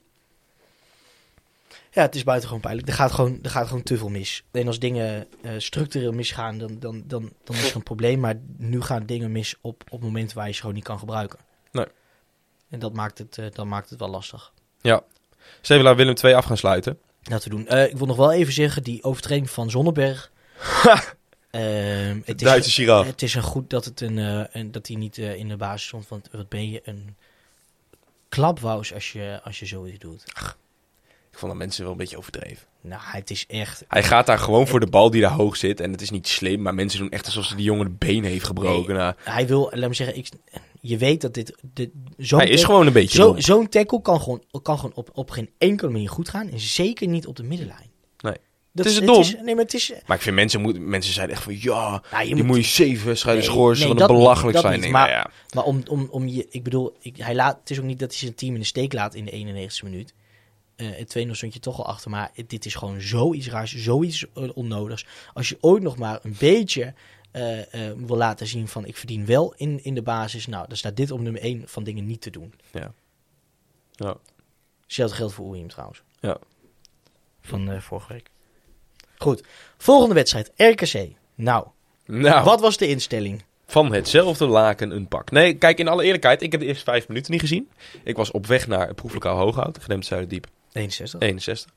Ja, 1.96 2.02
het 2.02 2.14
is 2.14 2.24
buitengewoon 2.24 2.62
pijnlijk. 2.62 2.88
Er 2.88 2.94
gaat 2.94 3.12
gewoon, 3.12 3.38
er 3.42 3.50
gaat 3.50 3.66
gewoon 3.66 3.82
te 3.82 3.96
veel 3.96 4.08
mis. 4.08 4.42
En 4.50 4.66
als 4.66 4.78
dingen 4.78 5.26
eh, 5.42 5.52
structureel 5.58 6.12
misgaan, 6.12 6.58
dan, 6.58 6.78
dan, 6.78 7.02
dan, 7.06 7.32
dan 7.44 7.56
is 7.56 7.70
er 7.70 7.76
een 7.76 7.82
probleem. 7.82 8.20
Maar 8.20 8.34
nu 8.56 8.80
gaan 8.82 9.06
dingen 9.06 9.32
mis 9.32 9.54
op, 9.60 9.84
op 9.88 10.02
momenten 10.02 10.36
waar 10.36 10.46
je 10.46 10.52
ze 10.52 10.60
gewoon 10.60 10.74
niet 10.74 10.84
kan 10.84 10.98
gebruiken. 10.98 11.38
Nee. 11.72 11.86
En 12.68 12.78
dat 12.78 12.92
maakt 12.92 13.18
het, 13.18 13.38
dat 13.52 13.66
maakt 13.66 13.90
het 13.90 13.98
wel 13.98 14.08
lastig. 14.08 14.52
Steven, 15.60 15.82
laten 15.82 15.98
we 15.98 16.02
Willem 16.02 16.14
2 16.14 16.36
af 16.36 16.44
gaan 16.44 16.56
sluiten. 16.56 16.98
Laten 17.22 17.50
we 17.50 17.56
doen. 17.56 17.66
Eh, 17.66 17.84
ik 17.84 17.96
wil 17.96 18.06
nog 18.06 18.16
wel 18.16 18.32
even 18.32 18.52
zeggen, 18.52 18.82
die 18.82 19.02
overtreding 19.02 19.50
van 19.50 19.70
Zonneberg. 19.70 20.30
Ehm, 21.50 22.20
het, 22.24 22.40
is, 22.40 22.46
Duitse 22.46 22.92
het 22.92 23.22
is 23.22 23.34
een 23.34 23.42
goed 23.42 23.70
dat, 23.70 23.84
het 23.84 24.00
een, 24.00 24.16
een, 24.58 24.72
dat 24.72 24.86
hij 24.86 24.96
niet 24.96 25.18
in 25.18 25.48
de 25.48 25.56
basis 25.56 25.86
stond. 25.86 26.08
Want 26.08 26.28
wat 26.32 26.48
ben 26.48 26.70
je 26.70 26.80
een 26.84 27.16
klapwous 28.28 28.94
als 28.94 29.12
je, 29.12 29.40
als 29.44 29.58
je 29.58 29.66
zoiets 29.66 29.98
doet. 29.98 30.24
Ik 31.36 31.42
vond 31.42 31.52
dat 31.54 31.60
mensen 31.62 31.82
wel 31.82 31.92
een 31.92 31.98
beetje 31.98 32.16
overdreven. 32.16 32.66
Nou, 32.80 33.00
het 33.04 33.30
is 33.30 33.44
echt... 33.48 33.84
Hij 33.88 34.02
gaat 34.02 34.26
daar 34.26 34.38
gewoon 34.38 34.66
voor 34.66 34.80
de 34.80 34.86
bal 34.86 35.10
die 35.10 35.20
daar 35.20 35.30
hoog 35.30 35.56
zit. 35.56 35.80
En 35.80 35.92
het 35.92 36.00
is 36.00 36.10
niet 36.10 36.28
slim, 36.28 36.62
maar 36.62 36.74
mensen 36.74 36.98
doen 36.98 37.10
echt 37.10 37.26
alsof 37.26 37.44
ze 37.44 37.54
die 37.56 37.64
jongen 37.64 37.86
de 37.86 38.06
been 38.06 38.24
heeft 38.24 38.44
gebroken. 38.44 38.94
Nou, 38.94 39.14
Hij 39.24 39.46
wil, 39.46 39.70
laat 39.74 39.88
me 39.88 39.94
zeggen, 39.94 40.16
ik, 40.16 40.28
je 40.80 40.96
weet 40.98 41.20
dat 41.20 41.34
dit... 41.34 41.54
dit 41.62 41.90
zo'n 42.16 42.38
hij 42.38 42.48
is 42.48 42.54
tackle- 42.54 42.66
gewoon 42.74 42.86
een 42.86 42.92
beetje 42.92 43.16
zo-. 43.18 43.34
Zo'n 43.38 43.68
tackle 43.68 44.02
kan 44.02 44.20
gewoon, 44.20 44.42
kan 44.62 44.76
gewoon 44.78 44.94
op, 44.94 45.10
op 45.12 45.30
geen 45.30 45.50
enkele 45.58 45.90
manier 45.90 46.08
goed 46.08 46.28
gaan. 46.28 46.48
En 46.50 46.60
zeker 46.60 47.08
niet 47.08 47.26
op 47.26 47.36
de 47.36 47.42
middenlijn. 47.42 47.90
Nee. 48.20 48.34
Dat 48.72 48.84
Het 48.84 48.94
is 48.94 49.00
dom. 49.32 49.44
nee, 49.44 49.54
maar 49.54 49.64
het 49.64 49.74
is... 49.74 49.92
Maar 50.06 50.16
ik 50.16 50.22
vind 50.22 50.34
mensen, 50.36 50.60
moet, 50.60 50.78
mensen 50.78 51.12
zeiden 51.12 51.34
echt 51.34 51.44
van 51.44 51.60
ja, 51.60 52.02
Nou, 52.10 52.24
je 52.28 52.34
die 52.34 52.44
moet- 52.44 52.56
je 52.56 52.62
zeven 52.62 53.06
wedstrijden 53.06 53.42
Nee, 53.42 53.52
schorsen. 53.52 53.86
nee, 53.86 53.96
dat 53.96 54.06
belachelijk 54.08 54.52
dat 54.54 54.62
zijn. 54.62 54.76
niet, 54.76 54.84
Ik 54.84 54.92
maar- 54.92 55.08
nou 55.08 55.18
ja. 55.18 55.30
Maar 55.54 55.64
om, 55.64 55.82
om, 55.88 56.08
om 56.10 56.26
je, 56.28 56.46
ik 56.50 56.62
bedoel, 56.62 56.96
ik, 57.00 57.16
hij 57.16 57.34
laat, 57.34 57.58
het 57.60 57.70
is 57.70 57.78
ook 57.78 57.84
niet 57.84 57.98
dat 57.98 58.10
hij 58.10 58.18
zijn 58.18 58.34
team 58.34 58.54
in 58.54 58.60
de 58.60 58.66
steek 58.66 58.92
laat 58.92 59.14
in 59.14 59.24
de 59.24 59.30
91ste 59.70 59.84
minuut. 59.84 60.14
Eh 60.76 60.86
het 60.96 61.16
2-0 61.18 61.30
stond 61.30 61.52
je 61.52 61.60
toch 61.60 61.78
al 61.78 61.86
achter, 61.86 62.10
maar 62.10 62.30
dit 62.46 62.64
is 62.64 62.74
gewoon 62.74 63.00
zoiets 63.00 63.48
raars, 63.48 63.74
zoiets 63.74 64.26
eh, 64.34 64.48
onnodigs. 64.54 65.06
Als 65.34 65.48
je 65.48 65.58
ooit 65.60 65.82
nog 65.82 65.96
maar 65.96 66.18
een 66.22 66.36
beetje 66.38 66.94
eh, 67.30 67.60
wil 67.96 68.16
laten 68.16 68.46
zien 68.46 68.68
van 68.68 68.86
ik 68.86 68.96
verdien 68.96 69.26
wel 69.26 69.54
in, 69.56 69.84
in 69.84 69.94
de 69.94 70.02
basis, 70.02 70.46
nou, 70.46 70.68
dan 70.68 70.76
staat 70.76 70.96
dit 70.96 71.10
op 71.10 71.20
nummer 71.20 71.42
1 71.42 71.62
van 71.68 71.84
dingen 71.84 72.06
niet 72.06 72.20
te 72.20 72.30
doen. 72.30 72.54
Ja. 72.72 72.92
Ja. 73.92 74.16
Hetzelfde 74.82 75.16
geldt 75.16 75.34
voor 75.34 75.46
Oeim 75.46 75.68
trouwens. 75.68 76.02
Ja. 76.20 76.38
Van 77.40 77.82
vorige 77.82 78.12
week. 78.12 78.30
Goed, 79.18 79.42
volgende 79.76 80.14
wedstrijd, 80.14 80.52
RKC. 80.56 81.08
Nou, 81.34 81.66
Nou, 82.04 82.44
wat 82.44 82.60
was 82.60 82.76
de 82.76 82.88
instelling? 82.88 83.44
van 83.66 83.92
hetzelfde 83.92 84.46
laken 84.46 84.90
een 84.90 85.08
pak. 85.08 85.30
Nee, 85.30 85.54
kijk, 85.54 85.78
in 85.78 85.88
alle 85.88 86.04
eerlijkheid, 86.04 86.42
ik 86.42 86.52
heb 86.52 86.60
de 86.60 86.66
eerste 86.66 86.84
vijf 86.84 87.08
minuten 87.08 87.32
niet 87.32 87.40
gezien. 87.40 87.70
Ik 88.02 88.16
was 88.16 88.30
op 88.30 88.46
weg 88.46 88.66
naar 88.66 88.86
het 88.86 88.96
proeflokaal 88.96 89.36
Hooghout, 89.36 89.78
gedempt 89.82 90.06
Zuiderdiep 90.06 90.46
61. 90.76 91.20
61. 91.20 91.72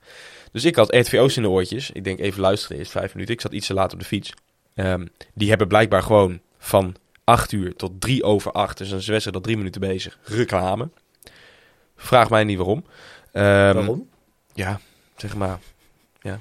Dus 0.52 0.66
ik 0.66 0.76
had 0.76 0.96
RTVO's 0.96 1.36
in 1.36 1.42
de 1.42 1.50
oortjes. 1.50 1.92
Ik 1.92 2.04
denk 2.04 2.20
even 2.20 2.42
luisteren, 2.42 2.78
eerst 2.78 2.92
vijf 2.92 3.14
minuten. 3.14 3.34
Ik 3.34 3.42
zat 3.42 3.52
iets 3.52 3.68
te 3.68 3.74
laat 3.74 3.94
op 3.94 4.00
de 4.00 4.06
fiets. 4.06 4.34
Ehm, 4.76 5.06
die 5.34 5.50
hebben 5.50 5.68
blijkbaar 5.68 6.04
gewoon 6.04 6.40
van 6.58 6.96
8 7.24 7.52
uur 7.52 7.76
tot 7.76 8.02
3 8.02 8.24
over 8.24 8.52
8, 8.52 8.78
dus 8.78 8.90
dan 8.90 8.98
is 8.98 9.06
de 9.06 9.12
wedstrijd 9.12 9.38
al 9.38 9.44
drie 9.44 9.58
minuten 9.58 9.82
bezig, 9.82 10.20
reclame. 10.24 10.90
Vraag 11.96 12.30
mij 12.30 12.44
niet 12.44 12.58
waarom. 12.58 12.86
Ehm, 13.32 13.74
Waarom? 13.74 14.10
Ja, 14.54 14.80
zeg 15.16 15.36
maar. 15.36 15.60
Ja. 16.22 16.40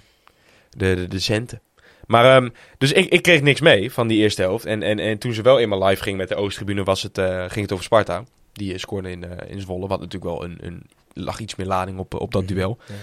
De, 0.71 0.95
de, 0.95 1.09
de 1.09 1.19
centen. 1.19 1.61
Maar, 2.07 2.37
ehm, 2.37 2.49
dus 2.79 2.93
ik, 2.93 3.11
ik 3.11 3.23
kreeg 3.23 3.41
niks 3.41 3.61
mee 3.61 3.93
van 3.93 4.09
die 4.09 4.19
eerste 4.19 4.43
helft. 4.43 4.65
En, 4.65 4.83
en, 4.83 4.99
en 4.99 5.19
toen 5.19 5.33
ze 5.33 5.43
wel 5.43 5.59
eenmaal 5.59 5.85
live 5.85 6.03
ging 6.03 6.17
met 6.17 6.29
de 6.29 6.35
Oosttribune, 6.35 6.85
was 6.85 7.03
het, 7.03 7.19
eh, 7.19 7.39
ging 7.39 7.63
het 7.63 7.73
over 7.73 7.85
Sparta. 7.85 8.25
Die 8.59 8.73
eh, 8.73 8.79
scoorde 8.79 9.11
in, 9.11 9.25
eh, 9.25 9.51
in 9.51 9.61
Zwolle. 9.61 9.87
Wat 9.87 10.01
natuurlijk 10.01 10.25
wel 10.33 10.45
een, 10.45 10.59
een 10.61 10.83
lag 11.13 11.39
iets 11.41 11.55
meer 11.55 11.67
lading 11.67 11.99
op, 11.99 12.15
eh, 12.15 12.21
op 12.21 12.33
dat 12.33 12.43
Mhm. 12.43 12.53
duel. 12.55 12.79
Ja. 12.89 12.95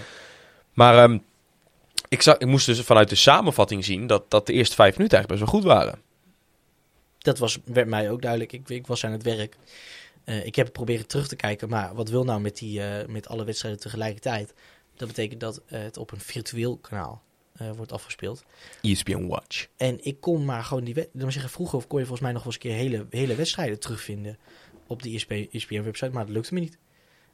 Maar 0.72 0.98
ehm, 1.04 1.18
ik, 2.08 2.22
zag, 2.22 2.36
ik 2.38 2.46
moest 2.46 2.66
dus 2.66 2.80
vanuit 2.80 3.08
de 3.08 3.14
samenvatting 3.14 3.84
zien 3.84 4.06
dat, 4.06 4.30
dat 4.30 4.46
de 4.46 4.52
eerste 4.52 4.74
vijf 4.74 4.96
minuten 4.96 5.18
eigenlijk 5.18 5.40
best 5.44 5.52
wel 5.52 5.60
goed 5.62 5.72
waren. 5.72 5.98
Dat 7.18 7.38
was, 7.38 7.58
werd 7.64 7.88
mij 7.88 8.10
ook 8.10 8.22
duidelijk. 8.22 8.52
Ik, 8.52 8.68
ik 8.68 8.86
was 8.86 9.04
aan 9.04 9.12
het 9.12 9.22
werk. 9.22 9.56
Ik 10.24 10.54
heb 10.54 10.64
het 10.66 10.74
proberen 10.74 11.06
terug 11.06 11.28
te 11.28 11.36
kijken. 11.36 11.68
Maar 11.68 11.94
wat 11.94 12.08
wil 12.08 12.24
nou 12.24 12.40
met, 12.40 12.56
die, 12.58 12.80
met 13.08 13.28
alle 13.28 13.44
wedstrijden 13.44 13.80
tegelijkertijd? 13.80 14.54
Dat 14.96 15.08
betekent 15.08 15.40
dat 15.40 15.60
het 15.66 15.96
op 15.96 16.12
een 16.12 16.20
virtueel 16.20 16.76
kanaal 16.76 17.22
wordt 17.76 17.92
afgespeeld. 17.92 18.44
ESPN 18.82 19.26
Watch. 19.26 19.66
En 19.76 20.04
ik 20.04 20.20
kon 20.20 20.44
maar 20.44 20.64
gewoon 20.64 20.84
die... 20.84 20.94
wed- 20.94 21.08
Laat 21.12 21.22
maar 21.22 21.32
zeggen, 21.32 21.50
vroeger 21.50 21.86
kon 21.86 21.98
je 21.98 22.06
volgens 22.06 22.20
mij 22.20 22.32
nog 22.32 22.42
wel 22.44 22.52
eens 22.52 22.64
een 22.64 22.70
keer 22.70 22.78
hele, 22.80 23.06
hele 23.10 23.34
wedstrijden 23.34 23.80
terugvinden 23.80 24.38
op 24.86 25.02
die 25.02 25.24
E 25.28 25.48
ESPN-website. 25.52 26.10
Maar 26.10 26.24
dat 26.26 26.34
lukte 26.34 26.54
me 26.54 26.60
niet. 26.60 26.78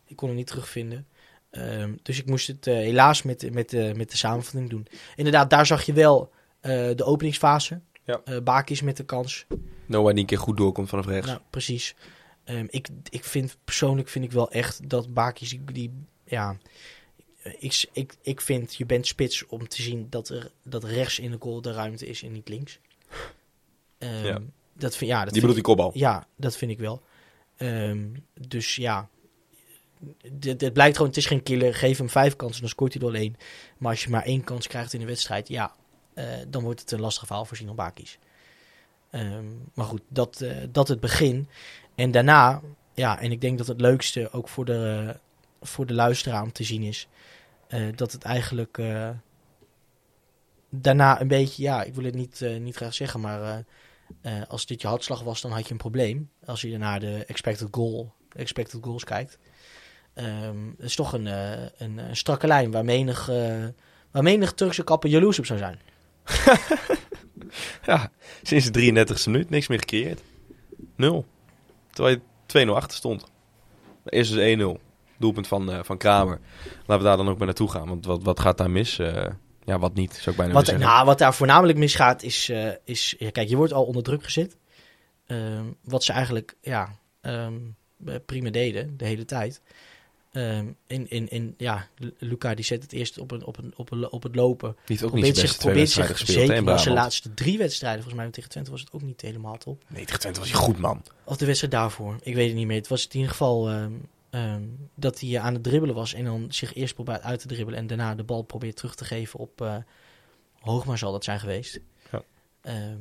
Ik 0.06 0.16
kon 0.16 0.28
het 0.28 0.36
niet 0.36 0.46
terugvinden. 0.46 1.06
Ehm, 1.50 1.94
dus 2.02 2.18
ik 2.18 2.26
moest 2.26 2.46
het 2.46 2.66
eh, 2.66 2.74
helaas 2.74 3.22
met, 3.22 3.52
met, 3.52 3.72
eh, 3.72 3.92
met 3.92 4.10
de 4.10 4.16
samenvatting 4.16 4.70
doen. 4.70 4.86
Inderdaad, 5.16 5.50
daar 5.50 5.66
zag 5.66 5.82
je 5.82 5.92
wel 5.92 6.30
eh, 6.60 6.70
de 6.96 7.04
openingsfase. 7.04 7.80
Ja. 8.04 8.20
Eh, 8.24 8.40
Bakis 8.42 8.82
met 8.82 8.96
de 8.96 9.04
kans. 9.04 9.46
Noah 9.86 10.10
die 10.10 10.20
een 10.20 10.26
keer 10.26 10.38
goed 10.38 10.56
doorkomt 10.56 10.88
vanaf 10.88 11.06
rechts. 11.06 11.26
Nou, 11.26 11.40
precies. 11.50 11.94
Ehm, 12.44 12.66
ik, 12.70 12.88
ik 13.10 13.24
vind 13.24 13.56
persoonlijk 13.64 14.08
vind 14.08 14.24
ik 14.24 14.32
wel 14.32 14.50
echt 14.50 14.88
dat 14.88 15.14
Bakis 15.14 15.50
die, 15.50 15.64
die 15.64 15.92
ja, 16.24 16.56
ik, 17.58 17.84
ik, 17.92 18.14
ik 18.22 18.40
vind 18.40 18.74
je 18.74 18.86
bent 18.86 19.06
spits 19.06 19.46
om 19.46 19.68
te 19.68 19.82
zien 19.82 20.06
dat 20.10 20.28
er 20.28 20.50
dat 20.62 20.84
rechts 20.84 21.18
in 21.18 21.30
de 21.30 21.36
goal 21.40 21.60
de 21.60 21.72
ruimte 21.72 22.06
is 22.06 22.22
en 22.22 22.32
niet 22.32 22.48
links. 22.48 22.78
Ehm, 23.98 24.24
Ja. 24.24 24.40
Dat 24.74 24.96
vind, 24.96 25.10
ja, 25.10 25.24
dat 25.24 25.32
die 25.32 25.40
vind 25.42 25.54
bedoelt 25.54 25.54
die 25.54 25.62
kopbal. 25.64 25.90
ja, 25.94 26.26
dat 26.36 26.56
vind 26.56 26.70
ik 26.70 26.78
wel. 26.78 27.02
Ehm, 27.56 28.08
dus 28.48 28.76
ja, 28.76 29.08
dit 30.32 30.72
blijkt 30.72 30.96
gewoon, 30.96 31.08
het 31.08 31.18
is 31.18 31.26
geen 31.26 31.42
killer. 31.42 31.74
Geef 31.74 31.98
hem 31.98 32.08
vijf 32.08 32.36
kansen, 32.36 32.60
dan 32.60 32.70
scoort 32.70 32.92
hij 32.92 33.02
er 33.02 33.08
alleen. 33.08 33.36
Maar 33.78 33.90
als 33.90 34.04
je 34.04 34.10
maar 34.10 34.24
één 34.24 34.44
kans 34.44 34.66
krijgt 34.66 34.92
in 34.92 35.00
de 35.00 35.06
wedstrijd, 35.06 35.48
ja, 35.48 35.74
eh, 36.14 36.24
dan 36.48 36.62
wordt 36.62 36.80
het 36.80 36.90
een 36.90 37.00
lastig 37.00 37.26
verhaal 37.26 37.44
voor 37.44 37.56
Sinan 37.56 37.76
Bakis. 37.76 38.18
Ehm, 39.10 39.46
maar 39.74 39.86
goed, 39.86 40.02
dat, 40.08 40.40
eh, 40.40 40.56
dat 40.70 40.88
het 40.88 41.00
begin. 41.00 41.48
En 41.94 42.10
daarna, 42.10 42.60
ja, 42.94 43.20
en 43.20 43.32
ik 43.32 43.40
denk 43.40 43.58
dat 43.58 43.66
het 43.66 43.80
leukste 43.80 44.32
ook 44.32 44.48
voor 44.48 44.64
de, 44.64 45.16
voor 45.60 45.86
de 45.86 45.94
luisteraar 45.94 46.42
om 46.42 46.52
te 46.52 46.64
zien 46.64 46.82
is, 46.82 47.08
eh, 47.68 47.86
dat 47.94 48.12
het 48.12 48.22
eigenlijk 48.22 48.80
daarna 50.68 51.20
een 51.20 51.28
beetje, 51.28 51.62
ja, 51.62 51.82
ik 51.82 51.94
wil 51.94 52.04
het 52.04 52.14
niet, 52.14 52.44
niet 52.58 52.76
graag 52.76 52.94
zeggen, 52.94 53.20
maar 53.20 53.64
eh, 54.20 54.32
als 54.48 54.66
dit 54.66 54.80
je 54.80 54.88
hartslag 54.88 55.22
was, 55.22 55.40
dan 55.40 55.50
had 55.50 55.64
je 55.66 55.72
een 55.72 55.76
probleem. 55.76 56.30
Als 56.44 56.60
je 56.60 56.78
naar 56.78 57.00
de 57.00 57.24
expected 57.24 57.68
goal, 57.70 58.12
expected 58.32 58.80
goals 58.82 59.04
kijkt. 59.04 59.38
Ehm 60.14 60.66
het 60.76 60.86
is 60.86 60.94
toch 60.94 61.12
een, 61.12 61.26
eh, 61.26 61.62
een, 61.76 61.98
een 61.98 62.16
strakke 62.16 62.46
lijn 62.46 62.70
waar 62.70 62.84
menig, 62.84 63.28
eh, 63.28 63.64
waar 64.10 64.54
Turkse 64.54 64.84
kapper 64.84 65.10
jaloers 65.10 65.38
op 65.38 65.46
zou 65.46 65.58
zijn. 65.58 65.80
Ja, 67.86 68.10
sinds 68.42 68.70
de 68.70 68.80
33e 68.80 69.30
minuut 69.30 69.50
niks 69.50 69.66
meer 69.66 69.78
gecreëerd. 69.78 70.20
Nul. 70.96 71.26
Terwijl 71.90 72.16
je 72.16 72.66
2-0 72.66 72.76
achter 72.76 72.96
stond. 72.96 73.24
Eerst 74.04 74.32
dus 74.32 74.56
1-0. 74.56 74.80
Doelpunt 75.18 75.46
van, 75.46 75.84
van 75.84 75.96
Kramer. 75.98 76.40
Laten 76.86 76.98
we 76.98 77.02
daar 77.02 77.16
dan 77.16 77.28
ook 77.28 77.36
maar 77.36 77.46
naartoe 77.46 77.70
gaan. 77.70 77.88
Want 77.88 78.06
wat, 78.06 78.22
wat 78.22 78.40
gaat 78.40 78.58
daar 78.58 78.70
mis? 78.70 79.00
Ja, 79.64 79.78
wat 79.78 79.94
niet, 79.94 80.12
zou 80.14 80.30
ik 80.30 80.36
bijna 80.36 80.52
Wat, 80.52 80.66
zeggen. 80.66 80.84
nou, 80.84 81.06
wat 81.06 81.18
daar 81.18 81.34
voornamelijk 81.34 81.78
misgaat 81.78 82.22
is, 82.22 82.48
eh, 82.48 82.68
is 82.84 83.14
ja, 83.18 83.30
kijk, 83.30 83.48
je 83.48 83.56
wordt 83.56 83.72
al 83.72 83.84
onder 83.84 84.02
druk 84.02 84.24
gezet. 84.24 84.56
Ehm, 85.26 85.64
wat 85.84 86.04
ze 86.04 86.12
eigenlijk, 86.12 86.56
ja, 86.60 86.98
ehm, 87.20 87.54
eh, 88.06 88.14
prima 88.26 88.50
deden 88.50 88.96
de 88.96 89.04
hele 89.04 89.24
tijd. 89.24 89.60
Ehm 90.32 90.66
en, 90.86 91.08
en, 91.08 91.28
en 91.28 91.54
ja, 91.56 91.88
Lu- 91.96 92.14
Luca 92.18 92.54
die 92.54 92.64
zet 92.64 92.82
het 92.82 92.92
eerst 92.92 93.18
op, 93.18 93.30
een, 93.30 93.44
op, 93.44 93.58
een, 93.58 93.72
op, 93.76 93.90
een, 93.90 94.10
op 94.10 94.22
het 94.22 94.34
lopen. 94.34 94.76
Heeft 94.84 95.02
ook 95.02 95.12
niet 95.12 95.22
Probeert 95.22 95.36
zijn 95.36 95.48
zich, 95.48 95.58
probeert 95.58 95.90
zich 95.90 96.06
gespeeld 96.06 96.48
zeker 96.48 96.68
in 96.68 96.78
zijn 96.78 96.94
laatste 96.94 97.34
drie 97.34 97.58
wedstrijden, 97.58 98.02
volgens 98.02 98.22
mij 98.22 98.32
tegen 98.32 98.50
Twente 98.50 98.70
was 98.70 98.80
het 98.80 98.92
ook 98.92 99.02
niet 99.02 99.20
helemaal 99.20 99.58
top. 99.58 99.84
Nee, 99.86 100.04
tegen 100.04 100.20
Twente 100.20 100.40
was 100.40 100.50
hij 100.50 100.60
goed, 100.60 100.78
man. 100.78 101.02
Of 101.24 101.36
de 101.36 101.46
wedstrijd 101.46 101.72
daarvoor, 101.72 102.16
ik 102.22 102.34
weet 102.34 102.48
het 102.48 102.56
niet 102.56 102.66
meer. 102.66 102.76
Het 102.76 102.88
was 102.88 103.04
in 103.04 103.12
ieder 103.12 103.30
geval 103.30 103.68
ehm, 104.32 104.62
dat 104.94 105.20
hij 105.20 105.40
aan 105.40 105.54
het 105.54 105.62
dribbelen 105.62 105.94
was 105.94 106.14
en 106.14 106.24
dan 106.24 106.46
zich 106.48 106.74
eerst 106.74 106.94
probeert 106.94 107.22
uit 107.22 107.40
te 107.40 107.46
dribbelen 107.46 107.78
en 107.80 107.86
daarna 107.86 108.14
de 108.14 108.24
bal 108.24 108.42
probeert 108.42 108.76
terug 108.76 108.94
te 108.94 109.04
geven 109.04 109.38
op 109.38 109.60
eh 109.60 109.76
Hoogma 110.60 110.96
zal 110.96 111.12
dat 111.12 111.24
zijn 111.24 111.40
geweest. 111.40 111.80
Ja. 112.12 112.22
Ehm, 112.60 112.98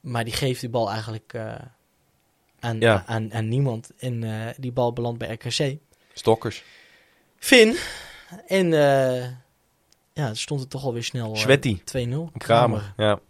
maar 0.00 0.24
die 0.24 0.32
geeft 0.32 0.60
die 0.60 0.68
bal 0.68 0.90
eigenlijk 0.90 1.32
eh, 1.32 1.54
aan, 2.60 2.80
Ja. 2.80 3.02
aan, 3.06 3.32
aan 3.32 3.48
niemand 3.48 3.90
en 3.98 4.24
eh, 4.24 4.54
die 4.56 4.72
bal 4.72 4.92
belandt 4.92 5.18
bij 5.18 5.32
RKC. 5.32 5.76
Stokkers. 6.12 6.62
Finn 7.36 7.76
en 8.46 8.66
ja, 10.12 10.26
het 10.26 10.38
stond 10.38 10.60
het 10.60 10.70
toch 10.70 10.84
alweer 10.84 11.04
snel 11.04 11.32
eh, 11.34 11.40
Sweaty. 11.40 11.78
2-0. 11.80 12.14
Op 12.14 12.38
Kramer. 12.38 12.92
Ja. 12.96 13.20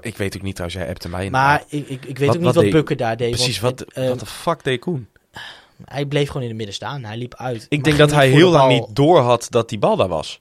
Ik 0.00 0.16
weet 0.16 0.36
ook 0.36 0.42
niet 0.42 0.54
trouwens, 0.54 0.80
jij 0.82 0.88
appte 0.90 1.08
mij. 1.08 1.30
Maar 1.30 1.64
ik, 1.68 1.88
ik, 1.88 2.04
ik 2.04 2.18
weet 2.18 2.26
Wat- 2.26 2.36
ook 2.36 2.42
niet 2.42 2.54
wat 2.54 2.62
wat 2.64 2.72
Bukker 2.72 2.96
daar 2.96 3.16
deed. 3.16 3.30
Precies, 3.30 3.60
want 3.60 3.78
wat, 3.78 3.88
het, 3.88 3.96
eh, 3.96 4.08
wat 4.08 4.20
de 4.20 4.26
fuck 4.26 4.64
deed 4.64 4.80
Koen? 4.80 5.08
Hij 5.84 6.06
bleef 6.06 6.26
gewoon 6.26 6.42
in 6.42 6.48
het 6.48 6.56
midden 6.56 6.74
staan. 6.74 7.04
Hij 7.04 7.16
liep 7.16 7.34
uit. 7.34 7.66
Ik 7.68 7.84
denk 7.84 7.98
dat 7.98 8.12
hij 8.12 8.28
heel 8.28 8.50
lang 8.50 8.68
bal. 8.68 8.78
niet 8.86 8.96
door 8.96 9.20
had 9.20 9.46
dat 9.50 9.68
die 9.68 9.78
bal 9.78 9.96
daar 9.96 10.08
was. 10.08 10.40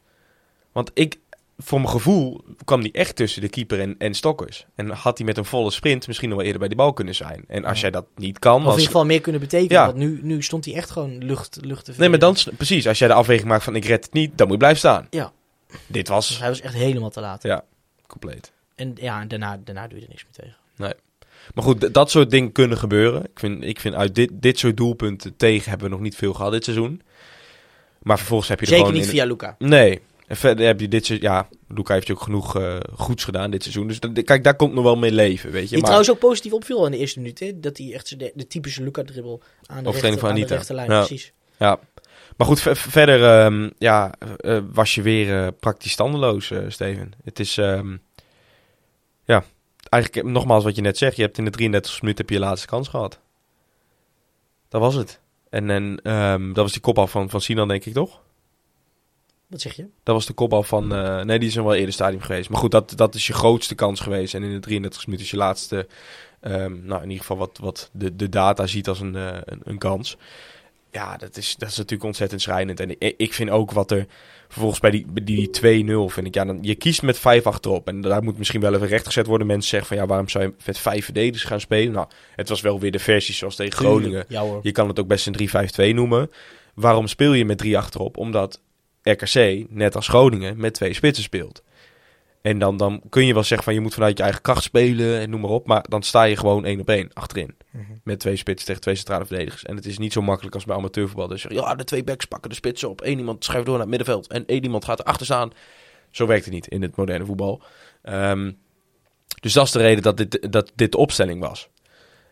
Want 0.72 0.92
ik, 0.94 1.20
voor 1.58 1.80
mijn 1.80 1.92
gevoel, 1.92 2.44
kwam 2.66 2.82
die 2.82 2.92
echt 2.92 3.16
tussen 3.16 3.42
de 3.42 3.50
keeper 3.50 3.80
en, 3.80 3.96
en 3.98 4.14
Stokkers. 4.14 4.66
En 4.76 4.90
had 4.90 5.18
hij 5.18 5.28
met 5.28 5.38
een 5.38 5.46
volle 5.46 5.72
sprint 5.72 6.08
misschien 6.08 6.28
nog 6.28 6.38
wel 6.38 6.46
eerder 6.46 6.60
bij 6.62 6.70
die 6.70 6.78
bal 6.78 6.94
kunnen 6.94 7.16
zijn. 7.16 7.44
En 7.48 7.66
als 7.66 7.76
Ja. 7.76 7.82
jij 7.82 7.92
dat 7.92 8.06
niet 8.16 8.40
kan, 8.40 8.56
Of 8.56 8.62
in 8.64 8.70
ieder 8.70 8.86
geval 8.86 9.06
meer 9.06 9.22
kunnen 9.22 9.42
betekenen. 9.42 9.72
Ja. 9.82 9.86
Want 9.86 9.98
nu, 9.98 10.20
nu 10.24 10.42
stond 10.44 10.66
hij 10.66 10.74
echt 10.74 10.90
gewoon 10.90 11.18
lucht, 11.18 11.58
lucht 11.62 11.86
te 11.86 11.94
Nee, 11.98 12.10
maar 12.10 12.20
dan, 12.20 12.36
precies, 12.58 12.88
als 12.88 13.00
jij 13.00 13.08
de 13.08 13.14
afweging 13.14 13.48
maakt 13.48 13.64
van 13.64 13.76
ik 13.76 13.86
red 13.86 14.04
het 14.06 14.14
niet, 14.14 14.30
dan 14.38 14.48
moet 14.48 14.52
je 14.52 14.58
blijven 14.58 14.80
staan. 14.80 15.08
Ja. 15.10 15.32
Dit 15.88 16.06
Dus 16.06 16.10
was 16.16 16.40
hij 16.40 16.50
was 16.50 16.62
echt 16.62 16.74
helemaal 16.74 17.10
te 17.10 17.20
laat. 17.22 17.44
Ja. 17.44 17.64
compleet. 18.08 18.52
En 18.76 18.92
ja, 18.96 19.22
en 19.22 19.28
daarna, 19.28 19.60
daarna 19.64 19.88
doe 19.88 19.98
je 19.98 20.04
er 20.04 20.10
niks 20.12 20.24
meer 20.24 20.34
tegen. 20.78 20.96
Maar 21.54 21.64
goed, 21.64 21.94
dat 21.94 22.12
soort 22.12 22.30
dingen 22.30 22.52
kunnen 22.52 22.78
gebeuren. 22.78 23.24
Ik 23.24 23.40
vind, 23.40 23.64
ik 23.64 23.80
vind 23.80 23.96
uit 23.96 24.16
dit, 24.16 24.32
dit 24.34 24.60
soort 24.60 24.78
doelpunten 24.78 25.36
tegen 25.38 25.70
hebben 25.70 25.88
we 25.88 25.94
nog 25.94 26.04
niet 26.04 26.16
veel 26.16 26.34
gehad 26.34 26.52
dit 26.52 26.64
seizoen. 26.64 27.02
Maar 28.02 28.18
vervolgens 28.18 28.50
heb 28.50 28.60
je 28.60 28.66
er 28.66 28.72
Zeker 28.72 28.86
gewoon... 28.86 29.02
niet 29.02 29.10
via 29.12 29.26
Luca. 29.26 29.56
Nee. 29.60 30.00
En 30.28 30.36
verder 30.36 30.66
heb 30.66 30.80
je 30.80 30.88
dit 30.88 31.06
seizoen... 31.06 31.30
Ja, 31.30 31.48
Luca 31.68 31.94
heeft 31.94 32.08
je 32.08 32.14
ook 32.14 32.22
genoeg 32.22 32.56
eh, 32.58 32.78
goeds 32.94 33.24
gedaan 33.24 33.52
dit 33.52 33.62
seizoen. 33.62 33.88
Dus 33.88 34.00
dat- 34.00 34.24
kijk, 34.24 34.44
daar 34.44 34.56
komt 34.56 34.74
nog 34.74 34.84
wel 34.84 34.96
mee 34.98 35.12
leven, 35.12 35.52
weet 35.52 35.62
je. 35.62 35.68
Die 35.68 35.76
Maar, 35.78 35.84
trouwens 35.86 36.12
ook 36.12 36.20
positief 36.20 36.54
opviel 36.54 36.86
in 36.86 36.92
de 36.92 36.98
eerste 36.98 37.20
minuut. 37.20 37.40
Hè? 37.40 37.60
Dat 37.60 37.78
hij 37.78 37.94
echt 37.94 38.20
de, 38.20 38.32
de 38.36 38.48
typische 38.48 38.84
Luca-dribbel 38.84 39.42
aan 39.66 39.84
de, 39.84 39.92
rechter, 39.92 40.18
van 40.20 40.30
aan 40.30 40.36
de 40.36 40.46
rechterlijn. 40.46 40.92
Ja. 40.92 40.98
Precies. 41.06 41.32
ja. 41.60 41.80
maar 42.38 42.48
goed, 42.48 42.62
ver- 42.62 42.76
verder 42.76 43.24
ehm, 43.24 43.70
ja, 43.78 44.14
eh, 44.38 44.60
was 44.72 44.96
je 44.96 45.02
weer 45.02 45.42
eh, 45.44 45.48
praktisch 45.60 45.92
standeloos, 45.92 46.52
Steven. 46.68 47.12
Het 47.24 47.40
is... 47.40 47.58
ehm, 47.58 47.96
eigenlijk 49.96 50.28
nogmaals 50.28 50.64
wat 50.64 50.76
je 50.76 50.82
net 50.82 50.98
zegt. 50.98 51.16
Je 51.16 51.22
hebt 51.22 51.38
in 51.38 51.46
de 51.46 51.52
33 51.52 52.02
minuut 52.02 52.18
heb 52.18 52.30
je 52.30 52.36
je 52.36 52.42
laatste 52.42 52.68
kans 52.68 52.88
gehad. 52.88 53.20
Dat 54.70 54.82
was 54.82 54.96
het. 54.96 55.20
En, 55.50 55.70
en 55.70 56.00
ehm, 56.04 56.48
dat 56.48 56.64
was 56.64 56.72
die 56.72 56.82
kopbal 56.82 57.08
van, 57.08 57.30
van 57.30 57.42
Sinan, 57.42 57.68
denk 57.68 57.86
ik, 57.86 57.94
toch? 57.94 58.22
Wat 59.48 59.62
zeg 59.62 59.76
je? 59.76 59.88
Dat 60.04 60.16
was 60.16 60.26
de 60.26 60.34
kopbal 60.34 60.64
van... 60.64 60.94
eh, 60.96 61.22
nee, 61.22 61.40
die 61.40 61.48
is 61.48 61.56
wel 61.56 61.74
eerder 61.74 61.94
stadium 61.94 62.22
geweest. 62.22 62.50
Maar 62.50 62.60
goed, 62.60 62.72
dat, 62.72 62.94
dat 62.96 63.16
is 63.16 63.28
je 63.28 63.34
grootste 63.34 63.76
kans 63.76 64.00
geweest. 64.00 64.34
En 64.34 64.44
in 64.44 64.54
de 64.54 64.60
33 64.60 65.06
minuten 65.06 65.26
is 65.26 65.32
je 65.32 65.38
laatste... 65.38 65.88
ehm, 66.40 66.86
nou, 66.86 67.02
in 67.02 67.10
ieder 67.10 67.26
geval 67.26 67.38
wat, 67.38 67.58
wat 67.62 67.90
de, 67.94 68.16
de 68.16 68.30
data 68.30 68.68
ziet 68.68 68.88
als 68.88 69.00
een, 69.00 69.16
eh, 69.16 69.38
een, 69.46 69.62
een 69.64 69.78
kans. 69.78 70.18
Ja, 70.96 71.18
dat 71.18 71.38
is, 71.38 71.56
dat 71.58 71.70
is 71.70 71.78
natuurlijk 71.78 72.04
ontzettend 72.04 72.42
schrijnend. 72.42 72.80
En 72.80 72.90
ik, 72.90 73.14
ik 73.18 73.34
vind 73.34 73.50
ook 73.50 73.72
wat 73.72 73.92
er... 73.92 74.06
Vervolgens 74.48 74.80
bij 74.80 74.92
die, 74.92 75.06
die 75.24 75.48
2-0 75.48 76.14
vind 76.14 76.28
ik... 76.28 76.34
Ja, 76.34 76.46
dan, 76.46 76.58
je 76.62 76.76
kiest 76.76 77.02
met 77.02 77.20
5 77.20 77.46
achterop. 77.48 77.88
En 77.88 78.02
daar 78.02 78.24
moet 78.24 78.38
misschien 78.38 78.62
wel 78.62 78.74
even 78.74 78.88
rechtgezet 78.88 79.26
worden. 79.26 79.48
Mensen 79.48 79.70
zeggen 79.70 79.88
van... 79.88 79.98
Ja, 79.98 80.06
waarom 80.06 80.30
zou 80.30 80.44
je 80.44 80.54
met 80.66 80.78
5 80.78 81.06
verdedigers 81.06 81.44
gaan 81.44 81.60
spelen? 81.60 81.94
Nou, 81.94 82.08
het 82.36 82.50
was 82.50 82.62
wel 82.62 82.80
weer 82.80 82.92
de 82.92 83.00
versie 83.00 83.34
zoals 83.34 83.56
tegen 83.56 83.78
Groningen. 83.78 84.26
Ja. 84.28 84.44
Je 84.62 84.72
kan 84.72 84.88
het 84.88 85.00
ook 85.00 85.08
best 85.08 85.28
een 85.28 85.92
3-5-2 85.92 85.96
noemen. 85.96 86.32
Waarom 86.74 87.08
speel 87.08 87.34
je 87.34 87.46
met 87.46 87.58
drie 87.58 87.78
achterop? 87.78 88.18
Omdat 88.18 88.62
RKC, 89.02 89.66
net 89.70 89.96
als 89.96 90.08
Groningen, 90.08 90.58
met 90.58 90.74
twee 90.74 90.94
spitsen 90.94 91.24
speelt. 91.24 91.64
En 92.46 92.60
dan, 92.60 92.78
dan 92.78 93.02
kun 93.10 93.26
je 93.26 93.34
wel 93.34 93.44
zeggen 93.44 93.64
van 93.64 93.74
je 93.74 93.80
moet 93.80 93.94
vanuit 93.94 94.18
je 94.18 94.24
eigen 94.24 94.42
kracht 94.42 94.64
spelen 94.64 95.20
en 95.20 95.30
noem 95.30 95.42
maar 95.42 95.50
op. 95.50 95.68
Maar 95.68 95.86
dan 95.90 96.04
sta 96.04 96.24
je 96.24 96.38
gewoon 96.38 96.66
één 96.66 96.80
op 96.80 96.90
één 96.90 97.14
achterin. 97.14 97.56
Mhm. 97.72 97.84
Met 98.04 98.20
twee 98.20 98.36
spitsen 98.36 98.66
tegen 98.66 98.82
twee 98.82 98.96
centrale 98.96 99.26
verdedigers. 99.26 99.64
En 99.64 99.76
het 99.76 99.86
is 99.86 99.98
niet 99.98 100.14
zo 100.14 100.22
makkelijk 100.22 100.56
als 100.56 100.66
bij 100.66 100.76
amateurvoetbal. 100.76 101.28
Dus 101.28 101.46
ja, 101.50 101.76
de 101.76 101.84
twee 101.84 102.04
backs 102.04 102.26
pakken 102.26 102.50
de 102.50 102.56
spitsen 102.56 102.90
op. 102.90 103.02
Eén 103.02 103.18
iemand 103.18 103.44
schuift 103.44 103.66
door 103.66 103.78
naar 103.78 103.88
het 103.88 103.98
middenveld. 103.98 104.28
En 104.28 104.46
één 104.46 104.64
iemand 104.64 104.86
gaat 104.86 105.00
erachter 105.00 105.26
staan. 105.26 105.52
Zo 106.12 106.28
werkt 106.28 106.46
het 106.46 106.54
niet 106.54 106.68
in 106.68 106.82
het 106.82 106.96
moderne 106.96 107.26
voetbal. 107.26 107.62
Ehm, 108.02 108.52
dus 109.42 109.54
dat 109.54 109.66
is 109.66 109.72
de 109.72 109.80
reden 109.80 110.04
dat 110.04 110.18
dit, 110.18 110.52
dat 110.52 110.72
dit 110.76 110.92
de 110.92 110.98
opstelling 110.98 111.40
was. 111.40 111.70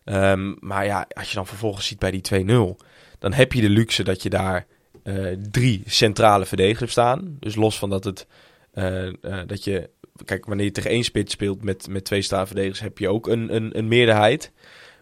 Ehm, 0.03 0.53
maar 0.59 0.85
ja, 0.85 1.07
als 1.13 1.29
je 1.29 1.35
dan 1.35 1.47
vervolgens 1.47 1.87
ziet 1.87 1.99
bij 1.99 2.11
die 2.11 2.21
2-0, 2.21 2.77
dan 3.19 3.33
heb 3.33 3.53
je 3.53 3.61
de 3.61 3.69
luxe 3.69 4.03
dat 4.03 4.23
je 4.23 4.29
daar 4.29 4.65
eh, 5.03 5.25
drie 5.51 5.83
centrale 5.85 6.45
verdedigers 6.45 6.91
staan. 6.91 7.37
Dus 7.39 7.55
los 7.55 7.77
van 7.77 7.89
dat 7.89 8.03
het 8.03 8.27
eh, 8.73 9.07
eh, 9.07 9.13
dat 9.47 9.63
je, 9.63 9.89
kijk, 10.25 10.45
wanneer 10.45 10.65
je 10.65 10.71
tegen 10.71 10.89
één 10.89 11.03
spits 11.03 11.33
speelt 11.33 11.63
met, 11.63 11.87
met 11.87 12.05
twee 12.05 12.21
centrale 12.21 12.45
verdedigers, 12.47 12.79
heb 12.79 12.97
je 12.97 13.09
ook 13.09 13.27
een, 13.27 13.55
een, 13.55 13.77
een 13.77 13.87
meerderheid. 13.87 14.51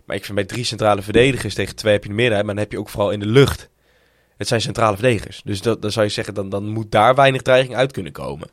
Maar 0.06 0.16
ik 0.16 0.24
vind 0.26 0.36
bij 0.36 0.46
drie 0.48 0.64
centrale 0.64 1.02
verdedigers 1.02 1.54
tegen 1.54 1.76
twee 1.76 1.94
heb 1.94 2.04
je 2.04 2.10
een 2.10 2.16
meerderheid, 2.16 2.46
maar 2.46 2.56
dan 2.56 2.64
heb 2.64 2.72
je 2.74 2.80
ook 2.80 2.90
vooral 2.90 3.12
in 3.12 3.20
de 3.20 3.26
lucht. 3.26 3.70
Het 4.38 4.48
zijn 4.48 4.62
centrale 4.62 4.96
verdedigers. 4.98 5.42
Dus 5.46 5.62
dat, 5.62 5.82
dan 5.82 5.92
zou 5.92 6.06
je 6.06 6.12
zeggen, 6.12 6.34
dan, 6.34 6.50
dan 6.50 6.68
moet 6.70 6.92
daar 6.92 7.16
weinig 7.16 7.42
dreiging 7.42 7.76
uit 7.76 7.92
kunnen 7.92 8.12
komen. 8.12 8.48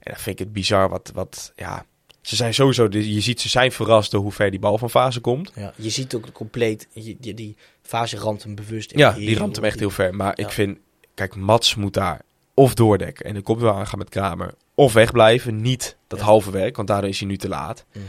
En 0.00 0.12
dan 0.12 0.16
vind 0.22 0.40
ik 0.40 0.44
het 0.44 0.52
bizar 0.52 0.88
wat, 0.88 1.10
wat 1.14 1.52
ja, 1.56 1.84
ze 2.20 2.36
zijn 2.36 2.54
sowieso, 2.54 2.86
je 2.90 3.20
ziet 3.20 3.40
ze 3.40 3.48
zijn 3.48 3.72
verrast 3.72 4.10
door 4.10 4.20
hoe 4.22 4.32
ver 4.32 4.50
die 4.50 4.60
bal 4.60 4.78
van 4.78 4.90
fase 4.90 5.20
komt. 5.20 5.52
Ja, 5.54 5.72
je 5.76 5.90
ziet 5.90 6.14
ook 6.14 6.32
compleet, 6.32 6.88
je- 6.92 7.16
die, 7.20 7.34
die 7.34 7.56
fase 7.82 8.16
ramt 8.16 8.42
hem 8.42 8.54
bewust. 8.54 8.92
Ja, 8.98 9.12
die 9.12 9.36
ramt 9.38 9.56
hem 9.56 9.64
echt 9.64 9.78
heel 9.78 9.90
ver. 9.90 10.14
Maar 10.14 10.32
Ja. 10.40 10.44
ik 10.46 10.50
vind, 10.52 10.78
kijk, 11.14 11.34
Mats 11.36 11.74
moet 11.74 11.94
daar 11.94 12.20
of 12.60 12.74
doordekken 12.74 13.24
en 13.24 13.34
de 13.34 13.40
kop 13.40 13.60
weer 13.60 13.70
aangaan 13.72 13.98
met 13.98 14.08
Kramer. 14.08 14.54
Of 14.74 14.92
wegblijven, 14.92 15.60
niet 15.60 15.96
dat 16.06 16.18
Ja. 16.18 16.24
halve 16.24 16.50
werk, 16.50 16.76
want 16.76 16.88
daardoor 16.88 17.10
is 17.10 17.18
hij 17.18 17.28
nu 17.28 17.36
te 17.36 17.48
laat. 17.48 17.84
Mhm. 17.92 18.04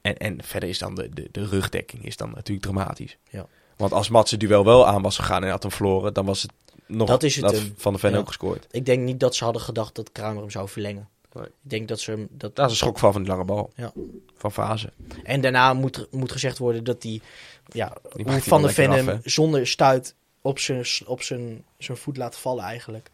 En, 0.00 0.16
en 0.16 0.38
verder 0.44 0.68
is 0.68 0.78
dan 0.78 0.94
de, 0.94 1.08
de, 1.14 1.28
de 1.32 1.46
rugdekking 1.46 2.04
is 2.04 2.16
dan 2.16 2.30
natuurlijk 2.34 2.66
dramatisch. 2.66 3.16
Ja. 3.30 3.46
Want 3.76 3.92
als 3.92 4.08
Mats 4.08 4.30
het 4.30 4.40
duel 4.40 4.64
wel 4.64 4.86
aan 4.86 5.02
was 5.02 5.16
gegaan 5.16 5.44
en 5.44 5.50
had 5.50 5.62
hem 5.62 5.72
verloren, 5.72 6.14
dan 6.14 6.24
was 6.26 6.42
het 6.42 6.52
nog 6.86 7.08
Dat 7.08 7.22
is 7.22 7.36
het. 7.36 7.70
Van 7.76 7.92
de 7.92 7.98
Ven 7.98 8.10
Ja. 8.12 8.18
ook 8.18 8.26
gescoord. 8.26 8.66
Ik 8.70 8.86
denk 8.86 9.02
niet 9.02 9.20
dat 9.20 9.34
ze 9.34 9.44
hadden 9.44 9.62
gedacht 9.62 9.94
dat 9.94 10.12
Kramer 10.12 10.40
hem 10.40 10.50
zou 10.50 10.68
verlengen. 10.68 11.08
Nee. 11.32 11.44
Ik 11.44 11.50
denk 11.60 11.88
dat 11.88 12.00
ze 12.00 12.10
hem... 12.10 12.28
Dat, 12.30 12.56
Dat 12.56 12.64
is 12.66 12.70
een 12.70 12.76
schokval 12.76 13.12
van 13.12 13.22
die 13.22 13.30
lange 13.30 13.44
bal. 13.44 13.72
Ja. 13.74 13.92
Van 14.36 14.52
fase. 14.52 14.92
En 15.24 15.40
daarna 15.40 15.72
moet, 15.74 16.06
moet 16.10 16.32
gezegd 16.32 16.58
worden 16.58 16.84
dat 16.84 17.02
die, 17.02 17.22
ja, 17.68 17.92
Die 18.14 18.24
hoe 18.24 18.40
Van 18.40 18.50
wel 18.50 18.60
der 18.60 18.70
Ven 18.76 18.88
lekker 18.88 19.06
hem 19.06 19.16
af, 19.16 19.24
hè? 19.24 19.30
zonder 19.30 19.66
stuit 19.66 20.14
op 20.40 20.58
zijn, 20.58 20.84
op 21.06 21.22
zijn, 21.22 21.64
zijn 21.78 21.96
voet 21.96 22.16
laat 22.16 22.36
vallen 22.38 22.64
eigenlijk. 22.64 23.10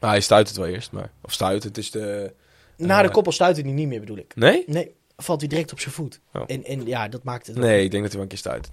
Nou, 0.00 0.12
hij 0.12 0.20
stuit 0.20 0.48
het 0.48 0.56
wel 0.56 0.66
eerst, 0.66 0.92
maar... 0.92 1.10
Of 1.22 1.32
stuit, 1.32 1.62
het 1.62 1.78
is 1.78 1.90
de... 1.90 2.32
Na 2.76 3.02
de 3.02 3.08
Eh, 3.08 3.14
koppel 3.14 3.32
stuit 3.32 3.56
hij 3.56 3.64
niet 3.64 3.88
meer 3.88 4.00
bedoel 4.00 4.16
ik. 4.16 4.34
Nee? 4.34 4.64
Nee, 4.66 4.94
valt 5.16 5.40
hij 5.40 5.48
direct 5.48 5.72
op 5.72 5.80
zijn 5.80 5.94
voet. 5.94 6.20
Oh. 6.32 6.42
En, 6.46 6.64
en 6.64 6.86
ja, 6.86 7.08
dat 7.08 7.22
maakt 7.22 7.46
het... 7.46 7.56
Nee, 7.56 7.84
ik 7.84 7.90
denk 7.90 8.02
dat 8.02 8.12
hij 8.12 8.20
wel 8.20 8.22
een 8.22 8.28
keer 8.28 8.38
stuit. 8.38 8.70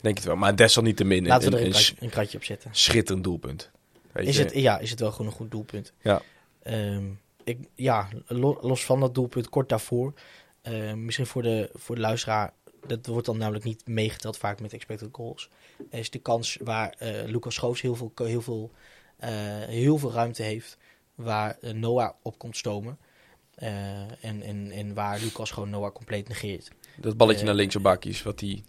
Denk 0.00 0.16
het 0.16 0.26
wel. 0.26 0.36
Maar 0.36 0.56
desalniettemin 0.56 1.26
Laten 1.26 1.50
we 1.50 1.56
er 1.56 1.60
een, 1.60 1.66
een, 1.66 1.72
kratje, 1.72 1.94
een 1.98 2.10
kratje 2.10 2.38
op 2.38 2.44
zetten. 2.44 2.70
schitterend 2.72 3.24
doelpunt. 3.24 3.70
Weet 4.12 4.26
Is 4.26 4.36
je? 4.36 4.42
het, 4.42 4.52
ja, 4.54 4.78
is 4.78 4.90
het 4.90 5.00
wel 5.00 5.10
gewoon 5.10 5.26
een 5.26 5.32
goed 5.32 5.50
doelpunt. 5.50 5.92
Ja. 6.02 6.22
Ehm, 6.62 7.04
ik, 7.44 7.58
ja, 7.74 8.08
lo- 8.26 8.58
los 8.60 8.84
van 8.84 9.00
dat 9.00 9.14
doelpunt 9.14 9.48
kort 9.48 9.68
daarvoor. 9.68 10.12
eh, 10.62 10.92
misschien 10.92 11.26
voor 11.26 11.42
de, 11.42 11.70
voor 11.74 11.94
de 11.94 12.00
luisteraar. 12.00 12.52
Dat 12.86 13.06
wordt 13.06 13.26
dan 13.26 13.38
namelijk 13.38 13.64
niet 13.64 13.86
meegeteld 13.86 14.36
vaak 14.38 14.60
met 14.60 14.72
expected 14.72 15.08
goals. 15.12 15.50
Is 15.90 16.10
de 16.10 16.18
kans 16.18 16.58
waar 16.62 16.94
eh, 16.98 17.24
Lucas 17.26 17.54
Schoofs 17.54 17.80
heel 17.80 17.94
veel, 17.94 18.12
heel, 18.14 18.40
veel, 18.42 18.70
heel 19.68 19.98
veel 19.98 20.12
ruimte 20.12 20.42
heeft. 20.42 20.76
Waar 21.14 21.56
eh, 21.60 21.72
Noah 21.72 22.10
op 22.22 22.38
komt 22.38 22.56
stomen. 22.56 22.98
Eh, 23.54 23.68
en, 24.24 24.42
en, 24.42 24.70
en 24.70 24.94
waar 24.94 25.18
Lucas 25.20 25.50
gewoon 25.50 25.70
Noah 25.70 25.92
compleet 25.92 26.28
negeert. 26.28 26.68
Dat 26.96 27.16
balletje 27.16 27.40
Eh, 27.40 27.46
naar 27.46 27.54
links 27.54 27.76
op 27.76 27.82
bakjes, 27.82 28.22
wat 28.22 28.38
die... 28.38 28.64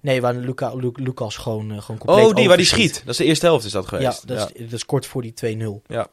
Nee, 0.00 0.20
waar 0.20 0.34
Luca, 0.34 0.74
Lu- 0.74 0.92
Lucas 0.94 1.36
gewoon, 1.36 1.70
eh, 1.72 1.80
gewoon 1.82 2.00
compleet 2.00 2.24
Oh, 2.26 2.34
die 2.34 2.48
waar 2.48 2.56
die 2.56 2.66
schiet. 2.66 2.94
Dat 3.00 3.08
is 3.08 3.16
de 3.16 3.24
eerste 3.24 3.46
helft 3.46 3.64
is 3.64 3.72
dat 3.72 3.82
Ja, 3.82 3.88
geweest. 3.88 4.26
dat 4.28 4.50
is, 4.54 4.62
dat 4.62 4.72
is 4.72 4.84
kort 4.86 5.06
voor 5.06 5.22
die 5.22 5.32
2-0. 5.32 5.82
Ja. 5.86 6.08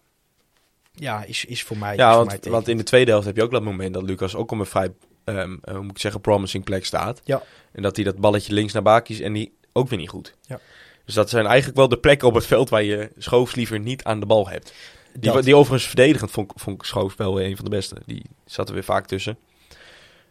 Ja, 0.94 1.24
is, 1.24 1.46
is 1.46 1.64
voor 1.64 1.78
mij. 1.78 1.96
Ja, 1.96 2.16
want, 2.16 2.28
mij 2.44 2.52
want 2.52 2.68
in 2.68 2.78
de 2.78 2.84
tweede 2.84 3.12
helft 3.12 3.26
heb 3.26 3.36
je 3.36 3.44
ook 3.44 3.52
dat 3.52 3.64
moment 3.64 3.94
dat 3.94 4.04
Lucas 4.04 4.36
ook 4.36 4.52
op 4.52 4.60
een 4.60 4.66
vrij, 4.66 4.94
ehm, 5.24 5.58
eh, 5.62 5.74
hoe 5.74 5.82
moet 5.84 5.92
ik 5.92 6.00
zeggen, 6.00 6.22
promising 6.22 6.64
plek 6.64 6.86
staat. 6.86 7.22
Ja. 7.24 7.42
En 7.72 7.82
dat 7.82 7.96
hij 7.96 8.06
dat 8.06 8.18
balletje 8.18 8.54
links 8.54 8.74
naar 8.74 8.82
Bakis 8.84 9.20
en 9.20 9.34
die 9.34 9.58
ook 9.74 9.90
weer 9.90 10.00
niet 10.00 10.10
goed. 10.10 10.36
Ja. 10.42 10.60
Dus 11.08 11.16
dat 11.16 11.30
zijn 11.30 11.46
eigenlijk 11.46 11.78
wel 11.78 11.88
de 11.88 11.98
plekken 12.00 12.28
op 12.28 12.34
het 12.34 12.46
veld 12.46 12.70
waar 12.70 12.84
je 12.84 13.12
Schoofs 13.18 13.56
liever 13.56 13.80
niet 13.80 14.04
aan 14.04 14.20
de 14.20 14.26
bal 14.26 14.50
hebt. 14.50 14.74
Die, 15.14 15.32
Dat. 15.32 15.44
die 15.44 15.56
overigens 15.56 15.88
verdedigend 15.88 16.32
vond, 16.32 16.52
ik- 16.52 16.60
vond 16.60 16.78
ik 16.80 16.86
Schoofs 16.86 17.16
wel 17.16 17.36
weer 17.36 17.46
een 17.46 17.56
van 17.56 17.66
de 17.66 17.72
beste. 17.72 17.96
Die 18.06 18.26
zat 18.46 18.68
er 18.68 18.74
weer 18.74 18.84
vaak 18.84 19.08
tussen. 19.08 19.38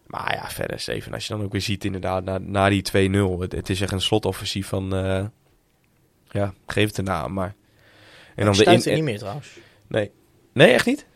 Maar 0.07 0.35
ja, 0.35 0.51
verder 0.51 0.81
Steven, 0.81 1.13
als 1.15 1.27
je 1.27 1.35
dan 1.35 1.43
ook 1.45 1.53
weer 1.53 1.61
ziet 1.61 1.85
inderdaad 1.85 2.25
na, 2.25 2.39
na 2.39 2.69
die 2.69 2.83
2-0. 2.83 3.41
Het, 3.41 3.53
het 3.53 3.69
is 3.71 3.81
echt 3.81 3.93
een 3.93 4.01
slotoffensief 4.01 4.67
van, 4.69 4.95
eh, 4.95 5.25
ja, 6.31 6.55
geef 6.67 6.87
het 6.89 6.99
een 6.99 7.05
naam, 7.05 7.33
maar... 7.33 7.55
En 8.35 8.45
dan 8.45 8.55
de 8.55 8.65
in, 8.65 8.83
er 8.83 8.95
niet 8.95 9.03
meer 9.03 9.19
trouwens. 9.19 9.49
Nee. 9.89 10.11
Nee, 10.53 10.73
echt 10.73 10.87
niet? 10.87 11.07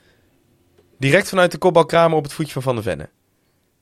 Direct 0.98 1.28
vanuit 1.28 1.50
de 1.52 1.58
kopbal 1.58 1.86
Kramer 1.86 2.16
op 2.16 2.22
het 2.24 2.32
voetje 2.32 2.52
van 2.52 2.62
Van 2.62 2.74
der 2.74 2.84
Venne. 2.84 3.02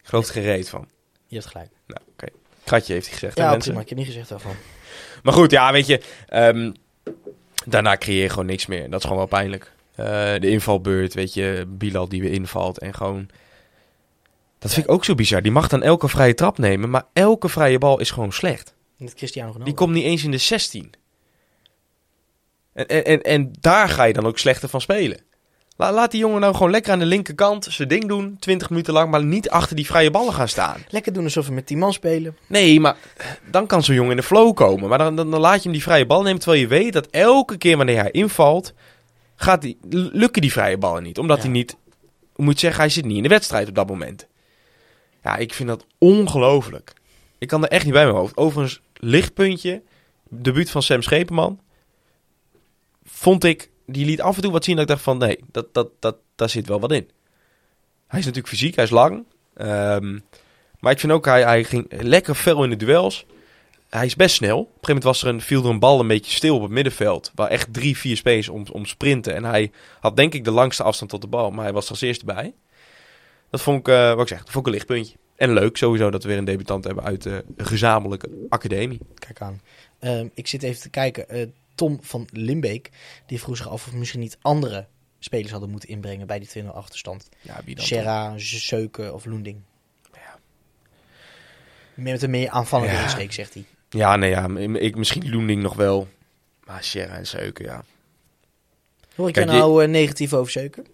Ik 0.02 0.08
geloof 0.08 0.26
er 0.26 0.32
geen 0.32 0.42
reet 0.42 0.68
van. 0.68 0.88
Je 1.26 1.36
hebt 1.36 1.48
gelijk. 1.48 1.70
Nou, 1.86 2.00
oké. 2.12 2.26
Kratje 2.64 2.92
heeft 2.92 3.04
hij 3.06 3.14
gezegd, 3.14 3.36
hè, 3.38 3.42
Ja, 3.44 3.50
mensen? 3.50 3.66
prima. 3.68 3.82
Ik 3.82 3.88
heb 3.88 3.98
niet 3.98 4.06
gezegd 4.06 4.28
daarvan. 4.28 4.54
Maar 5.22 5.32
goed, 5.32 5.50
ja, 5.50 5.72
weet 5.72 5.86
je. 5.86 6.00
ehm, 6.28 6.72
daarna 7.64 7.96
creëer 7.96 8.22
je 8.22 8.28
gewoon 8.28 8.46
niks 8.46 8.66
meer. 8.66 8.90
Dat 8.90 8.98
is 8.98 9.02
gewoon 9.02 9.18
wel 9.18 9.38
pijnlijk. 9.38 9.72
Eh, 9.94 10.06
de 10.40 10.50
invalbeurt, 10.50 11.14
weet 11.14 11.34
je. 11.34 11.64
Bilal 11.68 12.08
die 12.08 12.20
weer 12.20 12.32
invalt 12.32 12.78
en 12.78 12.94
gewoon... 12.94 13.28
Dat 14.58 14.72
vind 14.72 14.86
ik 14.86 14.92
ook 14.92 15.04
zo 15.04 15.14
bizar. 15.14 15.42
Die 15.42 15.52
mag 15.52 15.68
dan 15.68 15.82
elke 15.82 16.08
vrije 16.08 16.34
trap 16.34 16.58
nemen, 16.58 16.90
maar 16.90 17.04
elke 17.12 17.48
vrije 17.48 17.78
bal 17.78 18.00
is 18.00 18.10
gewoon 18.10 18.32
slecht. 18.32 18.74
Met 18.96 19.14
Cristiano 19.14 19.46
Ronaldo. 19.46 19.70
Die 19.70 19.78
komt 19.78 19.94
niet 19.94 20.04
eens 20.04 20.24
in 20.24 20.30
de 20.30 20.38
16. 20.38 20.92
En, 22.72 22.86
en, 22.86 23.04
en, 23.04 23.22
en 23.22 23.52
daar 23.60 23.88
ga 23.88 24.04
je 24.04 24.12
dan 24.12 24.26
ook 24.26 24.38
slechter 24.38 24.68
van 24.68 24.80
spelen. 24.80 25.20
La- 25.80 25.92
laat 25.92 26.10
die 26.10 26.20
jongen 26.20 26.40
nou 26.40 26.54
gewoon 26.54 26.70
lekker 26.70 26.92
aan 26.92 26.98
de 26.98 27.06
linkerkant 27.06 27.64
zijn 27.70 27.88
ding 27.88 28.08
doen, 28.08 28.36
20 28.38 28.70
minuten 28.70 28.92
lang, 28.92 29.10
maar 29.10 29.24
niet 29.24 29.50
achter 29.50 29.76
die 29.76 29.86
vrije 29.86 30.10
ballen 30.10 30.32
gaan 30.34 30.48
staan. 30.48 30.80
Lekker 30.88 31.12
doen 31.12 31.24
alsof 31.24 31.46
we 31.46 31.52
met 31.52 31.68
die 31.68 31.76
man 31.76 31.92
spelen. 31.92 32.36
Nee, 32.46 32.80
maar 32.80 32.96
dan 33.50 33.66
kan 33.66 33.82
zo'n 33.82 33.94
jongen 33.94 34.10
in 34.10 34.16
de 34.16 34.22
flow 34.22 34.54
komen. 34.54 34.88
Maar 34.88 34.98
dan, 34.98 35.16
dan, 35.16 35.30
dan 35.30 35.40
laat 35.40 35.56
je 35.56 35.62
hem 35.62 35.72
die 35.72 35.82
vrije 35.82 36.06
bal 36.06 36.22
nemen, 36.22 36.40
terwijl 36.40 36.60
je 36.62 36.68
weet 36.68 36.92
dat 36.92 37.06
elke 37.10 37.58
keer 37.58 37.76
wanneer 37.76 38.00
hij 38.00 38.10
invalt, 38.10 38.72
gaat 39.36 39.62
die, 39.62 39.78
lukken 39.90 40.42
die 40.42 40.52
vrije 40.52 40.78
ballen 40.78 41.02
niet. 41.02 41.18
Omdat 41.18 41.36
Ja. 41.36 41.42
hij 41.42 41.52
niet, 41.52 41.76
hoe 42.32 42.44
moet 42.44 42.54
je 42.54 42.60
zeggen, 42.60 42.80
hij 42.80 42.88
zit 42.90 43.04
niet 43.04 43.16
in 43.16 43.22
de 43.22 43.28
wedstrijd 43.28 43.68
op 43.68 43.74
dat 43.74 43.88
moment. 43.88 44.26
Ja, 45.22 45.36
ik 45.36 45.54
vind 45.54 45.68
dat 45.68 45.84
ongelooflijk. 45.98 46.92
Ik 47.38 47.48
kan 47.48 47.62
er 47.64 47.68
echt 47.70 47.84
niet 47.84 47.92
bij 47.92 48.04
mijn 48.04 48.16
hoofd. 48.16 48.36
Overigens, 48.36 48.80
lichtpuntje, 48.94 49.82
debuut 50.28 50.70
van 50.70 50.82
Sam 50.82 51.02
Schepenman, 51.02 51.60
vond 53.04 53.44
ik 53.44 53.70
die 53.90 54.06
liet 54.06 54.20
af 54.20 54.36
en 54.36 54.42
toe 54.42 54.52
wat 54.52 54.64
zien 54.64 54.74
dat 54.74 54.84
ik 54.84 54.90
dacht 54.90 55.02
van 55.02 55.18
nee, 55.18 55.38
dat, 55.50 55.74
dat, 55.74 55.88
dat, 55.98 56.16
daar 56.34 56.48
zit 56.48 56.68
wel 56.68 56.80
wat 56.80 56.92
in. 56.92 57.10
Hij 58.06 58.18
is 58.18 58.24
natuurlijk 58.24 58.54
fysiek, 58.54 58.74
hij 58.74 58.84
is 58.84 58.90
lang. 58.90 59.24
Ehm, 59.54 60.18
maar 60.80 60.92
ik 60.92 61.00
vind 61.00 61.12
ook, 61.12 61.24
hij, 61.24 61.42
hij 61.42 61.64
ging 61.64 61.86
lekker 62.02 62.34
fel 62.34 62.64
in 62.64 62.70
de 62.70 62.76
duels. 62.76 63.26
Hij 63.88 64.06
is 64.06 64.16
best 64.16 64.34
snel. 64.34 64.58
Op 64.58 64.66
een 64.66 64.72
gegeven 64.72 64.86
moment 64.86 65.04
was 65.04 65.22
er 65.22 65.28
een, 65.28 65.40
viel 65.40 65.64
er 65.64 65.70
een 65.70 65.78
bal 65.78 66.00
een 66.00 66.06
beetje 66.06 66.32
stil 66.32 66.56
op 66.56 66.62
het 66.62 66.70
middenveld. 66.70 67.32
Waar 67.34 67.48
echt 67.48 67.72
drie, 67.72 67.96
vier 67.96 68.16
spelers 68.16 68.48
om, 68.48 68.66
om 68.72 68.86
sprinten. 68.86 69.34
En 69.34 69.44
hij 69.44 69.70
had 70.00 70.16
denk 70.16 70.34
ik 70.34 70.44
de 70.44 70.50
langste 70.50 70.82
afstand 70.82 71.10
tot 71.10 71.20
de 71.20 71.26
bal. 71.26 71.50
Maar 71.50 71.64
hij 71.64 71.72
was 71.72 71.90
als 71.90 72.00
eerste 72.00 72.24
bij. 72.24 72.54
Dat 73.50 73.60
vond 73.60 73.78
ik, 73.78 73.88
eh, 73.88 74.14
wat 74.14 74.20
ik 74.20 74.28
zeg, 74.28 74.38
dat 74.38 74.50
vond 74.50 74.66
ik 74.66 74.72
een 74.72 74.78
lichtpuntje. 74.78 75.16
En 75.36 75.52
leuk 75.52 75.76
sowieso 75.76 76.10
dat 76.10 76.22
we 76.22 76.28
weer 76.28 76.38
een 76.38 76.44
debutant 76.44 76.84
hebben 76.84 77.04
uit 77.04 77.22
de 77.22 77.44
gezamenlijke 77.56 78.46
academie. 78.48 79.00
Kijk 79.14 79.40
aan. 79.40 79.60
Ehm, 79.98 80.28
ik 80.34 80.46
zit 80.46 80.62
even 80.62 80.80
te 80.80 80.90
kijken. 80.90 81.28
Eh, 81.28 81.46
Tom 81.78 81.98
van 82.02 82.28
Limbeek, 82.32 82.90
die 83.26 83.40
vroeg 83.40 83.56
zich 83.56 83.68
af 83.68 83.86
of 83.86 83.92
misschien 83.92 84.20
niet 84.20 84.38
andere 84.42 84.86
spelers 85.18 85.50
hadden 85.50 85.70
moeten 85.70 85.88
inbrengen 85.88 86.26
bij 86.26 86.38
die 86.38 86.64
2-0 86.64 86.66
achterstand. 86.66 87.28
Ja, 87.40 87.60
wie 87.64 87.74
dan? 87.74 87.84
Serra, 87.84 88.32
Zeuken 88.36 89.14
of 89.14 89.24
Loending. 89.24 89.60
Meer 91.94 92.12
met 92.12 92.22
een 92.22 92.30
meer 92.30 92.48
aanvallende 92.48 92.94
Ja. 92.94 93.02
insteek, 93.02 93.32
zegt 93.32 93.54
hij. 93.54 93.64
Ja, 93.90 94.16
nee, 94.16 94.30
ja. 94.30 94.48
Ik, 94.58 94.96
misschien 94.96 95.30
Loending 95.30 95.62
nog 95.62 95.74
wel. 95.74 96.08
Maar 96.64 96.82
Sierra 96.84 97.14
en 97.14 97.26
Zeuken, 97.26 97.64
ja. 97.64 97.84
Hoor 99.14 99.28
ik 99.28 99.34
Kijk, 99.34 99.46
nou 99.46 99.82
eh, 99.82 99.88
negatief 99.88 100.32
over 100.34 100.52
Zeuken? 100.52 100.86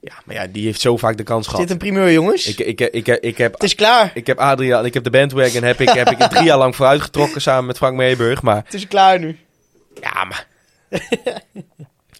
Ja, 0.00 0.14
maar 0.24 0.34
ja, 0.34 0.46
die 0.46 0.64
heeft 0.64 0.80
zo 0.80 0.96
vaak 0.96 1.16
de 1.16 1.22
kans 1.22 1.46
gehad. 1.46 1.60
dit 1.60 1.70
een 1.70 1.78
primeur, 1.78 2.12
jongens? 2.12 2.46
Ik, 2.46 2.58
ik, 2.58 2.80
ik, 2.80 3.06
ik, 3.06 3.06
ik 3.22 3.38
heb 3.38 3.52
Het 3.52 3.62
is 3.62 3.74
klaar. 3.74 4.10
Ik 4.14 4.26
heb 4.26 4.38
Adriaan, 4.38 4.84
ik 4.84 4.94
heb 4.94 5.04
de 5.04 5.10
bandwagon 5.10 5.62
heb 5.62 5.80
ik, 5.80 5.88
heb 5.88 6.10
ik 6.10 6.18
drie 6.18 6.44
jaar 6.50 6.58
lang 6.58 6.76
vooruitgetrokken 6.76 7.40
samen 7.40 7.66
met 7.66 7.76
Frank 7.76 7.96
Meeburg. 7.96 8.42
Maar 8.42 8.62
Het 8.64 8.74
is 8.74 8.86
klaar 8.88 9.18
nu. 9.18 9.38
Ja, 10.00 10.24
maar. 10.24 10.48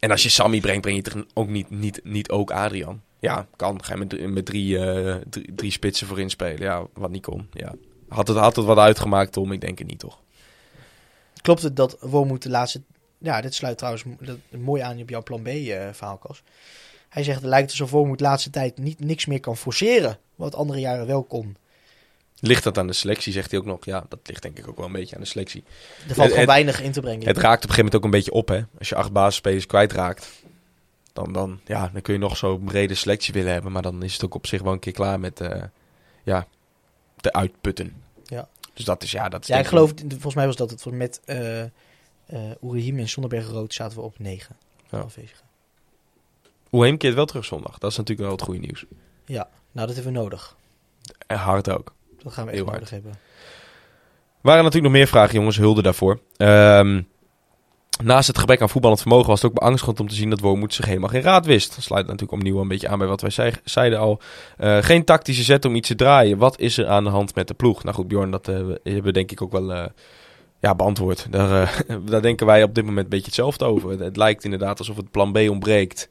en 0.01 0.11
als 0.11 0.23
je 0.23 0.29
Sammy 0.29 0.61
brengt, 0.61 0.81
breng 0.81 0.97
je 0.97 1.03
toch 1.03 1.25
ook 1.35 1.49
niet, 1.49 1.71
niet, 1.71 2.01
niet 2.05 2.31
ook 2.31 2.51
Adriaan. 2.51 3.03
Ja, 3.19 3.47
kan. 3.57 3.85
Ga 3.85 3.93
je 3.93 3.99
met, 3.99 4.09
drie- 4.09 4.29
met 4.29 4.47
drie, 4.47 4.79
eh, 4.79 5.17
drie, 5.31 5.55
drie 5.55 5.71
spitsen 5.71 6.07
voor 6.07 6.21
inspelen. 6.21 6.63
Ja, 6.63 6.87
wat 6.93 7.11
niet 7.11 7.23
kon. 7.23 7.49
Ja. 7.53 7.75
Had, 8.09 8.29
het, 8.29 8.37
had 8.37 8.57
het 8.57 8.65
wat 8.65 8.79
uitgemaakt, 8.79 9.33
Tom? 9.33 9.53
Ik 9.53 9.61
denk 9.61 9.79
het 9.79 9.89
niet, 9.89 9.99
toch? 9.99 10.21
Klopt 11.43 11.63
het 11.63 11.77
dat 11.77 11.97
Wormoed 12.01 12.43
de 12.43 12.51
laatste... 12.51 12.83
Ja, 13.19 13.41
dit 13.41 13.55
sluit 13.55 13.79
trouwens 13.79 14.05
mooi 14.51 14.83
aan 14.83 15.01
op 15.01 15.11
jouw 15.11 15.23
plan 15.23 15.43
B 15.43 15.47
eh 15.47 15.89
verhaal. 15.93 16.21
Hij 17.09 17.23
zegt, 17.23 17.41
het 17.41 17.49
lijkt 17.49 17.71
alsof 17.71 17.91
Wormoed 17.91 18.19
de 18.19 18.25
laatste 18.25 18.51
tijd 18.51 18.79
niet, 18.79 19.01
niks 19.01 19.27
meer 19.27 19.41
kan 19.41 19.57
forceren. 19.57 20.19
Wat 20.35 20.55
andere 20.55 20.81
jaren 20.81 21.07
wel 21.07 21.23
kon. 21.23 21.57
Ligt 22.47 22.65
dat 22.65 22.79
aan 22.79 22.87
de 22.87 22.93
selectie, 22.93 23.33
zegt 23.33 23.51
hij 23.51 23.61
ook 23.61 23.67
nog. 23.67 23.85
Ja, 23.85 24.05
dat 24.09 24.19
ligt 24.25 24.43
denk 24.43 24.59
ik 24.59 24.69
ook 24.69 24.77
wel 24.77 24.87
een 24.87 24.93
beetje 24.93 25.15
aan 25.15 25.21
de 25.23 25.27
selectie. 25.27 25.65
Er 25.67 25.71
valt 25.99 26.09
Het- 26.09 26.17
gewoon 26.17 26.37
het- 26.39 26.47
weinig 26.47 26.83
in 26.83 26.93
te 26.93 27.01
brengen. 27.01 27.27
Het 27.27 27.37
raakt 27.39 27.65
op 27.65 27.71
een 27.71 27.75
gegeven 27.75 27.85
moment 27.85 27.95
ook 27.95 28.05
een 28.05 28.11
beetje 28.11 28.33
op, 28.33 28.49
hè. 28.49 28.63
Als 28.79 28.89
je 28.89 28.95
acht 28.95 29.13
basisspelers 29.13 29.67
kwijtraakt, 29.67 30.43
dan, 31.13 31.33
dan, 31.33 31.61
ja, 31.65 31.89
dan 31.93 32.03
kun 32.03 32.13
je 32.13 32.19
nog 32.21 32.37
zo'n 32.37 32.65
brede 32.65 32.95
selectie 32.95 33.35
willen 33.35 33.53
hebben. 33.53 33.73
Maar 33.73 33.83
dan 33.83 34.03
is 34.03 34.13
het 34.13 34.25
ook 34.25 34.35
op 34.35 34.47
zich 34.47 34.63
wel 34.63 34.73
een 34.73 34.79
keer 34.79 34.93
klaar 34.93 35.21
met, 35.21 35.41
eh, 35.41 35.63
ja, 36.23 36.47
de 37.17 37.33
uitputten. 37.33 38.03
Ja. 38.25 38.49
Dus 38.75 38.85
dat 38.85 39.03
is, 39.03 39.11
ja, 39.11 39.29
dat 39.29 39.43
is 39.43 39.47
ja, 39.49 39.59
ik 39.59 39.67
geloof, 39.67 39.93
volgens 40.09 40.35
mij 40.35 40.47
was 40.47 40.57
dat 40.57 40.71
het. 40.71 40.85
Met 40.91 41.21
Oerihim 42.63 42.99
en 42.99 43.09
Zonderberg 43.09 43.49
Rood 43.49 43.75
zaten 43.75 43.97
we 43.99 44.03
op 44.05 44.19
9. 44.19 44.57
Ja. 44.91 45.07
Oeheem 46.73 46.97
keert 46.97 47.15
wel 47.15 47.25
terug 47.27 47.45
zondag. 47.45 47.79
Dat 47.79 47.91
is 47.91 47.97
natuurlijk 47.97 48.29
wel 48.29 48.37
het 48.37 48.47
goede 48.47 48.61
nieuws. 48.61 48.85
Ja, 49.25 49.49
nou 49.73 49.87
dat 49.87 49.97
hebben 49.97 50.13
we 50.13 50.19
nodig. 50.19 50.57
En 51.27 51.37
hard 51.39 51.71
ook. 51.71 51.95
Dat 52.25 52.33
gaan 52.33 52.47
we 52.47 52.53
echt 52.53 52.65
nodig 52.65 52.91
hebben. 52.91 53.15
waren 54.41 54.65
natuurlijk 54.65 54.93
nog 54.93 55.01
meer 55.03 55.11
vragen, 55.11 55.35
jongens. 55.35 55.57
Hulde 55.57 55.83
daarvoor. 55.83 56.19
Ehm, 56.37 57.03
naast 58.03 58.27
het 58.27 58.39
gebrek 58.39 58.61
aan 58.61 58.69
voetballend 58.69 59.01
vermogen 59.01 59.29
was 59.29 59.43
het 59.43 59.51
ook 59.51 59.59
beangstigend 59.59 60.01
om 60.01 60.09
te 60.09 60.15
zien 60.15 60.31
dat 60.31 60.41
Wormoed 60.41 60.75
zich 60.75 60.87
helemaal 60.87 61.09
geen 61.09 61.23
raad 61.23 61.47
wist. 61.47 61.75
Dat 61.75 61.85
sluit 61.85 62.07
natuurlijk 62.07 62.33
opnieuw 62.33 62.61
een 62.61 62.69
beetje 62.69 62.89
aan 62.89 62.99
bij 62.99 63.07
wat 63.07 63.21
wij 63.21 63.31
zei- 63.31 63.53
zeiden 63.65 63.99
al. 63.99 64.21
Eh, 64.57 64.79
geen 64.81 65.05
tactische 65.05 65.43
zet 65.43 65.65
om 65.65 65.75
iets 65.75 65.89
te 65.89 65.95
draaien. 65.95 66.39
Wat 66.39 66.59
is 66.59 66.79
er 66.79 66.87
aan 66.87 67.05
de 67.05 67.11
hand 67.11 67.35
met 67.35 67.49
de 67.49 67.55
ploeg? 67.55 67.83
Nou 67.85 67.97
goed, 67.97 68.09
Bjorn, 68.09 68.31
dat 68.31 68.49
eh, 68.49 68.55
hebben 68.55 69.03
we 69.03 69.13
denk 69.13 69.31
ik 69.31 69.43
ook 69.43 69.53
wel 69.53 69.73
eh, 69.73 69.85
ja, 70.61 70.75
beantwoord. 70.75 71.27
Daar, 71.31 71.85
daar 72.11 72.23
denken 72.23 72.47
wij 72.47 72.63
op 72.63 72.75
dit 72.75 72.85
moment 72.85 73.05
een 73.05 73.11
beetje 73.11 73.27
hetzelfde 73.27 73.65
over. 73.65 73.91
Het, 73.91 74.01
het 74.01 74.17
lijkt 74.17 74.45
inderdaad 74.45 74.79
alsof 74.79 74.97
het 74.97 75.11
plan 75.11 75.33
B 75.33 75.39
ontbreekt. 75.39 76.09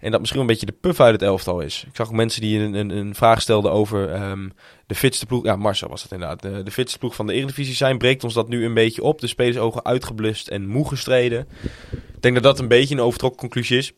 En 0.00 0.10
dat 0.10 0.20
misschien 0.20 0.40
een 0.40 0.46
beetje 0.46 0.66
de 0.66 0.76
puff 0.80 1.00
uit 1.00 1.12
het 1.12 1.22
elftal 1.22 1.60
is. 1.60 1.84
Ik 1.88 1.96
zag 1.96 2.06
ook 2.06 2.12
mensen 2.12 2.40
die 2.40 2.60
een, 2.60 2.96
een, 2.96 3.14
vraag 3.14 3.40
stelden 3.40 3.72
over 3.72 4.12
ehm, 4.12 4.48
de 4.86 4.94
fitste 4.94 5.26
ploeg. 5.26 5.44
Ja, 5.44 5.56
Marcel 5.56 5.88
was 5.88 6.02
het 6.02 6.12
inderdaad. 6.12 6.42
De, 6.42 6.62
de 6.62 6.70
fitste 6.70 6.98
ploeg 6.98 7.14
van 7.14 7.26
de 7.26 7.32
Eredivisie 7.32 7.74
zijn. 7.74 7.98
Breekt 7.98 8.24
ons 8.24 8.34
dat 8.34 8.48
nu 8.48 8.64
een 8.64 8.74
beetje 8.74 9.02
op. 9.02 9.20
De 9.20 9.26
spelersogen 9.26 9.84
uitgeblust 9.84 10.48
en 10.48 10.66
moe 10.66 10.88
gestreden. 10.88 11.48
Ik 11.92 12.22
denk 12.22 12.34
dat 12.34 12.42
dat 12.42 12.58
een 12.58 12.68
beetje 12.68 12.94
een 12.94 13.00
overtrokken 13.00 13.40
conclusie 13.40 13.78
is. 13.78 13.92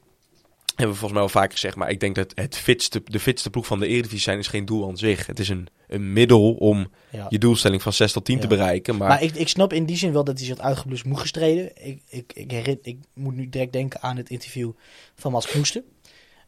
Hebben 0.80 0.94
we 0.94 1.00
volgens 1.00 1.12
mij 1.12 1.22
al 1.22 1.28
vaker 1.40 1.52
gezegd. 1.52 1.76
Maar 1.76 1.90
ik 1.90 2.00
denk 2.00 2.14
dat 2.14 2.32
het 2.34 2.56
fitste, 2.56 3.02
de 3.04 3.20
fitste 3.20 3.50
ploeg 3.50 3.66
van 3.66 3.78
de 3.80 3.86
Eredivisie 3.86 4.20
zijn 4.20 4.38
is 4.38 4.46
geen 4.46 4.64
doel 4.64 4.88
aan 4.88 4.96
zich. 4.96 5.26
Het 5.26 5.38
is 5.38 5.48
een, 5.48 5.68
een 5.88 6.12
middel 6.12 6.52
om 6.54 6.90
Ja. 7.10 7.26
je 7.28 7.38
doelstelling 7.38 7.82
van 7.82 7.92
6 7.92 8.12
tot 8.12 8.24
10 8.24 8.40
te 8.40 8.46
bereiken. 8.46 8.96
Maar, 8.96 9.08
Maar, 9.08 9.22
ik, 9.22 9.34
ik 9.34 9.48
snap 9.48 9.72
in 9.72 9.84
die 9.84 9.96
zin 9.96 10.12
wel 10.12 10.24
dat 10.24 10.38
hij 10.38 10.46
zich 10.46 10.58
uitgeblust 10.58 11.04
moe 11.04 11.16
gestreden. 11.18 11.86
Ik, 11.86 12.02
ik, 12.08 12.32
ik, 12.32 12.78
ik 12.82 12.98
moet 13.12 13.34
nu 13.36 13.48
direct 13.48 13.72
denken 13.72 14.02
aan 14.02 14.16
het 14.16 14.30
interview 14.30 14.70
van 15.14 15.32
Mats 15.32 15.46
Knoesten. 15.46 15.84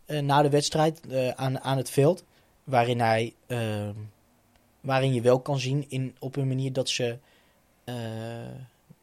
eh, 0.07 0.18
na 0.20 0.43
de 0.43 0.51
wedstrijd 0.51 1.01
eh, 1.07 1.28
aan, 1.28 1.61
aan 1.61 1.76
het 1.76 1.91
veld. 1.91 2.24
Waarin 2.64 3.01
hij. 3.01 3.35
ehm, 3.47 3.95
waarin 4.80 5.14
je 5.14 5.20
wel 5.20 5.41
kan 5.41 5.59
zien 5.59 5.85
in, 5.89 6.16
op 6.18 6.37
een 6.37 6.49
manier 6.49 6.72
dat 6.72 6.89
ze. 6.89 7.18
eh, 7.85 7.95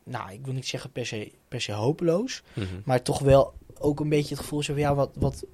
nou, 0.03 0.31
ik 0.33 0.45
wil 0.45 0.53
niet 0.53 0.67
zeggen 0.67 0.91
per 0.91 1.05
se, 1.05 1.31
per 1.47 1.61
se 1.61 1.71
hopeloos. 1.71 2.41
Mhm. 2.53 2.65
Maar 2.85 3.01
toch 3.01 3.19
wel 3.19 3.53
ook 3.79 3.99
een 3.99 4.09
beetje 4.09 4.35
het 4.35 4.43
gevoel 4.43 4.63
zo 4.63 4.73
van 4.73 4.81
ja, 4.81 4.95
wat, 4.95 5.09
wat, 5.13 5.45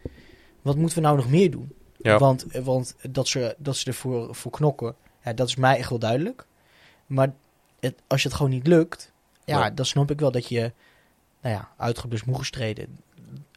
wat 0.61 0.75
moeten 0.75 0.97
we 0.97 1.03
nou 1.03 1.15
nog 1.15 1.29
meer 1.29 1.51
doen? 1.51 1.73
ja. 2.05 2.17
Want, 2.17 2.45
want 2.63 2.95
dat, 3.09 3.27
ze, 3.27 3.55
dat 3.57 3.75
ze 3.75 3.85
ervoor 3.87 4.35
voor 4.35 4.51
knokken, 4.51 4.95
ja, 5.23 5.33
dat 5.33 5.47
is 5.47 5.55
mij 5.55 5.77
echt 5.77 5.89
wel 5.89 5.99
duidelijk. 5.99 6.45
Maar 7.05 7.33
het, 7.79 8.01
als 8.07 8.21
je 8.21 8.27
het 8.27 8.37
gewoon 8.37 8.51
niet 8.51 8.67
lukt, 8.67 9.11
ja, 9.45 9.69
dan 9.69 9.85
snap 9.85 10.11
ik 10.11 10.19
wel 10.19 10.31
dat 10.31 10.47
je, 10.47 10.71
nou 11.41 11.55
ja, 11.55 11.69
uitgeblust 11.77 12.25
moe 12.25 12.37
gestreden 12.37 12.99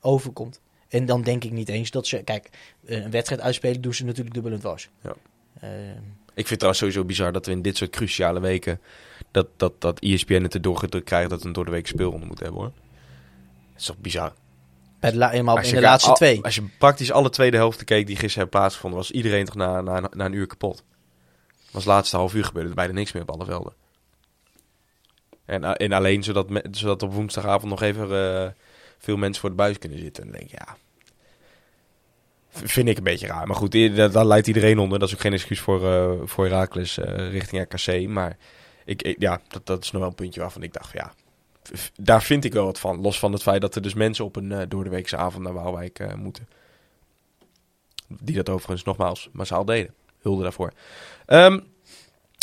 overkomt. 0.00 0.60
En 0.88 1.06
dan 1.06 1.22
denk 1.22 1.44
ik 1.44 1.52
niet 1.52 1.68
eens 1.68 1.90
dat 1.90 2.06
ze, 2.06 2.22
kijk, 2.22 2.50
een 2.84 3.10
wedstrijd 3.10 3.40
uitspelen 3.40 3.80
doen 3.80 3.94
ze 3.94 4.04
natuurlijk 4.04 4.34
dubbel 4.34 4.52
en 4.52 4.58
dwars. 4.58 4.88
Ja. 5.02 5.14
Ehm, 5.60 6.02
Ik 6.34 6.46
vind 6.46 6.48
het 6.48 6.58
trouwens 6.58 6.78
sowieso 6.78 7.04
bizar 7.04 7.32
dat 7.32 7.46
we 7.46 7.52
in 7.52 7.62
dit 7.62 7.76
soort 7.76 7.90
cruciale 7.90 8.40
weken... 8.40 8.80
dat, 9.30 9.46
dat, 9.56 9.80
dat 9.80 10.00
ESPN 10.00 10.42
het 10.42 10.54
erdoor 10.54 10.76
gedrukt 10.76 11.04
krijgt 11.04 11.30
dat 11.30 11.40
we 11.40 11.46
een 11.46 11.52
door 11.52 11.64
de 11.64 11.70
week 11.70 11.86
speelronde 11.86 12.26
moeten 12.26 12.44
hebben, 12.44 12.62
hoor. 12.62 12.72
Dat 13.72 13.80
is 13.80 13.84
toch 13.86 13.98
bizar? 13.98 14.32
Bij 15.54 15.62
de 15.62 15.68
in 15.68 15.74
de 15.74 15.80
laatste 15.88 16.08
al- 16.10 16.16
twee. 16.16 16.42
Als 16.44 16.54
je 16.54 16.68
praktisch 16.78 17.12
alle 17.12 17.30
tweede 17.30 17.56
helften 17.56 17.86
keek 17.86 18.06
die 18.06 18.16
gisteren 18.16 18.38
hebben 18.42 18.58
plaatsgevonden... 18.60 18.98
was 18.98 19.10
iedereen 19.10 19.44
toch 19.44 19.54
na, 19.54 19.80
na, 19.80 20.00
na 20.10 20.24
een 20.24 20.32
uur 20.32 20.46
kapot. 20.46 20.84
Was 21.70 21.84
het 21.84 21.92
laatste 21.92 22.16
half 22.16 22.34
uur 22.34 22.44
gebeurde 22.44 22.68
er 22.68 22.74
bijna 22.74 22.92
niks 22.92 23.12
meer 23.12 23.22
op 23.22 23.30
alle 23.30 23.44
velden. 23.44 23.72
En, 25.44 25.64
eh, 25.64 25.86
en 25.86 25.92
alleen 25.92 26.22
zodat, 26.22 26.50
me- 26.50 26.64
zodat 26.70 27.02
op 27.02 27.12
woensdagavond 27.12 27.70
nog 27.70 27.82
even 27.82 28.34
eh, 28.44 28.48
veel 28.98 29.16
mensen 29.16 29.40
voor 29.40 29.50
de 29.50 29.56
buis 29.56 29.78
kunnen 29.78 29.98
zitten. 29.98 30.22
En 30.24 30.30
dan 30.30 30.38
denk 30.40 30.52
ik, 30.52 30.58
ja... 30.58 30.76
Vind 32.50 32.88
ik 32.88 32.96
een 32.96 33.04
beetje 33.04 33.26
raar. 33.26 33.46
Maar 33.46 33.56
goed, 33.56 33.96
daar, 33.96 34.10
daar 34.10 34.26
leidt 34.26 34.46
iedereen 34.46 34.78
onder. 34.78 34.98
Dat 34.98 35.08
is 35.08 35.14
ook 35.14 35.20
geen 35.20 35.32
excuus 35.32 35.60
voor, 35.60 35.86
eh 35.92 36.12
voor 36.24 36.44
Heracles 36.44 36.98
eh, 36.98 37.30
richting 37.30 37.62
RKC. 37.62 38.08
Maar 38.08 38.36
ik, 38.84 39.02
ik- 39.02 39.20
ja, 39.20 39.40
dat, 39.48 39.66
dat 39.66 39.82
is 39.84 39.90
nog 39.90 40.00
wel 40.00 40.10
een 40.10 40.16
puntje 40.16 40.40
waarvan 40.40 40.62
ik 40.62 40.72
dacht, 40.72 40.92
ja... 40.92 41.12
Daar 41.94 42.22
vind 42.22 42.44
ik 42.44 42.52
wel 42.52 42.64
wat 42.64 42.78
van. 42.78 43.00
Los 43.00 43.18
van 43.18 43.32
het 43.32 43.42
feit 43.42 43.60
dat 43.60 43.74
er 43.74 43.82
dus 43.82 43.94
mensen 43.94 44.24
op 44.24 44.36
een 44.36 44.52
eh 44.52 44.62
door 44.68 44.84
de 44.84 44.90
weekse 44.90 45.16
avond 45.16 45.42
naar 45.44 45.52
Waalwijk 45.52 45.98
eh, 45.98 46.14
moeten. 46.14 46.48
Die 48.08 48.36
dat 48.36 48.48
overigens 48.48 48.82
nogmaals 48.84 49.28
massaal 49.32 49.64
deden. 49.64 49.94
Hulde 50.18 50.42
daarvoor. 50.42 50.72
Ehm, 51.26 51.60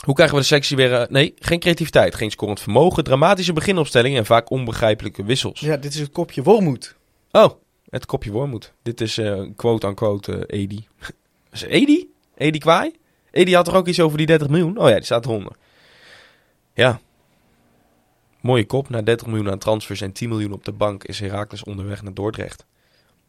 hoe 0.06 0.14
krijgen 0.14 0.36
we 0.36 0.42
de 0.42 0.48
sectie 0.48 0.78
weer... 0.78 0.94
eh, 0.94 1.08
nee, 1.08 1.34
geen 1.40 1.60
creativiteit, 1.60 2.16
geen 2.16 2.32
scorend 2.32 2.60
vermogen, 2.60 3.04
dramatische 3.04 3.54
beginopstellingen 3.54 4.18
en 4.18 4.26
vaak 4.26 4.50
onbegrijpelijke 4.50 5.24
wissels. 5.24 5.60
Ja, 5.60 5.78
dit 5.78 5.94
is 5.94 6.00
het 6.00 6.12
kopje 6.12 6.44
Wormoed. 6.44 6.96
Oh, 7.32 7.52
het 7.90 8.06
kopje 8.06 8.32
wormoed. 8.32 8.74
Dit 8.82 9.02
is 9.02 9.18
eh 9.18 9.42
quote-unquote 9.56 10.46
eh 10.46 10.60
Edi. 10.60 10.88
Is 11.52 11.62
Edi? 11.62 12.10
Edi 12.38 12.58
Kwaai? 12.60 12.92
Edi 13.32 13.56
had 13.56 13.66
toch 13.66 13.76
ook 13.76 13.88
iets 13.88 14.00
over 14.00 14.18
die 14.18 14.28
30 14.28 14.50
miljoen? 14.50 14.78
Oh 14.78 14.90
ja, 14.90 14.96
die 14.96 15.04
staat 15.04 15.26
eronder. 15.26 15.52
Ja. 16.74 17.00
Mooie 18.46 18.66
kop. 18.66 18.90
Na 18.90 19.02
30 19.02 19.28
miljoen 19.28 19.50
aan 19.50 19.60
transfers 19.60 20.02
en 20.02 20.12
10 20.12 20.30
miljoen 20.30 20.52
op 20.52 20.66
de 20.66 20.72
bank 20.72 21.04
is 21.04 21.20
Heracles 21.20 21.64
onderweg 21.64 22.02
naar 22.02 22.14
Dordrecht. 22.14 22.66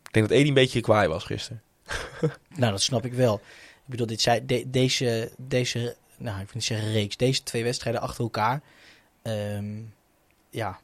Ik 0.02 0.12
denk 0.12 0.28
dat 0.28 0.36
Edi 0.36 0.48
een 0.48 0.54
beetje 0.54 0.80
kwaai 0.80 1.08
was 1.08 1.24
gisteren. 1.24 1.62
Nou, 2.56 2.70
dat 2.72 2.82
snap 2.82 3.04
ik 3.04 3.12
wel. 3.12 3.34
Ik 3.34 3.86
bedoel, 3.86 4.06
dit 4.06 4.20
zei, 4.20 4.46
de- 4.46 4.70
deze, 4.70 5.32
deze, 5.38 5.96
nou, 6.18 6.36
ik 6.36 6.44
wil 6.44 6.54
niet 6.54 6.64
zeggen 6.64 6.92
reeks, 6.92 7.16
deze 7.16 7.42
twee 7.42 7.64
wedstrijden 7.64 8.00
achter 8.00 8.22
elkaar, 8.24 8.62
ehm, 9.22 9.74
ja, 10.50 10.80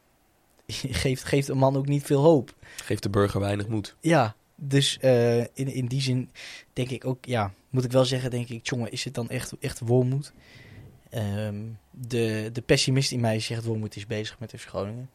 geeft, 1.02 1.24
geeft 1.24 1.48
een 1.48 1.58
man 1.58 1.76
ook 1.76 1.86
niet 1.86 2.04
veel 2.04 2.22
hoop. 2.22 2.54
Geeft 2.76 3.02
de 3.02 3.10
burger 3.10 3.40
weinig 3.40 3.68
moed. 3.68 3.96
Ja, 4.00 4.34
dus 4.54 4.98
eh, 4.98 5.38
in, 5.40 5.52
in 5.52 5.86
die 5.86 6.00
zin 6.00 6.30
denk 6.72 6.90
ik 6.90 7.04
ook, 7.04 7.24
ja, 7.24 7.52
moet 7.70 7.84
ik 7.84 7.92
wel 7.92 8.04
zeggen, 8.04 8.30
denk 8.30 8.48
ik, 8.48 8.68
jongen, 8.68 8.92
is 8.92 9.04
het 9.04 9.14
dan 9.14 9.28
echt, 9.30 9.52
echt 9.60 9.80
Wormoed? 9.80 10.32
Ehm, 11.12 11.60
de, 11.90 12.50
de 12.52 12.62
pessimist 12.62 13.12
in 13.12 13.20
mij 13.20 13.40
zegt 13.40 13.64
Wormoed 13.64 13.96
is 13.96 14.06
bezig 14.06 14.38
met 14.38 14.52
FC 14.56 14.68
Groningen. 14.68 15.10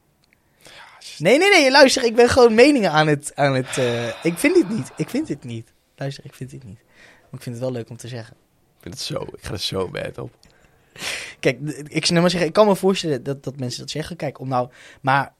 Nee, 1.17 1.37
nee, 1.37 1.49
nee, 1.49 1.71
luister, 1.71 2.03
ik 2.03 2.15
ben 2.15 2.29
gewoon 2.29 2.53
meningen 2.53 2.91
aan 2.91 3.07
het... 3.07 3.35
Aan 3.35 3.53
het 3.53 3.77
eh, 3.77 4.07
ik 4.07 4.37
vind 4.37 4.55
dit 4.55 4.69
niet, 4.69 4.91
ik 4.95 5.09
vind 5.09 5.27
dit 5.27 5.43
niet. 5.43 5.73
Luister, 5.95 6.25
ik 6.25 6.33
vind 6.33 6.49
dit 6.49 6.63
niet. 6.63 6.79
Maar 7.21 7.33
ik 7.33 7.41
vind 7.41 7.55
het 7.55 7.63
wel 7.63 7.71
leuk 7.71 7.89
om 7.89 7.97
te 7.97 8.07
zeggen. 8.07 8.35
Ik 8.77 8.81
vind 8.81 8.93
het 8.93 9.03
zo, 9.03 9.21
ik 9.21 9.43
ga 9.43 9.51
er 9.51 9.59
zo 9.59 9.89
bad 9.89 10.17
op. 10.17 10.31
Kijk, 11.39 11.59
ik, 11.87 12.05
zou 12.05 12.19
maar 12.19 12.29
zeggen, 12.29 12.49
ik 12.49 12.53
kan 12.53 12.67
me 12.67 12.75
voorstellen 12.75 13.23
dat, 13.23 13.43
dat 13.43 13.57
mensen 13.57 13.79
dat 13.79 13.89
zeggen. 13.89 14.15
Kijk, 14.15 14.39
om 14.39 14.47
nou... 14.47 14.69
Maar 15.01 15.33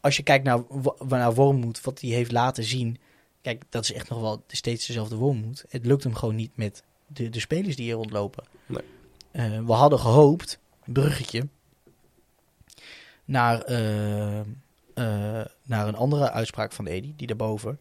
als 0.00 0.16
je 0.16 0.22
kijkt 0.22 0.44
naar, 0.44 0.62
naar 1.08 1.34
Wormoed, 1.34 1.80
wat 1.80 2.00
hij 2.00 2.10
heeft 2.10 2.32
laten 2.32 2.64
zien... 2.64 2.98
Kijk, 3.42 3.62
dat 3.68 3.84
is 3.84 3.92
echt 3.92 4.08
nog 4.08 4.20
wel 4.20 4.44
steeds 4.46 4.86
dezelfde 4.86 5.16
Wormoed. 5.16 5.64
Het 5.68 5.86
lukt 5.86 6.02
hem 6.02 6.14
gewoon 6.14 6.34
niet 6.34 6.56
met 6.56 6.82
de, 7.06 7.28
de 7.28 7.40
spelers 7.40 7.76
die 7.76 7.84
hier 7.84 7.94
rondlopen. 7.94 8.44
Nee. 8.66 8.82
Eh, 9.32 9.58
we 9.66 9.72
hadden 9.72 9.98
gehoopt, 9.98 10.58
bruggetje, 10.84 11.48
naar, 13.24 13.60
eh, 13.62 14.38
eh, 14.40 14.44
naar 15.62 15.88
een 15.88 15.96
andere 15.96 16.30
uitspraak 16.30 16.72
van 16.72 16.86
Edi, 16.86 17.14
die 17.16 17.26
daarboven. 17.26 17.80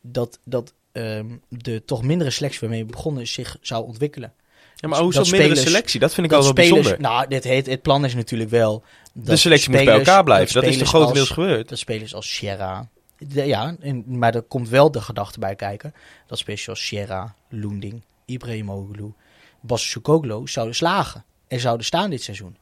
dat 0.00 0.38
dat 0.44 0.72
ehm, 0.92 1.26
de 1.48 1.84
toch 1.84 2.02
mindere 2.02 2.30
selectie 2.30 2.60
waarmee 2.60 2.84
we 2.84 2.90
begonnen 2.92 3.26
zich 3.26 3.56
zou 3.60 3.86
ontwikkelen. 3.86 4.32
Ja, 4.76 4.88
maar 4.88 4.98
hoe 5.00 5.08
is 5.08 5.14
dat, 5.14 5.24
Dat 5.26 5.38
mindere 5.38 5.60
selectie? 5.60 6.00
Dat 6.00 6.14
vind 6.14 6.26
ik 6.26 6.32
Dat 6.32 6.42
wel 6.42 6.50
spelers, 6.50 6.72
bijzonder. 6.72 7.00
nou, 7.10 7.28
dit 7.28 7.44
heet, 7.44 7.66
het 7.66 7.82
plan 7.82 8.04
is 8.04 8.14
natuurlijk 8.14 8.50
wel. 8.50 8.82
Dat 9.12 9.26
de 9.26 9.36
selectie 9.36 9.70
moet 9.70 9.84
bij 9.84 9.94
elkaar 9.94 10.24
blijven. 10.24 10.54
Dat, 10.54 10.64
is 10.70 10.78
toch 10.78 10.88
grotendeels 10.88 11.28
als- 11.28 11.38
gebeurd? 11.38 11.68
Dat 11.68 11.78
spelers 11.78 12.14
als 12.14 12.34
Sierra. 12.34 12.88
de- 13.18 13.44
ja, 13.46 13.76
en, 13.80 14.04
maar 14.18 14.34
er 14.34 14.42
komt 14.42 14.68
wel 14.68 14.90
de 14.90 15.00
gedachte 15.00 15.38
bij 15.38 15.54
kijken. 15.54 15.94
Dat 16.26 16.38
spelers 16.38 16.62
zoals 16.62 16.86
Sierra, 16.86 17.34
Loending, 17.48 18.02
Ibrahimoglu, 18.24 19.12
Bassukoglu 19.60 20.48
zouden 20.48 20.74
slagen. 20.74 21.24
En 21.48 21.60
zouden 21.60 21.86
staan 21.86 22.10
dit 22.10 22.22
seizoen. 22.22 22.56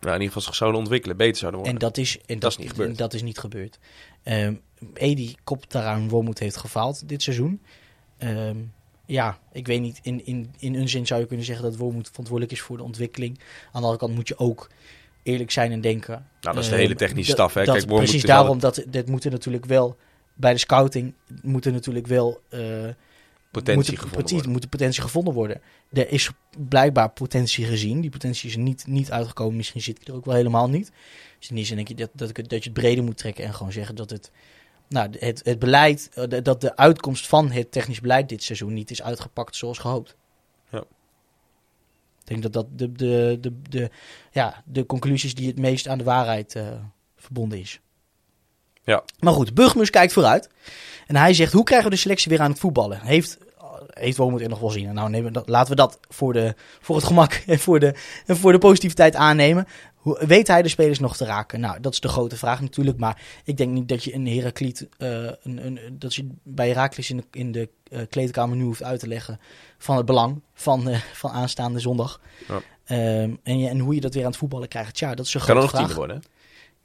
Nou, 0.00 0.14
in 0.14 0.20
ieder 0.20 0.26
geval 0.26 0.42
zich 0.42 0.54
zouden 0.54 0.80
ontwikkelen, 0.80 1.16
beter 1.16 1.36
zouden 1.36 1.60
worden. 1.60 1.78
En 1.80 1.86
dat 1.86 1.96
is, 1.96 2.18
en 2.26 2.38
Dat 2.38 2.50
is 2.50 2.56
niet 2.56 2.70
gebeurd. 2.70 2.88
en 2.90 2.96
dat 2.96 3.14
is 3.14 3.22
niet 3.22 3.38
gebeurd. 3.38 3.78
Ehm 4.22 4.54
Edi 4.94 5.34
kopt 5.44 5.72
daaraan 5.72 6.08
Wormoed 6.08 6.38
heeft 6.38 6.56
gefaald 6.56 7.08
dit 7.08 7.22
seizoen. 7.22 7.60
Ehm, 8.18 8.56
ja, 9.06 9.38
ik 9.52 9.66
weet 9.66 9.80
niet. 9.80 9.98
In, 10.02 10.26
in, 10.26 10.54
in 10.58 10.74
een 10.74 10.88
zin 10.88 11.06
zou 11.06 11.20
je 11.20 11.26
kunnen 11.26 11.46
zeggen 11.46 11.64
dat 11.64 11.76
Wormoed 11.76 12.08
verantwoordelijk 12.08 12.52
is 12.52 12.60
voor 12.60 12.76
de 12.76 12.82
ontwikkeling. 12.82 13.38
Aan 13.38 13.46
de 13.72 13.78
andere 13.78 13.96
kant 13.96 14.14
moet 14.14 14.28
je 14.28 14.38
ook 14.38 14.70
eerlijk 15.22 15.50
zijn 15.50 15.72
en 15.72 15.80
denken. 15.80 16.12
nou, 16.40 16.54
dat 16.54 16.56
is 16.56 16.64
de 16.64 16.70
ehm, 16.74 16.82
hele 16.82 16.94
technische 16.94 17.34
dat- 17.34 17.50
staf. 17.50 17.54
Hè? 17.54 17.64
dat- 17.72 17.76
Kijk, 17.84 17.96
precies 17.96 18.22
daarom 18.22 18.58
dat 18.58 18.84
dit 18.88 19.08
moeten 19.08 19.30
natuurlijk 19.30 19.64
wel 19.64 19.96
bij 20.34 20.52
de 20.52 20.58
scouting 20.58 21.14
moeten 21.42 21.72
natuurlijk 21.72 22.06
wel 22.06 22.40
eh, 22.48 22.60
potentie 23.52 23.92
moet, 23.92 24.00
gevonden 24.00 24.30
worden. 24.32 24.50
moet 24.50 24.62
de 24.62 24.68
potentie 24.68 25.02
gevonden 25.02 25.34
worden. 25.34 25.60
Er 25.92 26.10
is 26.10 26.30
blijkbaar 26.68 27.10
potentie 27.10 27.64
gezien. 27.64 28.00
Die 28.00 28.10
potentie 28.10 28.48
is 28.48 28.56
niet, 28.56 28.86
niet 28.86 29.10
uitgekomen. 29.10 29.56
Misschien 29.56 29.80
zit 29.80 29.96
die 29.96 30.06
er 30.06 30.14
ook 30.14 30.24
wel 30.24 30.34
helemaal 30.34 30.68
niet. 30.68 30.92
Dus 31.38 31.48
in 31.48 31.56
die 31.56 31.64
zin 31.64 31.76
denk 31.76 31.88
ik 31.88 31.98
dat, 31.98 32.10
dat, 32.12 32.28
ik 32.28 32.36
dat 32.48 32.64
je 32.64 32.70
het 32.70 32.78
breder 32.78 33.04
moet 33.04 33.16
trekken 33.16 33.44
en 33.44 33.54
gewoon 33.54 33.72
zeggen 33.72 33.94
dat 33.94 34.10
het, 34.10 34.30
nou, 34.88 35.10
het, 35.18 35.40
het 35.44 35.58
beleid, 35.58 36.10
eh, 36.14 36.28
de- 36.28 36.42
dat 36.42 36.60
de 36.60 36.76
uitkomst 36.76 37.26
van 37.26 37.50
het 37.50 37.72
technisch 37.72 38.00
beleid 38.00 38.28
dit 38.28 38.42
seizoen 38.42 38.72
niet 38.72 38.90
is 38.90 39.02
uitgepakt 39.02 39.56
zoals 39.56 39.78
gehoopt. 39.78 40.16
Ja. 40.70 40.84
Ik 42.20 42.28
denk 42.28 42.42
dat 42.42 42.52
dat 42.52 42.78
de, 42.78 42.92
de, 42.92 43.38
de, 43.40 43.60
de, 43.68 43.90
ja, 44.30 44.62
de 44.66 44.86
conclusies 44.86 45.34
die 45.34 45.46
het 45.46 45.58
meest 45.58 45.88
aan 45.88 45.98
de 45.98 46.04
waarheid 46.04 46.54
eh, 46.54 46.66
verbonden 47.16 47.58
is. 47.58 47.80
Ja. 48.84 49.02
Maar 49.18 49.32
goed, 49.32 49.54
Burgmus 49.54 49.90
kijkt 49.90 50.12
vooruit. 50.12 50.48
En 51.06 51.16
hij 51.16 51.34
zegt, 51.34 51.52
hoe 51.52 51.64
krijgen 51.64 51.88
we 51.88 51.94
de 51.94 52.00
selectie 52.00 52.30
weer 52.30 52.40
aan 52.40 52.50
het 52.50 52.58
voetballen? 52.60 53.00
Heeft, 53.00 53.38
heeft 53.90 54.16
Wormoed 54.16 54.40
er 54.40 54.48
nog 54.48 54.60
wel 54.60 54.70
zien? 54.70 54.94
Nou, 54.94 55.10
nemen 55.10 55.26
we 55.26 55.32
dat, 55.32 55.48
laten 55.48 55.70
we 55.70 55.76
dat 55.76 55.98
voor, 56.08 56.32
de, 56.32 56.54
voor 56.80 56.96
het 56.96 57.04
gemak 57.04 57.32
en 57.46 57.58
voor 57.58 57.80
de, 57.80 57.94
en 58.26 58.36
voor 58.36 58.52
de 58.52 58.58
positiviteit 58.58 59.14
aannemen. 59.14 59.66
Hoe, 59.94 60.26
weet 60.26 60.48
hij 60.48 60.62
de 60.62 60.68
spelers 60.68 60.98
nog 60.98 61.16
te 61.16 61.24
raken? 61.24 61.60
Nou, 61.60 61.80
dat 61.80 61.92
is 61.92 62.00
de 62.00 62.08
grote 62.08 62.36
vraag 62.36 62.60
natuurlijk. 62.60 62.98
Maar 62.98 63.22
ik 63.44 63.56
denk 63.56 63.72
niet 63.72 63.88
dat 63.88 64.04
je 64.04 64.14
een 64.14 64.26
Herakliet, 64.26 64.88
eh, 64.98 65.08
een, 65.24 65.66
een, 65.66 65.78
dat 65.92 66.14
je 66.14 66.28
bij 66.42 66.68
Herakles 66.68 67.10
in 67.10 67.16
de, 67.16 67.24
in 67.30 67.52
de 67.52 67.68
eh, 67.90 68.00
kleedkamer 68.08 68.56
nu 68.56 68.64
hoeft 68.64 68.82
uit 68.82 69.00
te 69.00 69.08
leggen 69.08 69.40
van 69.78 69.96
het 69.96 70.06
belang 70.06 70.42
van, 70.54 70.88
eh, 70.88 71.00
van 71.12 71.30
aanstaande 71.30 71.78
zondag. 71.78 72.20
Ja. 72.48 72.60
Ehm, 72.84 73.34
en, 73.42 73.58
je, 73.58 73.68
en 73.68 73.78
hoe 73.78 73.94
je 73.94 74.00
dat 74.00 74.14
weer 74.14 74.24
aan 74.24 74.30
het 74.30 74.38
voetballen 74.38 74.68
krijgt. 74.68 74.94
Tja, 74.94 75.14
dat 75.14 75.26
is 75.26 75.34
een 75.34 75.40
Je 75.40 75.46
kan 75.46 75.56
grote 75.56 75.66
ook 75.66 75.72
nog 75.72 75.80
vraag. 75.80 75.96
tiende 75.96 76.06
worden. 76.06 76.16
hè? 76.16 76.40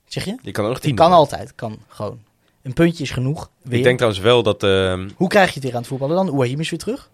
Zeg 0.08 0.26
je? 0.26 0.38
Je 0.42 0.52
kan 0.52 0.64
ook 0.66 0.70
nog 0.72 0.80
tiende 0.80 1.02
kan 1.02 1.12
altijd. 1.12 1.56
Kan 1.56 1.80
gewoon. 1.88 2.20
Een 2.62 2.74
puntje 2.74 3.04
is 3.04 3.12
genoeg. 3.12 3.50
Weer. 3.62 3.78
Ik 3.78 3.84
denk 3.84 3.98
trouwens 3.98 4.24
wel 4.24 4.44
dat... 4.44 4.64
ehm, 4.64 5.10
Hoe 5.16 5.28
krijg 5.30 5.48
je 5.48 5.54
het 5.54 5.64
weer 5.64 5.72
aan 5.74 5.80
het 5.80 5.88
voetballen 5.88 6.16
dan? 6.16 6.30
Oahim 6.30 6.60
is 6.60 6.70
weer 6.70 6.80
terug. 6.80 7.10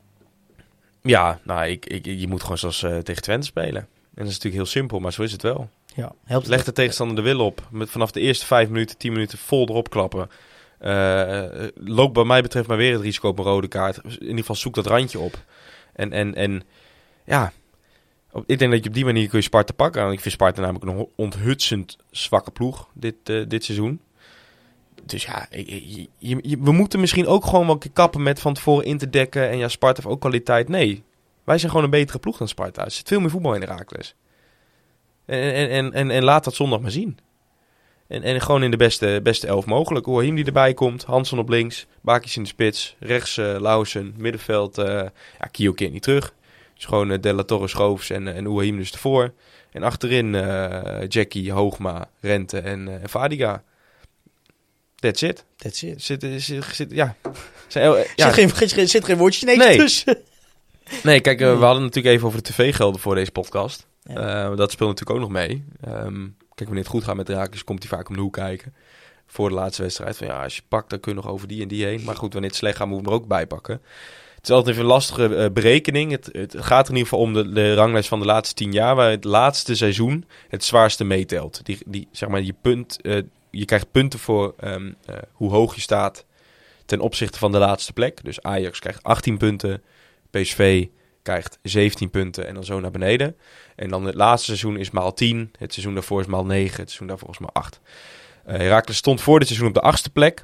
ja, 1.02 1.39
nou, 1.44 1.66
ik, 1.68 1.86
ik, 1.86 2.06
je 2.06 2.28
moet 2.28 2.41
gewoon 2.41 2.58
zoals 2.58 2.84
eh, 2.84 2.98
tegen 2.98 3.22
Twente 3.22 3.46
spelen. 3.46 3.82
En 3.82 3.88
dat 4.24 4.28
is 4.28 4.34
natuurlijk 4.34 4.56
heel 4.64 4.66
simpel, 4.72 5.00
maar 5.00 5.14
zo 5.14 5.22
is 5.22 5.32
het 5.32 5.41
wel. 5.41 5.70
Ja, 5.96 6.12
helpt 6.24 6.48
Leg 6.48 6.64
de 6.64 6.72
tegenstander 6.72 7.16
de 7.16 7.22
wil 7.22 7.39
op. 7.39 7.68
Met 7.72 7.89
vanaf 7.89 8.12
de 8.12 8.20
eerste 8.20 8.46
vijf 8.46 8.70
minuten, 8.70 8.98
tien 8.98 9.12
minuten 9.14 9.38
vol 9.38 9.68
erop 9.70 9.89
klappen. 9.89 10.30
Eh 10.80 11.44
loop 11.76 12.14
bij 12.14 12.24
mij 12.24 12.41
betreft 12.41 12.68
maar 12.68 12.78
weer 12.78 12.94
het 12.94 13.02
risico 13.02 13.28
op 13.28 13.39
een 13.39 13.46
rode 13.46 13.68
kaart. 13.68 13.98
In 14.04 14.22
ieder 14.22 14.38
geval 14.38 14.56
zoek 14.56 14.76
dat 14.76 14.86
randje 14.86 15.20
op. 15.20 15.44
En, 15.94 16.12
en, 16.12 16.36
en 16.36 16.64
ja, 17.26 17.52
ik 18.45 18.59
denk 18.59 18.71
dat 18.71 18.84
je 18.84 18.89
op 18.89 18.95
die 18.95 19.05
manier 19.05 19.27
kun 19.27 19.38
je 19.38 19.43
Sparta 19.43 19.73
pakken. 19.73 20.01
En 20.01 20.11
ik 20.11 20.19
vind 20.19 20.34
Sparta 20.34 20.61
namelijk 20.61 20.86
een 20.86 21.07
onthutsend 21.15 21.97
zwakke 22.11 22.51
ploeg 22.51 22.89
dit, 22.93 23.15
eh, 23.23 23.43
dit 23.47 23.63
seizoen. 23.63 23.99
Dus 25.05 25.23
ja, 25.23 25.47
we 26.59 26.71
moeten 26.71 26.99
misschien 26.99 27.27
ook 27.27 27.45
gewoon 27.45 27.65
wel 27.65 27.81
kappen 27.93 28.23
met 28.23 28.39
van 28.39 28.53
tevoren 28.53 28.86
in 28.86 28.97
te 28.97 29.09
dekken. 29.09 29.49
En 29.49 29.57
ja, 29.57 29.67
Sparta 29.67 30.01
heeft 30.01 30.13
ook 30.13 30.21
kwaliteit. 30.21 30.69
Nee, 30.69 31.03
wij 31.43 31.57
zijn 31.57 31.71
gewoon 31.71 31.86
een 31.86 31.91
betere 31.91 32.19
ploeg 32.19 32.38
dan 32.38 32.47
Sparta. 32.47 32.86
Er 32.86 32.91
zit 32.91 33.07
veel 33.07 33.19
meer 33.19 33.29
voetbal 33.29 33.55
in 33.55 33.61
Herakles. 33.61 34.15
En, 35.25 35.53
en, 35.53 35.69
en, 35.69 35.93
en, 35.93 36.11
en 36.11 36.23
laat 36.23 36.43
dat 36.43 36.53
zondag 36.53 36.79
maar 36.79 36.91
zien. 36.91 37.17
En, 38.07 38.23
en 38.23 38.41
gewoon 38.41 38.63
in 38.63 38.71
de 38.71 38.77
beste, 38.77 39.19
beste 39.23 39.47
elf 39.47 39.65
mogelijk. 39.65 40.07
Oahim 40.07 40.36
die 40.36 40.45
erbij 40.45 40.73
komt. 40.73 41.03
Hansen 41.03 41.38
op 41.38 41.49
links. 41.49 41.88
Bakis 42.01 42.36
in 42.38 42.43
de 42.43 42.49
spits. 42.49 42.95
Rechts 42.99 43.38
eh 43.38 43.55
Lausen. 43.59 44.13
Middenveld. 44.17 44.77
eh 44.77 44.86
ja, 45.39 45.45
Kio 45.51 45.73
keert 45.73 45.91
niet 45.91 46.03
terug. 46.03 46.34
Dus 46.76 46.86
gewoon 46.86 47.11
eh, 47.11 47.21
De 47.21 47.34
La 47.34 47.43
Torre 47.43 47.67
Schoofs 47.67 48.09
en, 48.09 48.28
eh, 48.28 48.38
en 48.38 48.47
Oahim 48.47 48.78
dus 48.78 48.91
ervoor. 48.91 49.34
En 49.71 49.84
achterin 49.84 50.36
eh, 50.36 51.07
Jackie, 51.07 51.51
Hoogma, 51.51 52.09
Rente 52.19 52.59
en, 52.59 53.01
en 53.01 53.09
Vadiga. 53.09 53.63
That's 54.95 55.21
it. 55.21 55.45
That's 55.55 55.82
it. 55.82 56.03
Zit, 56.03 56.26
zit, 56.38 56.63
zit, 56.71 56.91
ja. 56.91 57.15
Zijn, 57.67 57.89
ja. 58.15 58.34
Zit, 58.34 58.53
geen, 58.53 58.69
zit, 58.69 58.89
zit 58.89 59.05
geen 59.05 59.17
woordje 59.17 59.45
Nee. 59.45 59.78
tussen. 59.78 60.17
Nee, 61.03 61.19
kijk, 61.21 61.39
we 61.39 61.45
hadden 61.45 61.84
natuurlijk 61.84 62.15
even 62.15 62.28
over 62.28 62.43
de 62.43 62.51
tv-gelden 62.51 63.01
voor 63.01 63.15
deze 63.15 63.32
podcast. 63.32 63.88
Ja. 64.03 64.55
Dat 64.55 64.71
speelt 64.71 64.89
natuurlijk 64.89 65.19
ook 65.19 65.30
nog 65.30 65.41
mee. 65.41 65.63
Ehm, 65.82 66.21
kijk, 66.39 66.69
wanneer 66.69 66.84
het 66.84 66.88
goed 66.88 67.03
gaat 67.03 67.15
met 67.15 67.30
Raakjes, 67.30 67.63
komt 67.63 67.84
hij 67.84 67.97
vaak 67.97 68.09
om 68.09 68.15
de 68.15 68.21
hoek 68.21 68.34
kijken. 68.34 68.74
Voor 69.28 69.49
de 69.49 69.55
laatste 69.55 69.82
wedstrijd. 69.82 70.17
Van 70.17 70.28
ja, 70.28 70.43
als 70.43 70.55
je 70.55 70.61
pakt, 70.67 70.89
dan 70.89 70.99
kun 70.99 71.11
je 71.11 71.21
nog 71.21 71.28
over 71.32 71.47
die 71.47 71.61
en 71.61 71.67
die 71.67 71.86
heen. 71.86 72.03
Maar 72.03 72.15
goed, 72.15 72.32
wanneer 72.34 72.49
het 72.49 72.59
slecht 72.59 72.78
gaat, 72.78 72.88
moeten 72.88 73.05
we 73.05 73.11
hem 73.11 73.19
er 73.19 73.24
ook 73.24 73.30
bij 73.30 73.47
pakken. 73.47 73.82
Het 74.44 74.52
is 74.52 74.58
altijd 74.58 74.76
even 74.76 74.88
een 74.88 74.94
lastige 74.96 75.36
eh, 75.36 75.52
berekening. 75.52 76.12
Het, 76.12 76.30
het 76.32 76.56
gaat 76.58 76.86
er 76.86 76.94
in 76.94 76.98
ieder 76.98 77.10
geval 77.12 77.26
om 77.26 77.54
de, 77.54 77.74
ranglijst 77.74 78.10
van 78.10 78.20
de 78.20 78.26
laatste 78.26 78.56
tien 78.56 78.72
jaar. 78.72 78.96
Waar 78.96 79.10
het 79.10 79.24
laatste 79.24 79.76
seizoen 79.76 80.26
het 80.48 80.64
zwaarste 80.64 81.04
meetelt. 81.04 81.66
Die, 81.66 81.78
die, 81.86 82.08
zeg 82.12 82.30
maar, 82.30 82.41
je, 82.41 82.54
punt, 82.62 83.02
eh, 83.02 83.18
je 83.50 83.66
krijgt 83.66 83.91
punten 83.91 84.20
voor 84.20 84.54
ehm, 84.60 84.91
eh, 85.06 85.16
hoe 85.32 85.52
hoog 85.52 85.76
je 85.76 85.82
staat 85.82 86.26
ten 86.86 87.00
opzichte 87.00 87.38
van 87.38 87.52
de 87.52 87.58
laatste 87.58 87.94
plek. 87.94 88.24
Dus 88.24 88.41
Ajax 88.41 88.80
krijgt 88.80 89.04
18 89.04 89.38
punten. 89.38 89.84
PSV 90.30 90.88
krijgt 91.22 91.60
17 91.62 92.10
punten 92.10 92.48
en 92.48 92.54
dan 92.54 92.64
zo 92.64 92.80
naar 92.80 92.91
beneden. 92.91 93.36
En 93.76 93.89
dan 93.89 94.06
het 94.06 94.16
laatste 94.16 94.46
seizoen 94.46 94.78
is 94.78 94.91
maal 94.91 95.14
10. 95.14 95.52
Het 95.58 95.74
seizoen 95.74 95.94
daarvoor 95.94 96.20
is 96.20 96.28
maal 96.28 96.46
9. 96.46 96.70
Het 96.70 96.89
seizoen 96.89 97.08
daarvoor 97.08 97.30
is 97.30 97.39
maal 97.39 97.54
8. 97.54 97.80
Eh 98.46 98.58
Herakles 98.58 98.98
stond 98.98 99.22
voor 99.22 99.39
dit 99.39 99.48
seizoen 99.48 99.70
op 99.70 99.74
de 99.74 99.82
achtste 99.82 100.10
plek. 100.10 100.44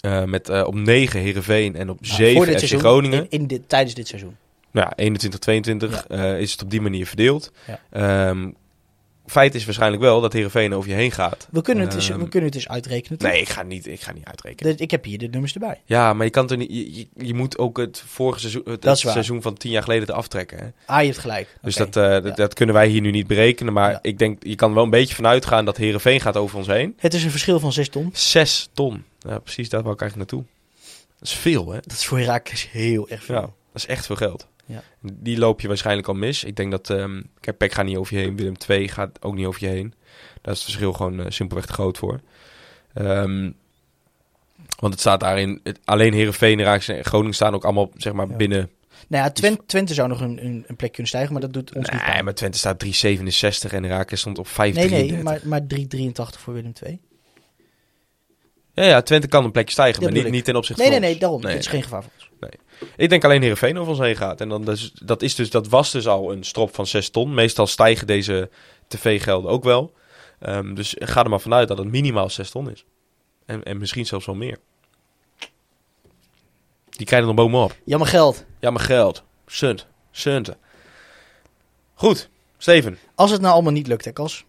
Eh, 0.00 0.24
met 0.24 0.48
eh, 0.48 0.66
op 0.66 0.74
9 0.74 1.20
Heerenveen 1.20 1.76
en 1.76 1.90
op 1.90 2.00
Nou, 2.00 2.14
7 2.14 2.36
voor 2.36 2.46
dit 2.46 2.64
FC 2.64 2.78
Groningen. 2.78 3.20
In, 3.20 3.40
in 3.40 3.46
dit, 3.46 3.68
tijdens 3.68 3.94
dit 3.94 4.08
seizoen. 4.08 4.36
Nou 4.70 4.86
ja, 4.86 5.04
21, 5.04 5.40
22 5.40 6.06
eh, 6.06 6.40
is 6.40 6.52
het 6.52 6.62
op 6.62 6.70
die 6.70 6.80
manier 6.80 7.06
verdeeld. 7.06 7.52
Ja. 7.66 7.80
Ehm, 7.90 8.50
feit 9.26 9.54
is 9.54 9.64
waarschijnlijk 9.64 10.02
wel 10.02 10.20
dat 10.20 10.32
Heerenveen 10.32 10.74
over 10.74 10.88
je 10.90 10.94
heen 10.96 11.10
gaat. 11.10 11.48
We 11.50 11.62
kunnen, 11.62 11.84
het 11.88 12.08
Ehm, 12.08 12.18
we 12.18 12.28
kunnen 12.28 12.48
het 12.48 12.54
eens 12.58 12.68
uitrekenen. 12.68 13.18
toch? 13.18 13.30
Nee, 13.30 13.40
ik 13.40 13.48
ga 13.48 13.62
niet, 13.62 13.86
ik 13.86 14.00
ga 14.00 14.12
niet 14.12 14.24
uitrekenen. 14.24 14.78
Ik 14.78 14.90
heb 14.90 15.04
hier 15.04 15.18
de 15.18 15.28
nummers 15.28 15.54
erbij. 15.54 15.80
Ja, 15.84 16.12
maar 16.12 16.24
je 16.24 16.30
kan 16.30 16.50
er 16.50 16.56
niet. 16.56 17.06
Je, 17.16 17.34
moet 17.34 17.58
ook 17.58 17.76
het 17.76 18.02
vorige 18.06 18.40
seizoen, 18.40 18.62
het, 18.80 18.98
seizoen 18.98 19.42
van 19.42 19.54
tien 19.54 19.70
jaar 19.70 19.82
geleden 19.82 20.06
te 20.06 20.12
aftrekken. 20.12 20.58
Hè? 20.58 20.64
Ah, 20.86 21.00
je 21.00 21.06
hebt 21.06 21.18
gelijk. 21.18 21.56
Dus 21.62 21.74
dat, 21.76 21.96
eh, 21.96 22.02
dat, 22.10 22.24
Ja. 22.24 22.30
dat 22.30 22.54
kunnen 22.54 22.74
wij 22.74 22.86
hier 22.88 23.00
nu 23.00 23.10
niet 23.10 23.26
berekenen. 23.26 23.72
Maar 23.72 23.90
Ja. 23.90 23.98
ik 24.02 24.18
denk, 24.18 24.42
je 24.44 24.54
kan 24.54 24.74
wel 24.74 24.84
een 24.84 24.90
beetje 24.90 25.14
van 25.14 25.26
uitgaan 25.26 25.64
dat 25.64 25.76
Herenveen 25.76 26.20
gaat 26.20 26.36
over 26.36 26.58
ons 26.58 26.66
heen. 26.66 26.94
Het 26.98 27.14
is 27.14 27.24
een 27.24 27.30
verschil 27.30 27.60
van 27.60 27.72
6 27.72 27.88
ton. 27.88 28.10
Zes 28.12 28.68
ton. 28.72 29.04
Ja, 29.20 29.38
precies, 29.38 29.68
daar 29.68 29.82
wou 29.82 29.94
ik 29.94 30.00
eigenlijk 30.00 30.30
naartoe. 30.30 30.50
Dat 31.18 31.28
is 31.28 31.34
veel, 31.34 31.70
hè? 31.72 31.78
Dat 31.80 31.92
is 31.92 32.06
voor 32.06 32.18
Herakles 32.18 32.68
heel 32.70 33.08
erg 33.08 33.24
veel. 33.24 33.34
Ja, 33.34 33.40
dat 33.40 33.50
is 33.72 33.86
echt 33.86 34.06
veel 34.06 34.16
geld. 34.16 34.46
Ja. 34.66 34.82
Die 35.00 35.38
loop 35.38 35.60
je 35.60 35.68
waarschijnlijk 35.68 36.08
al 36.08 36.14
mis. 36.14 36.44
Ik 36.44 36.56
denk 36.56 36.70
dat... 36.70 36.94
Peck 37.56 37.72
gaat 37.72 37.84
niet 37.84 37.96
over 37.96 38.16
je 38.16 38.20
heen. 38.22 38.36
Willem 38.36 38.54
II 38.68 38.88
gaat 38.88 39.22
ook 39.22 39.34
niet 39.34 39.46
over 39.46 39.60
je 39.64 39.68
heen. 39.68 39.94
Daar 40.42 40.52
is 40.54 40.60
het 40.60 40.68
verschil 40.70 40.92
gewoon 40.92 41.20
eh, 41.20 41.26
simpelweg 41.28 41.66
te 41.66 41.72
groot 41.72 41.98
voor. 41.98 42.20
Ehm, 42.94 43.50
want 44.78 44.92
het 44.92 45.00
staat 45.00 45.20
daarin... 45.20 45.60
Het, 45.62 45.78
alleen 45.84 46.12
Heerenveen, 46.12 46.62
Raakse 46.62 46.92
en 46.92 47.04
Groningen 47.04 47.34
staan 47.34 47.54
ook 47.54 47.64
allemaal 47.64 47.90
zeg 47.96 48.12
maar, 48.12 48.28
Ja. 48.28 48.36
binnen 48.36 48.70
Nou 49.08 49.24
ja, 49.24 49.30
Twente, 49.30 49.62
Twente 49.66 49.94
zou 49.94 50.08
nog 50.08 50.20
een, 50.20 50.44
een, 50.44 50.64
een 50.66 50.76
plek 50.76 50.90
kunnen 50.90 51.08
stijgen, 51.08 51.32
maar 51.32 51.40
dat 51.40 51.52
doet 51.52 51.74
ons 51.74 51.90
niet 51.90 52.06
Nee, 52.06 52.22
maar 52.22 52.34
Twente 52.34 52.58
staat 52.58 52.84
3,67 52.84 52.90
en 53.72 53.86
Raakles 53.86 54.20
stond 54.20 54.38
op 54.38 54.46
5,33. 54.46 54.52
Nee, 54.52 54.72
nee, 54.88 55.22
maar, 55.22 55.40
maar 55.44 55.60
3,83 55.60 56.12
voor 56.38 56.54
Willem 56.54 56.72
II. 56.82 57.00
Ja, 58.74 58.84
ja, 58.84 59.02
Twente 59.02 59.26
kan 59.28 59.44
een 59.44 59.50
plekje 59.52 59.72
stijgen, 59.72 59.94
Dat 60.00 60.02
maar 60.10 60.18
niet, 60.18 60.26
ik. 60.26 60.32
niet 60.32 60.44
ten 60.44 60.56
opzichte 60.56 60.82
Nee, 60.82 60.90
nee, 60.90 60.98
van 60.98 61.06
nee, 61.08 61.14
ons. 61.14 61.20
daarom. 61.20 61.40
Nee, 61.42 61.50
Het 61.52 61.60
is 61.60 61.66
nee. 61.66 61.74
geen 61.74 61.82
gevaar 61.82 62.02
voor 62.02 62.12
Ik 62.96 63.08
denk 63.08 63.24
alleen 63.24 63.40
Heerenveen 63.40 63.78
over 63.78 63.90
ons 63.90 64.00
heen 64.00 64.16
gaat. 64.16 64.40
En 64.40 64.48
dan 64.48 64.64
dus, 64.64 64.92
dat, 64.92 65.22
is 65.22 65.34
dus, 65.34 65.50
dat 65.50 65.68
was 65.68 65.90
dus 65.90 66.06
al 66.06 66.32
een 66.32 66.44
strop 66.44 66.74
van 66.74 66.86
6 66.86 67.10
ton. 67.10 67.34
Meestal 67.34 67.66
stijgen 67.66 68.06
deze 68.06 68.50
tv-gelden 68.88 69.50
ook 69.50 69.64
wel. 69.64 69.92
Ehm, 70.38 70.74
dus 70.74 70.94
ga 70.98 71.24
er 71.24 71.30
maar 71.30 71.40
vanuit 71.40 71.68
dat 71.68 71.78
het 71.78 71.90
minimaal 71.90 72.30
6 72.30 72.50
ton 72.50 72.70
is. 72.70 72.84
En, 73.46 73.62
en 73.62 73.78
misschien 73.78 74.06
zelfs 74.06 74.26
wel 74.26 74.34
meer. 74.34 74.58
Die 76.90 77.06
krijgen 77.06 77.28
er 77.28 77.34
bovenop. 77.34 77.76
Jammer 77.84 78.08
geld. 78.08 78.44
Ja, 78.60 78.70
maar 78.70 78.82
geld. 78.82 79.22
Sunt. 79.46 79.86
Sunten. 80.10 80.56
Goed. 81.94 82.28
Steven. 82.58 82.98
Als 83.14 83.30
het 83.30 83.40
nou 83.40 83.52
allemaal 83.52 83.72
niet 83.72 83.86
lukt, 83.86 84.04
hè, 84.04 84.12
Kas, 84.12 84.44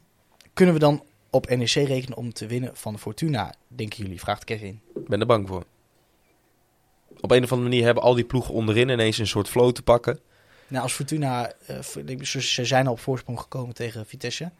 kunnen 0.53 0.73
we 0.73 0.79
dan 0.79 1.03
op 1.29 1.49
NEC 1.49 1.69
rekenen 1.69 2.17
om 2.17 2.33
te 2.33 2.47
winnen 2.47 2.71
van 2.73 2.99
Fortuna, 2.99 3.53
denken 3.67 4.03
jullie? 4.03 4.19
Vraagt 4.19 4.43
Kevin. 4.43 4.81
Ik 4.95 5.07
ben 5.07 5.19
er 5.19 5.25
bang 5.25 5.47
voor. 5.47 5.63
Op 7.21 7.31
een 7.31 7.43
of 7.43 7.51
andere 7.51 7.69
manier 7.69 7.85
hebben 7.85 8.03
al 8.03 8.13
die 8.13 8.23
ploegen 8.23 8.53
onderin 8.53 8.89
ineens 8.89 9.17
een 9.17 9.27
soort 9.27 9.49
flow 9.49 9.71
te 9.71 9.81
pakken. 9.81 10.19
Nou, 10.67 10.83
als 10.83 10.93
Fortuna, 10.93 11.51
eh, 11.65 11.79
ze 12.21 12.41
ze 12.41 12.65
zijn 12.65 12.85
al 12.87 12.91
op 12.93 12.99
voorsprong 12.99 13.39
gekomen 13.39 13.75
tegen 13.75 14.05
Vitesse. 14.05 14.51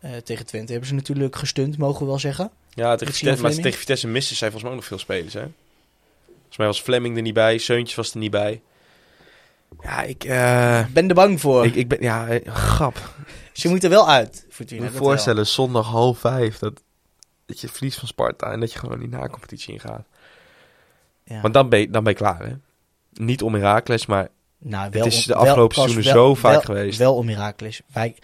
Eh, 0.00 0.10
tegen 0.16 0.46
Twente 0.46 0.70
hebben 0.70 0.88
ze 0.88 0.94
natuurlijk 0.94 1.36
gestund, 1.36 1.78
mogen 1.78 2.00
we 2.00 2.06
wel 2.06 2.18
zeggen. 2.18 2.50
Ja, 2.70 2.96
tegen 2.96 3.14
Vitesse, 3.14 3.42
maar 3.42 3.52
tegen 3.54 3.78
Vitesse 3.78 4.08
misten 4.08 4.36
zij 4.36 4.50
volgens 4.50 4.62
mij 4.62 4.72
ook 4.72 4.78
nog 4.78 4.88
veel 4.88 4.98
spelers, 4.98 5.34
hè? 5.34 5.46
Volgens 6.36 6.56
mij 6.56 6.66
was 6.66 6.80
Fleming 6.80 7.16
er 7.16 7.22
niet 7.22 7.34
bij, 7.34 7.58
Seuntjes 7.58 7.96
was 7.96 8.12
er 8.12 8.18
niet 8.18 8.30
bij. 8.30 8.60
Ja, 9.82 10.02
ik, 10.02 10.24
eh, 10.24 10.80
Ik 10.80 10.92
ben 10.92 11.08
er 11.08 11.14
bang 11.14 11.40
voor. 11.40 11.64
ik, 11.64 11.74
ik 11.74 11.88
ben, 11.88 11.98
ja, 12.02 12.38
grap. 12.46 13.14
Ze 13.52 13.68
moeten 13.68 13.90
wel 13.90 14.08
uit, 14.08 14.44
Ik 14.48 14.54
Fortuna. 14.54 14.80
me 14.82 14.88
dat 14.90 14.96
voorstellen, 14.96 15.46
zondag 15.46 15.86
half 15.86 16.18
vijf, 16.18 16.58
dat, 16.58 16.80
dat 17.46 17.60
je 17.60 17.68
verliest 17.68 17.98
van 17.98 18.08
Sparta 18.08 18.52
en 18.52 18.60
dat 18.60 18.72
je 18.72 18.78
gewoon 18.78 18.98
niet 18.98 19.10
na 19.10 19.28
competitie 19.28 19.72
ingaat. 19.72 20.06
Wel. 21.24 21.36
Ja. 21.36 21.42
Want 21.42 21.54
dan 21.54 21.68
ben, 21.68 21.80
je, 21.80 21.90
dan 21.90 22.04
ben 22.04 22.12
je 22.12 22.18
klaar, 22.18 22.46
hè? 22.46 22.52
Niet 23.12 23.42
om 23.42 23.54
Herakles, 23.54 24.06
maar 24.06 24.28
Nou, 24.58 24.84
Het 24.90 25.06
is 25.06 25.16
om- 25.16 25.26
de 25.26 25.34
afgelopen 25.34 25.76
seizoenen 25.76 26.04
zo 26.12 26.34
vaak 26.34 26.52
wel- 26.52 26.60
geweest. 26.60 26.98
Wel 26.98 27.14
om 27.16 27.28
Heracles. 27.28 27.80
Wij, 27.92 28.14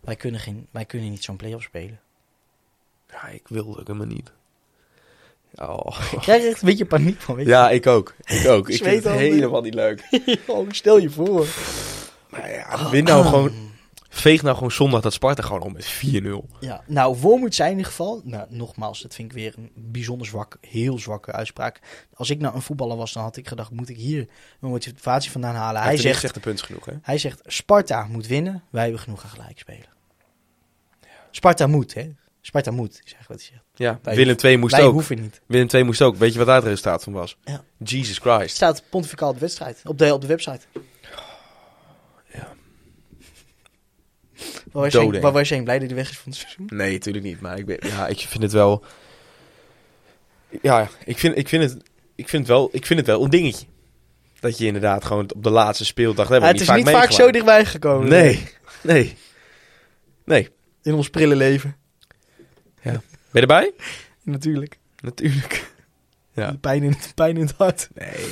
wij, 0.00 0.16
kunnen 0.16 0.40
geen, 0.40 0.66
wij 0.70 0.84
kunnen 0.84 1.10
niet 1.10 1.24
zo'n 1.24 1.36
play-off 1.36 1.64
spelen. 1.64 2.00
ja, 3.10 3.26
ik 3.28 3.48
wil 3.48 3.76
het 3.76 3.86
helemaal 3.86 4.06
niet. 4.06 4.30
Oh. 5.54 6.00
Ik 6.12 6.18
krijg 6.18 6.44
echt 6.44 6.60
een 6.62 6.68
beetje 6.68 6.86
paniek 6.86 7.20
van, 7.20 7.34
weet 7.34 7.44
je. 7.44 7.50
Ja, 7.50 7.70
ik 7.70 7.86
ook. 7.86 8.14
Ik 8.24 8.46
ook. 8.48 8.68
Ik 8.68 8.82
vind 8.82 9.04
het 9.04 9.12
helemaal 9.12 9.60
niet 9.62 9.74
leuk. 9.74 10.08
Oh, 10.46 10.66
stel 10.70 10.98
je 10.98 11.10
voor. 11.10 11.46
Maar 12.30 12.50
ja, 12.50 12.90
win 12.90 13.04
nou 13.04 13.24
gewoon, 13.24 13.52
veeg 14.20 14.42
nou 14.42 14.54
gewoon 14.54 14.70
zondag 14.70 15.00
dat 15.00 15.12
Sparta 15.12 15.42
gewoon 15.42 15.62
om 15.62 15.72
met 15.72 15.86
4-0. 16.54 16.58
Ja, 16.60 16.82
nou, 16.86 17.16
voor 17.16 17.38
moet 17.38 17.54
zijn 17.54 17.70
in 17.70 17.76
ieder 17.76 17.90
geval. 17.90 18.20
Nou, 18.24 18.46
nogmaals, 18.48 19.02
dat 19.02 19.14
vind 19.14 19.30
ik 19.30 19.36
weer 19.36 19.54
een 19.56 19.70
bijzonder 19.74 20.26
zwak, 20.26 20.56
heel 20.60 20.98
zwakke 20.98 21.32
uitspraak. 21.32 21.80
Als 22.14 22.30
ik 22.30 22.40
nou 22.40 22.54
een 22.54 22.62
voetballer 22.62 22.96
was, 22.96 23.12
dan 23.12 23.22
had 23.22 23.36
ik 23.36 23.48
gedacht, 23.48 23.70
moet 23.70 23.88
ik 23.88 23.96
hier 23.96 24.28
een 24.60 24.68
motivatie 24.70 25.30
vandaan 25.30 25.54
halen? 25.54 25.82
Hij 25.82 25.96
zegt, 25.96 26.20
zegt 26.20 26.34
de 26.34 26.40
punt 26.40 26.62
genoeg, 26.62 26.84
hè? 26.84 26.92
hij 27.02 27.18
zegt, 27.18 27.40
Sparta 27.44 28.06
moet 28.06 28.26
winnen, 28.26 28.62
wij 28.70 28.82
hebben 28.82 29.00
genoeg 29.00 29.22
aan 29.24 29.30
gelijk 29.30 29.58
spelen. 29.58 29.88
Sparta 31.30 31.66
moet, 31.66 31.94
hè? 31.94 32.10
Sparta 32.40 32.70
moet, 32.70 32.90
is 33.04 33.12
eigenlijk 33.14 33.28
wat 33.28 33.38
hij 33.40 33.48
zegt. 33.50 33.64
Ja, 33.74 33.98
Wij 34.02 34.14
Willem 34.16 34.36
2 34.36 34.58
moest 34.58 34.76
wij 34.76 34.84
ook. 34.84 34.92
hoeven 34.92 35.20
niet. 35.20 35.40
Willem 35.46 35.66
2 35.68 35.84
moest 35.84 36.02
ook. 36.02 36.16
Weet 36.16 36.32
je 36.32 36.38
wat 36.38 36.46
daar 36.46 36.56
het 36.56 36.64
resultaat 36.64 37.02
van 37.04 37.12
was? 37.12 37.36
Ja. 37.44 37.64
Jesus 37.84 38.18
Het 38.22 38.24
Christ. 38.34 38.54
staat 38.56 38.82
pontificaal 38.90 39.28
op 39.28 39.34
de 39.34 39.40
wedstrijd, 39.40 39.80
op 39.84 39.98
de, 39.98 40.12
op 40.14 40.20
de 40.20 40.26
website. 40.26 40.60
Ja. 42.32 42.48
Waar 44.38 44.57
was, 44.72 44.92
je, 44.92 45.20
waar 45.20 45.32
was 45.32 45.48
je 45.48 45.62
blij 45.62 45.78
dat 45.78 45.86
hij 45.88 45.96
weg 45.96 46.10
is 46.10 46.18
van 46.18 46.32
het 46.32 46.40
seizoen? 46.40 46.66
Nee, 46.72 46.92
natuurlijk 46.92 47.24
niet. 47.24 47.40
Maar 47.40 47.58
ik, 47.58 47.66
ben, 47.66 47.78
ja, 47.80 48.06
ik 48.06 48.18
vind 48.18 48.42
het 48.42 48.52
wel... 48.52 48.84
Ja, 50.62 50.88
ik 51.04 51.18
vind, 51.18 51.38
ik, 51.38 51.48
vind 51.48 51.62
het, 51.62 51.82
ik, 52.14 52.28
vind 52.28 52.42
het 52.42 52.56
wel, 52.56 52.68
ik 52.72 52.86
vind 52.86 52.98
het 52.98 53.08
wel 53.08 53.24
een 53.24 53.30
dingetje. 53.30 53.66
Dat 54.40 54.58
je 54.58 54.66
inderdaad 54.66 55.04
gewoon 55.04 55.32
op 55.34 55.42
de 55.42 55.50
laatste 55.50 55.84
speeldag... 55.84 56.28
hebben 56.28 56.48
Ja, 56.48 56.54
we 56.54 56.60
het 56.60 56.70
is 56.70 56.76
niet 56.76 56.94
vaak 56.94 57.10
zo 57.10 57.30
dichtbij 57.30 57.64
gekomen. 57.64 58.08
Nee, 58.08 58.48
nee. 58.82 59.16
Nee. 60.24 60.48
In 60.82 60.94
ons 60.94 61.10
prille 61.10 61.36
leven, 61.36 61.76
Ben 62.82 63.02
je 63.32 63.40
erbij? 63.40 63.72
natuurlijk. 64.22 64.78
Natuurlijk. 65.00 65.70
Ja. 66.32 66.56
Pijn 66.60 66.82
in, 66.82 66.96
pijn 67.14 67.36
in 67.36 67.46
het 67.46 67.54
hart. 67.56 67.88
Nee. 67.94 68.26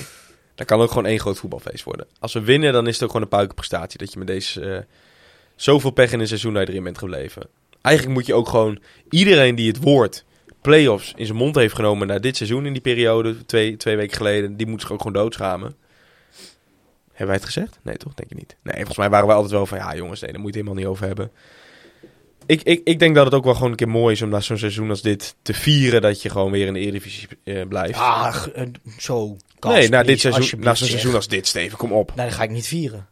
Dat 0.54 0.66
kan 0.66 0.80
ook 0.80 0.88
gewoon 0.88 1.06
één 1.06 1.20
groot 1.20 1.38
voetbalfeest 1.38 1.84
worden. 1.84 2.06
Als 2.18 2.32
we 2.32 2.40
winnen, 2.40 2.72
dan 2.72 2.86
is 2.86 2.94
het 2.94 3.02
ook 3.02 3.08
gewoon 3.08 3.22
een 3.22 3.28
puikenprestatie. 3.28 3.98
Dat 3.98 4.12
je 4.12 4.18
met 4.18 4.26
deze 4.26 4.60
eh, 4.60 4.82
zoveel 5.56 5.90
pech 5.90 6.12
in 6.12 6.20
een 6.20 6.26
seizoen 6.26 6.54
dat 6.54 6.62
je 6.62 6.68
erin 6.68 6.84
bent 6.84 6.98
gebleven. 6.98 7.48
Eigenlijk 7.82 8.16
moet 8.16 8.26
je 8.26 8.34
ook 8.34 8.48
gewoon 8.48 8.78
iedereen 9.10 9.54
die 9.54 9.68
het 9.68 9.82
woord 9.82 10.24
play-offs 10.60 11.12
in 11.16 11.26
zijn 11.26 11.38
mond 11.38 11.54
heeft 11.54 11.74
genomen 11.74 12.06
na 12.06 12.18
dit 12.18 12.36
seizoen 12.36 12.66
in 12.66 12.72
die 12.72 12.82
periode, 12.82 13.46
twee, 13.46 13.76
twee 13.76 13.96
weken 13.96 14.16
geleden, 14.16 14.56
die 14.56 14.66
moet 14.66 14.80
zich 14.80 14.92
ook 14.92 14.98
gewoon 14.98 15.12
doodschamen. 15.12 15.76
Hebben 17.08 17.26
wij 17.26 17.36
het 17.36 17.44
gezegd? 17.44 17.78
Nee, 17.82 17.96
toch? 17.96 18.14
Denk 18.14 18.28
je 18.28 18.34
niet. 18.34 18.56
Nee, 18.62 18.74
volgens 18.74 18.96
mij 18.96 19.10
waren 19.10 19.26
wij 19.26 19.34
altijd 19.34 19.54
wel 19.54 19.66
van, 19.66 19.78
ja 19.78 19.94
jongens, 19.94 20.20
nee, 20.20 20.32
daar 20.32 20.40
moet 20.40 20.54
je 20.54 20.58
het 20.58 20.68
helemaal 20.68 20.90
niet 20.90 20.96
over 20.96 21.06
hebben. 21.06 21.30
Ik, 22.46 22.62
ik, 22.62 22.80
ik 22.84 22.98
denk 22.98 23.14
dat 23.14 23.24
het 23.24 23.34
ook 23.34 23.44
wel 23.44 23.54
gewoon 23.54 23.70
een 23.70 23.76
keer 23.76 23.88
mooi 23.88 24.14
is 24.14 24.22
om 24.22 24.28
na 24.28 24.40
zo'n 24.40 24.58
seizoen 24.58 24.90
als 24.90 25.02
dit 25.02 25.34
te 25.42 25.54
vieren 25.54 26.02
dat 26.02 26.22
je 26.22 26.30
gewoon 26.30 26.50
weer 26.50 26.66
in 26.66 26.72
de 26.72 26.80
Eredivisie 26.80 27.28
eh, 27.44 27.66
blijft. 27.68 27.98
Ach, 27.98 28.50
eh, 28.50 28.66
zo. 28.98 29.36
Nee, 29.60 29.88
na, 29.88 30.02
dit 30.02 30.20
seizoen, 30.20 30.60
na 30.60 30.74
zo'n 30.74 30.88
seizoen 30.88 31.14
als 31.14 31.28
dit, 31.28 31.46
Steven, 31.46 31.78
kom 31.78 31.92
op. 31.92 32.14
Nee, 32.14 32.26
dat 32.26 32.34
ga 32.34 32.42
ik 32.42 32.50
niet 32.50 32.66
vieren. 32.66 33.08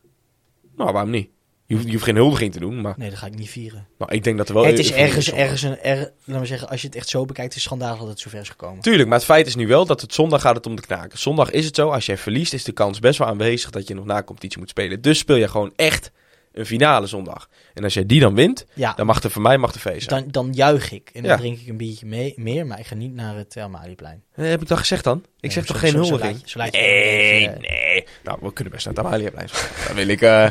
Nou, 0.76 0.92
waarom 0.92 1.11
niet? 1.11 1.28
Je 1.66 1.74
hoeft, 1.74 1.86
je 1.86 1.92
hoeft 1.92 2.04
geen 2.04 2.16
huldiging 2.16 2.52
te 2.52 2.58
doen, 2.58 2.80
maar 2.80 2.94
Nee, 2.96 3.10
dat 3.10 3.18
ga 3.18 3.26
ik 3.26 3.34
niet 3.34 3.50
vieren. 3.50 3.86
nou, 3.98 4.12
ik 4.12 4.24
denk 4.24 4.36
dat 4.38 4.48
er 4.48 4.54
wel... 4.54 4.64
het 4.64 4.78
is 4.78 4.92
ergens, 4.92 5.32
ergens 5.32 5.62
een, 5.62 5.78
er, 5.80 5.96
laten 6.24 6.40
we 6.42 6.46
zeggen, 6.48 6.68
als 6.68 6.80
je 6.80 6.86
het 6.86 6.96
echt 6.96 7.08
zo 7.08 7.24
bekijkt, 7.24 7.48
is 7.48 7.54
het 7.54 7.64
schandalig 7.64 7.98
dat 7.98 8.08
het 8.08 8.20
zover 8.20 8.38
is 8.40 8.48
gekomen. 8.48 8.82
Tuurlijk, 8.82 9.08
maar 9.08 9.16
het 9.18 9.26
feit 9.26 9.46
is 9.46 9.54
nu 9.54 9.66
wel 9.66 9.86
dat 9.86 10.00
het 10.00 10.14
zondag 10.14 10.40
gaat 10.40 10.56
het 10.56 10.66
om 10.66 10.76
de 10.76 10.82
knaken. 10.82 11.18
Zondag 11.18 11.50
is 11.50 11.64
het 11.64 11.76
zo, 11.76 11.90
als 11.90 12.06
jij 12.06 12.16
verliest 12.18 12.52
is 12.52 12.64
de 12.64 12.72
kans 12.72 12.98
best 12.98 13.18
wel 13.18 13.28
aanwezig 13.28 13.70
dat 13.70 13.88
je 13.88 13.94
nog 13.94 14.04
na 14.04 14.22
competitie 14.22 14.58
moet 14.58 14.68
spelen. 14.68 15.00
Dus 15.00 15.18
speel 15.18 15.36
je 15.36 15.48
gewoon 15.48 15.72
echt 15.76 16.10
een 16.52 16.66
finale 16.66 17.06
zondag. 17.06 17.48
En 17.74 17.84
als 17.84 17.94
jij 17.94 18.06
die 18.06 18.20
dan 18.20 18.34
wint, 18.34 18.66
Ja, 18.72 18.92
dan 18.96 19.06
mag 19.06 19.22
er 19.22 19.30
voor 19.30 19.42
mij 19.42 19.58
mag 19.58 19.72
de 19.72 19.78
feest 19.78 20.08
zijn. 20.08 20.22
dan, 20.22 20.30
dan 20.44 20.52
juich 20.52 20.92
ik. 20.92 21.10
En 21.12 21.22
dan 21.22 21.30
Ja. 21.30 21.36
drink 21.36 21.58
ik 21.58 21.66
een 21.68 21.76
biertje 21.76 22.06
mee, 22.06 22.32
meer, 22.36 22.66
maar 22.66 22.78
ik 22.78 22.86
ga 22.86 22.94
niet 22.94 23.14
naar 23.14 23.36
het 23.36 23.56
Elmaliplein. 23.56 24.22
Eh, 24.34 24.48
heb 24.48 24.62
ik 24.62 24.68
dat 24.68 24.78
gezegd 24.78 25.04
dan? 25.04 25.18
Ik 25.18 25.24
Nee, 25.40 25.50
zeg 25.50 25.64
toch 25.64 25.78
geen 25.78 25.90
zo- 25.90 25.96
huldiging? 25.98 26.32
laat- 26.40 26.54
laat 26.54 26.72
nee, 26.72 27.48
nee. 27.48 28.04
Nou, 28.24 28.38
we 28.42 28.52
kunnen 28.52 28.72
best 28.72 28.86
naar 28.86 28.94
het 28.94 29.04
Amalia 29.04 29.30
blijven. 29.30 29.68
Dan 29.86 29.96
wil 29.96 30.08
ik... 30.08 30.20
eh 30.22 30.50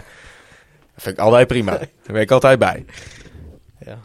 dat 0.94 1.04
vind 1.04 1.18
ik 1.18 1.24
altijd 1.24 1.48
prima. 1.48 1.72
Daar 1.78 1.88
ben 2.04 2.22
ik 2.22 2.32
altijd 2.32 2.60
bij. 2.60 2.86
Ja. 3.86 4.00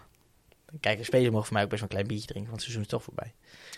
Kijk, 0.81 0.99
de 0.99 1.05
spelers 1.05 1.31
mogen 1.31 1.47
voor 1.47 1.55
mij 1.55 1.63
ook 1.63 1.71
best 1.71 1.81
wel 1.81 1.91
een 1.91 1.97
klein 1.97 2.09
biertje 2.09 2.33
drinken, 2.33 2.51
want 2.51 2.63
het 2.63 2.71
seizoen 2.71 2.83
is 2.83 2.89
toch 2.89 3.03
voorbij. 3.03 3.33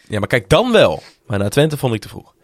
Ja, 0.08 0.18
maar 0.18 0.28
kijk 0.28 0.48
dan 0.48 0.72
wel. 0.72 1.02
Maar 1.26 1.38
naar 1.38 1.50
Twente 1.50 1.76
vond 1.76 1.94
ik 1.94 2.00
te 2.00 2.08
vroeg. 2.08 2.34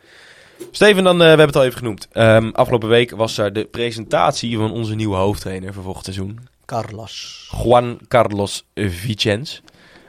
Steven, 0.71 1.05
dan, 1.05 1.15
eh, 1.15 1.21
we 1.21 1.27
hebben 1.27 1.47
het 1.47 1.57
al 1.57 1.65
even 1.65 1.79
genoemd. 1.79 2.09
Ehm, 2.13 2.49
afgelopen 2.49 2.89
week 2.89 3.11
was 3.11 3.39
er 3.39 3.53
de 3.53 3.65
presentatie 3.65 4.57
van 4.57 4.73
onze 4.73 4.95
nieuwe 4.95 5.17
hoofdtrainer 5.17 5.73
voor 5.73 5.83
volgend 5.83 6.05
seizoen. 6.05 6.49
Carlos. 6.65 7.49
Juan 7.65 8.01
Carlos 8.09 8.67
Vicens. 8.75 9.63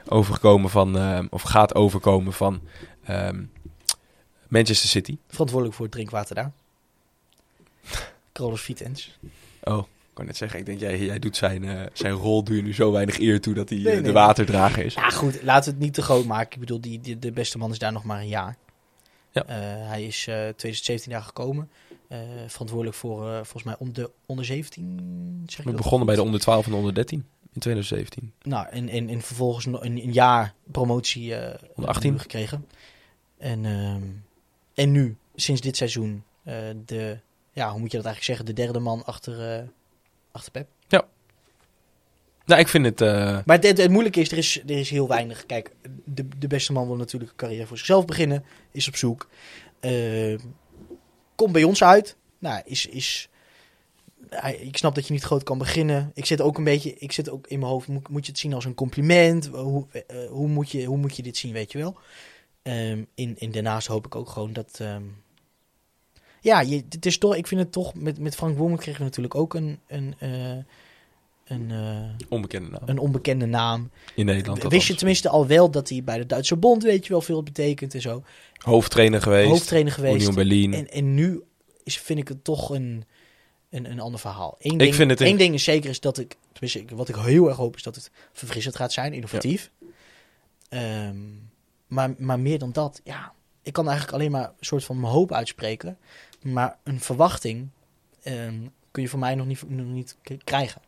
Overgekomen 0.08 0.70
van, 0.70 0.98
ehm, 0.98 1.26
of 1.30 1.42
gaat 1.42 1.74
overkomen 1.74 2.32
van 2.32 2.60
ehm, 3.04 3.42
Manchester 4.48 4.88
City. 4.88 5.18
Verantwoordelijk 5.28 5.76
voor 5.76 5.84
het 5.84 5.94
drinkwater 5.94 6.34
daar. 6.34 6.52
Carlos 8.32 8.60
Vitens. 8.60 9.18
Oh, 9.62 9.82
kan 10.18 10.26
net 10.26 10.36
zeggen, 10.36 10.58
ik 10.58 10.66
denk, 10.66 10.80
jij, 10.80 10.98
jij 10.98 11.18
doet 11.18 11.36
zijn, 11.36 11.64
eh, 11.64 11.82
zijn 11.92 12.12
rol, 12.12 12.52
je 12.52 12.62
nu 12.62 12.74
zo 12.74 12.92
weinig 12.92 13.18
eer 13.18 13.40
toe 13.40 13.54
dat 13.54 13.68
hij 13.68 13.78
eh, 13.78 13.84
Nee, 13.84 14.00
de 14.00 14.12
waterdrager 14.12 14.84
is. 14.84 14.94
Ja, 14.94 15.10
goed, 15.10 15.42
laten 15.42 15.64
we 15.64 15.76
het 15.76 15.84
niet 15.84 15.94
te 15.94 16.02
groot 16.02 16.24
maken. 16.24 16.52
Ik 16.52 16.60
bedoel, 16.60 16.80
die, 16.80 17.00
die, 17.00 17.18
de 17.18 17.32
beste 17.32 17.58
man 17.58 17.70
is 17.70 17.78
daar 17.78 17.92
nog 17.92 18.04
maar 18.04 18.20
een 18.20 18.28
jaar. 18.28 18.56
Ja. 19.30 19.44
Eh, 19.46 19.56
hij 19.88 20.04
is 20.04 20.26
eh 20.26 20.34
2017 20.34 21.12
daar 21.12 21.22
gekomen. 21.22 21.70
Verantwoordelijk 22.46 22.96
voor, 22.96 23.24
volgens 23.34 23.62
mij, 23.62 23.74
om 23.78 23.92
de 23.92 24.10
onder 24.26 24.44
17. 24.44 25.42
Zeg 25.46 25.64
We 25.64 25.72
begonnen 25.72 26.06
bij 26.06 26.16
de 26.16 26.22
onder 26.22 26.40
12 26.40 26.64
en 26.64 26.70
de 26.70 26.76
onder 26.76 26.94
13 26.94 27.18
in 27.52 27.60
2017. 27.60 28.32
Nou, 28.42 28.66
en, 28.70 28.88
en, 28.88 29.08
en 29.08 29.22
vervolgens 29.22 29.66
een, 29.66 29.82
een 29.82 30.12
jaar 30.12 30.54
promotie 30.72 31.34
Onder 31.74 31.90
18. 31.90 32.18
gekregen. 32.18 32.66
En, 33.38 33.64
ehm, 33.64 34.02
en 34.74 34.92
nu, 34.92 35.16
sinds 35.34 35.60
dit 35.60 35.76
seizoen, 35.76 36.24
de, 36.84 37.18
ja, 37.52 37.70
hoe 37.70 37.80
moet 37.80 37.90
je 37.90 37.96
dat 37.96 38.06
eigenlijk 38.06 38.24
zeggen, 38.24 38.44
de 38.44 38.62
derde 38.62 38.78
man 38.78 39.04
achter, 39.04 39.68
achter 40.32 40.52
Pep. 40.52 40.68
Nou, 42.48 42.60
ik 42.60 42.68
vind 42.68 42.84
het... 42.84 43.00
eh, 43.00 43.38
Maar 43.44 43.58
het, 43.60 43.78
het, 43.78 43.90
moeilijke 43.90 44.20
is 44.20 44.32
er, 44.32 44.38
is, 44.38 44.62
er 44.66 44.78
is 44.78 44.90
heel 44.90 45.08
weinig. 45.08 45.46
Kijk, 45.46 45.70
de, 46.04 46.28
de 46.38 46.46
beste 46.46 46.72
man 46.72 46.86
wil 46.86 46.96
natuurlijk 46.96 47.30
een 47.30 47.36
carrière 47.36 47.66
voor 47.66 47.76
zichzelf 47.76 48.04
beginnen, 48.04 48.44
is 48.72 48.88
op 48.88 48.96
zoek. 48.96 49.28
Eh, 49.80 50.38
komt 51.34 51.52
bij 51.52 51.64
ons 51.64 51.82
uit. 51.82 52.16
Nou, 52.38 52.62
is, 52.64 52.86
is, 52.86 53.28
ik 54.58 54.76
snap 54.76 54.94
dat 54.94 55.06
je 55.06 55.12
niet 55.12 55.22
groot 55.22 55.42
kan 55.42 55.58
beginnen. 55.58 56.10
Ik 56.14 56.24
zit 56.26 56.40
ook 56.40 56.58
een 56.58 56.64
beetje, 56.64 56.94
ik 56.98 57.12
zit 57.12 57.30
ook 57.30 57.46
in 57.46 57.58
mijn 57.58 57.70
hoofd, 57.70 57.88
moet, 57.88 58.08
moet 58.08 58.24
je 58.26 58.30
het 58.32 58.40
zien 58.40 58.54
als 58.54 58.64
een 58.64 58.74
compliment? 58.74 59.46
Hoe, 59.46 59.86
eh, 60.06 60.28
hoe, 60.28 60.48
moet, 60.48 60.70
je, 60.70 60.84
hoe 60.84 60.98
moet 60.98 61.16
je 61.16 61.22
dit 61.22 61.36
zien, 61.36 61.52
weet 61.52 61.72
je 61.72 61.78
wel? 61.78 61.98
Ehm, 62.62 63.04
in, 63.14 63.34
in 63.38 63.50
daarnaast 63.52 63.86
hoop 63.86 64.06
ik 64.06 64.14
ook 64.14 64.28
gewoon 64.28 64.52
dat... 64.52 64.78
ehm, 64.80 65.02
ja, 66.48 66.60
je, 66.60 66.84
het 66.88 67.06
is 67.06 67.18
toch, 67.18 67.34
ik 67.36 67.46
vind 67.46 67.60
het 67.60 67.72
toch, 67.72 67.94
met, 67.94 68.18
met 68.18 68.34
Frank 68.34 68.56
Boemen 68.56 68.78
kregen 68.78 68.98
we 68.98 69.04
natuurlijk 69.04 69.34
ook 69.34 69.54
een, 69.54 69.78
een, 69.86 70.14
eh, 70.18 70.50
een, 71.44 71.70
eh, 71.70 72.26
Onbekende 72.28 72.70
naam. 72.70 72.82
een 72.86 72.98
onbekende 72.98 73.46
naam. 73.46 73.90
In 74.14 74.26
Nederland. 74.26 74.62
Wist 74.62 74.86
je 74.86 74.94
tenminste 74.94 75.28
al 75.28 75.46
wel 75.46 75.70
dat 75.70 75.88
hij 75.88 76.04
bij 76.04 76.18
de 76.18 76.26
Duitse 76.26 76.56
bond, 76.56 76.82
weet 76.82 77.04
je 77.06 77.12
wel, 77.12 77.20
veel 77.20 77.42
betekent 77.42 77.94
en 77.94 78.00
zo. 78.00 78.22
Hoofdtrainer 78.58 79.22
geweest. 79.22 79.48
Hoofdtrainer 79.48 79.92
geweest. 79.92 80.16
Union 80.20 80.34
Berlin. 80.34 80.74
En, 80.74 80.90
en 80.90 81.14
nu 81.14 81.42
is, 81.84 81.98
vind 81.98 82.18
ik 82.18 82.28
het 82.28 82.44
toch 82.44 82.70
een, 82.70 83.04
een, 83.70 83.90
een 83.90 84.00
ander 84.00 84.20
verhaal. 84.20 84.56
Eén 84.58 84.72
Ik 84.72 84.78
ding, 84.78 84.94
vind 84.94 85.10
het 85.10 85.20
een- 85.20 85.26
één 85.26 85.38
ding 85.38 85.54
is 85.54 85.64
zeker 85.64 85.90
is 85.90 86.00
dat 86.00 86.18
ik, 86.18 86.36
tenminste, 86.52 86.96
wat 86.96 87.08
ik 87.08 87.16
heel 87.16 87.48
erg 87.48 87.56
hoop, 87.56 87.76
is 87.76 87.82
dat 87.82 87.94
het 87.94 88.10
verfrissend 88.32 88.76
gaat 88.76 88.92
zijn, 88.92 89.12
innovatief. 89.12 89.70
Ehm, 90.68 91.16
maar, 91.86 92.14
maar 92.18 92.40
meer 92.40 92.58
dan 92.58 92.72
dat, 92.72 93.00
ja, 93.04 93.32
ik 93.62 93.72
kan 93.72 93.86
eigenlijk 93.88 94.16
alleen 94.18 94.30
maar 94.30 94.44
een 94.44 94.52
soort 94.66 94.84
van 94.84 95.00
mijn 95.00 95.12
hoop 95.12 95.32
uitspreken. 95.32 95.98
Maar 96.42 96.76
een 96.84 97.00
verwachting 97.00 97.68
ehm, 98.22 98.54
kun 98.90 99.02
je 99.02 99.08
voor 99.08 99.18
mij 99.18 99.34
nog 99.34 99.46
niet, 99.46 99.62
nog 99.68 99.86
niet 99.86 100.16
krijgen. 100.44 100.80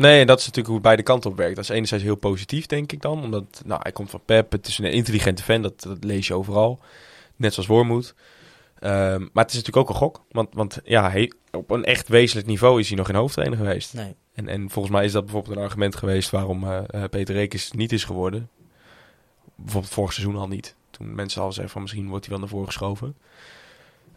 Nee, 0.00 0.26
dat 0.26 0.38
is 0.38 0.46
natuurlijk 0.46 0.66
hoe 0.66 0.74
het 0.74 0.84
beide 0.84 1.02
kanten 1.02 1.30
op 1.30 1.36
werkt. 1.36 1.54
Dat 1.54 1.64
is 1.64 1.70
enerzijds 1.70 2.04
heel 2.04 2.14
positief, 2.14 2.66
denk 2.66 2.92
ik 2.92 3.00
dan. 3.00 3.22
Omdat, 3.22 3.62
nou, 3.64 3.80
hij 3.82 3.92
komt 3.92 4.10
van 4.10 4.22
Pep. 4.24 4.52
Het 4.52 4.66
is 4.66 4.78
een 4.78 4.92
intelligente 4.92 5.42
fan. 5.42 5.62
Dat, 5.62 5.82
dat 5.82 6.04
lees 6.04 6.26
je 6.26 6.34
overal. 6.34 6.80
Net 7.36 7.52
zoals 7.54 7.68
Wormoed. 7.68 8.14
Ehm, 8.78 9.20
maar 9.20 9.44
het 9.44 9.52
is 9.52 9.56
natuurlijk 9.56 9.76
ook 9.76 9.88
een 9.88 9.94
gok. 9.94 10.24
Want, 10.30 10.48
want 10.52 10.78
ja, 10.84 11.10
hij, 11.10 11.32
op 11.50 11.70
een 11.70 11.84
echt 11.84 12.08
wezenlijk 12.08 12.46
niveau 12.46 12.80
is 12.80 12.88
hij 12.88 12.96
nog 12.96 13.06
geen 13.06 13.16
hoofdtrainer 13.16 13.58
geweest. 13.58 13.94
Nee. 13.94 14.14
En, 14.34 14.48
en 14.48 14.70
volgens 14.70 14.94
mij 14.94 15.04
is 15.04 15.12
dat 15.12 15.24
bijvoorbeeld 15.24 15.56
een 15.56 15.62
argument 15.62 15.96
geweest 15.96 16.30
waarom 16.30 16.64
eh, 16.64 16.82
eh, 16.86 17.10
Peter 17.10 17.34
Rekens 17.34 17.72
niet 17.72 17.92
is 17.92 18.04
geworden. 18.04 18.48
Bijvoorbeeld 19.54 19.92
vorig 19.92 20.12
seizoen 20.12 20.36
al 20.36 20.48
niet. 20.48 20.74
Toen 20.90 21.14
mensen 21.14 21.42
al 21.42 21.52
zeiden 21.52 21.72
van 21.72 21.82
misschien 21.82 22.08
wordt 22.08 22.24
hij 22.24 22.32
wel 22.32 22.42
naar 22.42 22.52
voren 22.52 22.66
geschoven. 22.66 23.16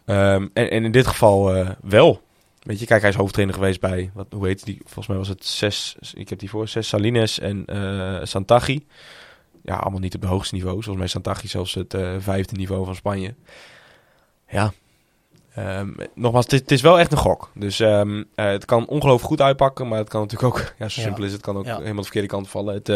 Ehm, 0.04 0.46
en, 0.52 0.70
en 0.70 0.84
in 0.84 0.92
dit 0.92 1.06
geval 1.06 1.54
eh, 1.54 1.70
wel. 1.82 2.22
Weet 2.62 2.78
je, 2.80 2.86
kijk, 2.86 3.00
hij 3.00 3.10
is 3.10 3.16
hoofdtrainer 3.16 3.54
geweest 3.56 3.80
bij, 3.80 4.10
wat, 4.14 4.26
hoe 4.32 4.46
heet 4.46 4.64
die? 4.64 4.78
Volgens 4.84 5.06
mij 5.06 5.16
was 5.16 5.28
het 5.28 5.44
zes, 5.44 5.96
ik 6.14 6.28
heb 6.28 6.38
die 6.38 6.50
voor, 6.50 6.68
zes 6.68 6.88
Salines 6.88 7.38
en 7.38 7.64
eh 7.66 8.18
Santaghi. 8.22 8.86
Ja, 9.62 9.76
allemaal 9.76 10.00
niet 10.00 10.14
op 10.14 10.20
de 10.20 10.26
hoogste 10.26 10.54
niveau. 10.54 10.72
Volgens 10.74 10.96
mij 10.96 11.04
is 11.04 11.10
Santaghi 11.10 11.48
zelfs 11.48 11.74
het 11.74 11.94
eh, 11.94 12.14
vijfde 12.18 12.56
niveau 12.56 12.84
van 12.84 12.94
Spanje. 12.94 13.34
Ja. 14.48 14.72
Ehm, 15.54 15.88
nogmaals, 16.14 16.44
het 16.44 16.52
is, 16.52 16.60
het 16.60 16.80
wel 16.80 16.98
echt 16.98 17.12
een 17.12 17.18
gok. 17.18 17.50
Dus 17.54 17.80
ehm, 17.80 18.22
eh, 18.34 18.46
het 18.46 18.64
kan 18.64 18.86
ongelooflijk 18.86 19.28
goed 19.28 19.40
uitpakken, 19.40 19.88
maar 19.88 19.98
het 19.98 20.08
kan 20.08 20.20
natuurlijk 20.20 20.54
ook, 20.54 20.60
ja, 20.78 20.88
zo 20.88 21.00
Ja. 21.00 21.06
simpel 21.06 21.24
is 21.24 21.32
het, 21.32 21.40
kan 21.40 21.56
ook 21.56 21.64
Ja. 21.64 21.76
helemaal 21.76 21.94
de 21.96 22.02
verkeerde 22.02 22.28
kant 22.28 22.48
vallen. 22.48 22.74
Het, 22.74 22.88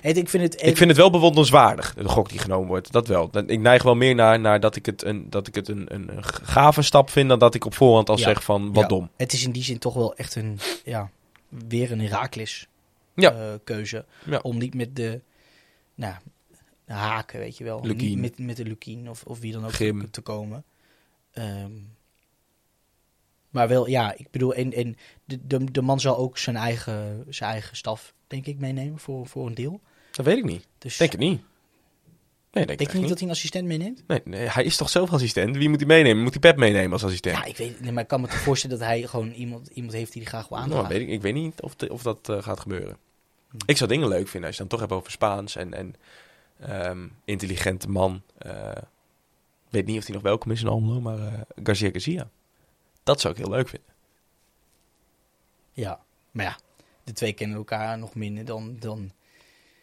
Het, 0.00 0.16
ik 0.16 0.28
vind 0.28 0.42
het, 0.42 0.54
ik 0.66 0.76
vind 0.76 0.88
het 0.90 0.98
wel 0.98 1.10
bewonderenswaardig, 1.10 1.94
de 1.94 2.08
gok 2.08 2.28
die 2.28 2.38
genomen 2.38 2.68
wordt. 2.68 2.92
Dat 2.92 3.06
wel. 3.08 3.30
Ik 3.46 3.60
neig 3.60 3.82
wel 3.82 3.94
meer 3.94 4.14
naar, 4.14 4.40
naar 4.40 4.60
dat 4.60 4.76
ik 4.76 4.86
het, 4.86 5.02
een, 5.04 5.30
dat 5.30 5.46
ik 5.46 5.54
het 5.54 5.68
een, 5.68 5.94
een, 5.94 6.16
een 6.16 6.24
gave 6.24 6.82
stap 6.82 7.10
vind 7.10 7.28
dan 7.28 7.38
dat 7.38 7.54
ik 7.54 7.64
op 7.64 7.74
voorhand 7.74 8.08
al 8.08 8.16
Ja. 8.18 8.22
zeg 8.22 8.44
van 8.44 8.72
wat 8.72 8.82
Ja. 8.82 8.88
dom. 8.88 9.10
Het 9.16 9.32
is 9.32 9.44
in 9.44 9.50
die 9.52 9.62
zin 9.62 9.78
toch 9.78 9.94
wel 9.94 10.14
echt 10.14 10.34
een, 10.34 10.58
ja, 10.84 11.10
weer 11.48 11.92
een 11.92 12.00
Herakles 12.00 12.68
Ja. 13.14 13.32
eh, 13.32 13.54
keuze. 13.64 14.04
Ja. 14.24 14.38
Om 14.42 14.58
niet 14.58 14.74
met 14.74 14.96
de, 14.96 15.20
nou, 15.94 16.14
haken, 16.86 17.38
weet 17.38 17.56
je 17.58 17.64
wel. 17.64 17.80
Lukien. 17.82 18.08
Niet 18.08 18.18
met, 18.18 18.38
met 18.46 18.56
de 18.56 18.64
Lukien 18.64 19.08
of, 19.10 19.22
of 19.24 19.38
wie 19.40 19.52
dan 19.52 19.64
ook 19.64 19.72
Grim. 19.72 20.00
te, 20.00 20.10
te 20.10 20.20
komen. 20.20 20.64
Ehm, 21.32 21.70
maar 23.50 23.68
wel, 23.68 23.88
ja, 23.88 24.14
ik 24.16 24.30
bedoel, 24.30 24.54
en, 24.54 24.72
en 24.72 24.96
de, 25.24 25.46
de, 25.46 25.70
de 25.70 25.82
man 25.82 26.00
zal 26.00 26.16
ook 26.16 26.38
zijn 26.38 26.56
eigen, 26.56 27.24
zijn 27.28 27.50
eigen 27.50 27.76
staf, 27.76 28.14
denk 28.26 28.46
ik, 28.46 28.58
meenemen 28.58 28.98
voor, 28.98 29.26
voor 29.26 29.46
een 29.46 29.54
deel. 29.54 29.80
Dat 30.10 30.26
weet 30.26 30.36
ik 30.36 30.44
niet. 30.44 30.66
Dus 30.78 30.96
Denk 30.96 31.10
het 31.10 31.20
niet. 31.20 31.40
Nee, 32.50 32.66
denk, 32.66 32.78
denk 32.78 32.80
ik 32.80 32.86
je 32.86 32.92
niet 32.92 33.00
niet. 33.00 33.08
dat 33.08 33.18
hij 33.18 33.28
een 33.28 33.34
assistent 33.34 33.66
meeneemt? 33.66 34.02
Nee, 34.06 34.20
nee, 34.24 34.48
hij 34.48 34.64
is 34.64 34.76
toch 34.76 34.88
zelf 34.90 35.12
assistent? 35.12 35.56
Wie 35.56 35.68
moet 35.68 35.78
hij 35.78 35.86
meenemen? 35.88 36.22
Moet 36.22 36.32
hij 36.32 36.40
Pep 36.40 36.56
meenemen 36.56 36.92
als 36.92 37.04
assistent? 37.04 37.36
Ja, 37.36 37.44
ik 37.44 37.56
weet 37.56 37.80
nee, 37.80 37.92
maar 37.92 38.02
ik 38.02 38.08
kan 38.08 38.20
me 38.20 38.26
toch 38.26 38.38
voorstellen 38.38 38.78
dat 38.78 38.86
hij 38.88 39.02
gewoon 39.02 39.30
iemand, 39.30 39.68
iemand 39.68 39.92
heeft 39.92 40.12
die 40.12 40.22
hij 40.22 40.30
graag 40.30 40.48
wil 40.48 40.58
Nou, 40.58 40.70
aandragen. 40.70 40.96
weet 40.96 41.06
ik, 41.08 41.14
ik 41.14 41.22
weet 41.22 41.34
niet 41.34 41.60
of, 41.62 41.74
de- 41.76 41.92
of 41.92 42.02
dat 42.02 42.28
eh, 42.28 42.42
gaat 42.42 42.60
gebeuren. 42.60 42.96
Ik 43.66 43.76
zou 43.76 43.90
dingen 43.90 44.08
leuk 44.08 44.28
vinden 44.28 44.48
als 44.48 44.52
je 44.58 44.62
dan 44.62 44.70
toch 44.70 44.80
hebt 44.80 44.92
over 44.92 45.10
Spaans 45.10 45.56
en, 45.56 45.74
en 45.74 45.94
ehm, 46.60 47.08
intelligente 47.24 47.88
man. 47.88 48.22
eh, 48.38 48.70
weet 49.70 49.86
niet 49.86 49.98
of 49.98 50.04
hij 50.04 50.14
nog 50.14 50.22
welkom 50.22 50.50
is 50.50 50.60
in 50.60 50.68
Almelo, 50.68 51.00
maar 51.00 51.18
eh 51.18 51.32
Garcia 51.62 51.90
Garcia. 51.90 52.30
Dat 53.08 53.20
zou 53.20 53.34
ik 53.34 53.40
heel 53.40 53.50
leuk 53.50 53.68
vinden. 53.68 53.88
Ja, 55.72 55.98
maar 56.30 56.44
ja, 56.44 56.56
de 57.04 57.12
twee 57.12 57.32
kennen 57.32 57.56
elkaar 57.56 57.98
nog 57.98 58.14
minder 58.14 58.44
dan... 58.44 58.76
dan 58.78 59.10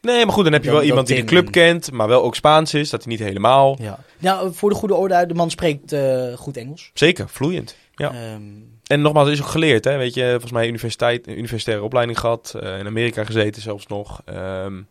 Nee, 0.01 0.25
maar 0.25 0.33
goed, 0.33 0.43
dan 0.43 0.53
heb 0.53 0.61
je 0.63 0.69
Dan- 0.69 0.77
wel 0.77 0.87
iemand 0.87 1.07
die 1.07 1.15
de 1.15 1.23
club 1.23 1.45
en- 1.45 1.51
kent, 1.51 1.91
maar 1.91 2.07
wel 2.07 2.23
ook 2.23 2.35
Spaans 2.35 2.73
is. 2.73 2.89
Dat 2.89 3.03
hij 3.03 3.11
niet 3.11 3.21
helemaal... 3.21 3.75
ja. 3.81 3.99
Nou, 4.17 4.53
voor 4.53 4.69
de 4.69 4.75
goede 4.75 4.95
orde, 4.95 5.25
de 5.25 5.33
man 5.33 5.49
spreekt 5.51 5.91
eh, 5.91 6.33
goed 6.33 6.57
Engels. 6.57 6.91
Zeker, 6.93 7.29
vloeiend. 7.29 7.75
Ja. 7.95 8.11
Ehm, 8.13 8.43
En 8.87 9.01
nogmaals, 9.01 9.29
is 9.29 9.41
ook 9.41 9.47
geleerd, 9.47 9.83
hè? 9.83 9.97
Weet 9.97 10.13
je, 10.13 10.29
volgens 10.31 10.51
mij 10.51 10.67
universiteit, 10.67 11.27
universitaire 11.27 11.83
opleiding 11.83 12.19
gehad. 12.19 12.53
eh, 12.59 12.79
in 12.79 12.85
Amerika 12.87 13.23
gezeten 13.23 13.61
zelfs 13.61 13.87
nog. 13.87 14.21
Ehm 14.25 14.81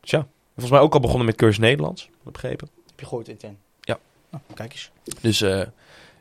dus 0.00 0.10
ja, 0.10 0.26
volgens 0.52 0.70
mij 0.70 0.80
ook 0.80 0.94
al 0.94 1.00
begonnen 1.00 1.26
met 1.26 1.36
cursus 1.36 1.58
Nederlands, 1.58 2.08
begrepen. 2.22 2.68
heb 2.86 3.00
je 3.00 3.06
gehoord, 3.06 3.28
Etienne? 3.28 3.56
Ja. 3.80 3.98
Nou, 4.30 4.42
kijk 4.54 4.72
eens. 4.72 4.90
Dus 5.20 5.40
eh, 5.40 5.62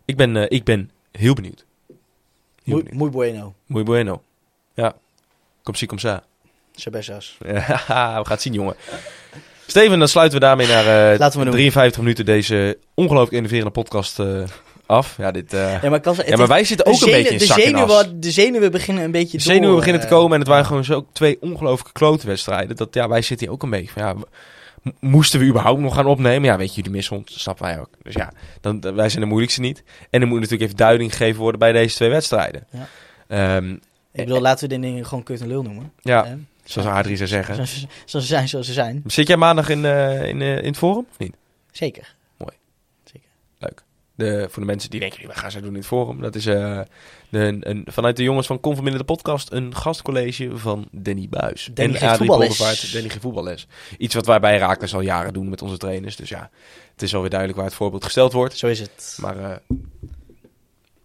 ik, 0.05 0.17
ben, 0.17 0.49
ik 0.51 0.63
ben 0.63 0.91
heel 1.17 1.33
benieuwd. 1.33 1.65
Heel 1.87 2.75
Muy, 2.75 2.83
benieuwd. 2.83 2.99
muy 2.99 3.09
bueno. 3.09 3.53
Muy 3.65 3.83
bueno. 3.83 4.21
Ja, 4.73 4.95
kom 5.63 5.75
zie, 5.75 5.87
kom 5.87 5.99
sa. 5.99 6.23
Sebessas. 6.75 7.35
We 7.39 7.61
gaan 7.61 8.25
het 8.27 8.41
zien, 8.41 8.53
jongen. 8.53 8.75
Steven, 9.67 9.99
dan 9.99 10.07
sluiten 10.07 10.39
we 10.39 10.45
daarmee 10.45 10.67
naar 10.67 11.11
eh, 11.13 11.19
Laten 11.19 11.39
we 11.39 11.45
doen. 11.45 11.53
53 11.53 12.01
minuten 12.01 12.25
deze 12.25 12.77
ongelooflijk 12.93 13.35
innoverende 13.35 13.71
podcast 13.71 14.19
eh, 14.19 14.43
af. 14.85 15.15
Ja, 15.17 15.31
dit, 15.31 15.53
eh, 15.53 15.81
Ja, 15.81 15.89
maar, 15.89 15.99
kan, 15.99 16.15
het 16.15 16.27
ja, 16.27 16.37
maar 16.37 16.47
wij 16.47 16.63
zitten 16.63 16.85
ook 16.85 16.99
de 16.99 17.05
een 17.05 17.11
beetje 17.11 17.31
in 17.31 17.37
de 17.37 17.45
zenuwen, 17.45 18.19
de 18.19 18.31
zenuwen 18.31 18.71
beginnen 18.71 19.03
een 19.03 19.11
beetje 19.11 19.37
De 19.37 19.43
door, 19.43 19.53
zenuwen 19.53 19.75
beginnen 19.75 20.01
te 20.01 20.07
komen 20.07 20.33
en 20.33 20.39
het 20.39 20.47
waren 20.47 20.65
gewoon 20.65 20.83
zo 20.83 21.07
twee 21.11 21.37
ongelooflijke 21.41 21.91
klote 21.91 22.27
wedstrijden. 22.27 22.75
Dat, 22.75 22.93
ja, 22.93 23.07
wij 23.07 23.21
zitten 23.21 23.45
hier 23.47 23.55
ook 23.55 23.63
een 23.63 23.69
beetje 23.69 23.91
van, 23.91 24.01
ja, 24.01 24.15
moesten 24.99 25.39
we 25.39 25.45
überhaupt 25.45 25.79
nog 25.81 25.95
gaan 25.95 26.05
opnemen? 26.05 26.43
Ja, 26.49 26.57
weet 26.57 26.69
je, 26.69 26.75
jullie 26.75 26.91
missen 26.91 27.17
ons, 27.17 27.31
dat 27.31 27.39
snappen 27.39 27.65
wij 27.65 27.79
ook. 27.79 27.89
Dus 28.01 28.13
ja, 28.13 28.31
dan, 28.61 28.79
wij 28.95 29.09
zijn 29.09 29.21
de 29.21 29.27
moeilijkste 29.27 29.61
niet. 29.61 29.83
En 30.09 30.21
er 30.21 30.27
moet 30.27 30.35
natuurlijk 30.39 30.63
even 30.63 30.77
duiding 30.77 31.11
gegeven 31.11 31.41
worden 31.41 31.59
bij 31.59 31.71
deze 31.71 31.95
twee 31.95 32.09
wedstrijden. 32.09 32.67
Ja. 32.71 32.87
Ehm, 33.27 33.71
Ik 33.71 33.79
bedoel, 34.25 34.41
laten 34.41 34.69
we 34.69 34.73
dit 34.79 34.83
ding 34.83 35.07
gewoon 35.07 35.23
kut 35.23 35.41
en 35.41 35.47
lul 35.47 35.63
noemen. 35.63 35.91
ja, 36.01 36.37
zoals 36.63 36.87
Adrie 36.87 37.15
zou 37.15 37.29
zeggen. 37.29 37.55
Zoals, 37.55 37.85
zoals 38.05 38.25
ze 38.25 38.31
zijn, 38.33 38.47
zoals 38.47 38.65
ze 38.67 38.73
zijn. 38.73 39.03
Zit 39.05 39.27
jij 39.27 39.37
maandag 39.37 39.69
in, 39.69 39.85
eh, 39.85 40.23
in, 40.27 40.41
eh, 40.41 40.57
in 40.57 40.65
het 40.65 40.77
forum 40.77 41.05
of 41.11 41.17
niet? 41.17 41.35
Zeker. 41.71 42.15
Leuk. 43.59 43.83
De, 44.17 44.47
voor 44.49 44.61
de 44.61 44.67
mensen 44.67 44.89
die 44.89 44.99
denken, 44.99 45.27
wat 45.27 45.37
gaan 45.37 45.51
ze 45.51 45.61
doen 45.61 45.69
in 45.69 45.75
het 45.75 45.85
forum? 45.85 46.21
Dat 46.21 46.35
is 46.35 46.45
eh, 46.45 46.79
de, 47.29 47.57
een, 47.59 47.85
vanuit 47.89 48.15
de 48.17 48.23
jongens 48.23 48.47
van 48.47 48.59
Conforminder 48.59 48.99
de 48.99 49.13
podcast 49.13 49.51
een 49.51 49.75
gastcollege 49.75 50.57
van 50.57 50.87
Danny 50.91 51.27
Buis. 51.29 51.69
Danny 51.73 51.95
en 51.95 52.09
Adrie. 52.09 52.27
Poldervaart. 52.29 52.93
Danny 52.93 53.09
geeft 53.09 53.21
voetballes. 53.21 53.67
Iets 53.97 54.15
wat 54.15 54.25
wij 54.25 54.39
bij 54.39 54.57
Raakles 54.57 54.93
al 54.93 55.01
jaren 55.01 55.33
doen 55.33 55.49
met 55.49 55.61
onze 55.61 55.77
trainers. 55.77 56.15
Dus 56.15 56.29
ja, 56.29 56.49
het 56.91 57.01
is 57.01 57.15
alweer 57.15 57.29
duidelijk 57.29 57.59
waar 57.59 57.69
het 57.69 57.77
voorbeeld 57.77 58.03
gesteld 58.03 58.33
wordt. 58.33 58.57
Zo 58.57 58.67
is 58.67 58.79
het. 58.79 59.17
Maar 59.21 59.37
eh, 59.37 59.55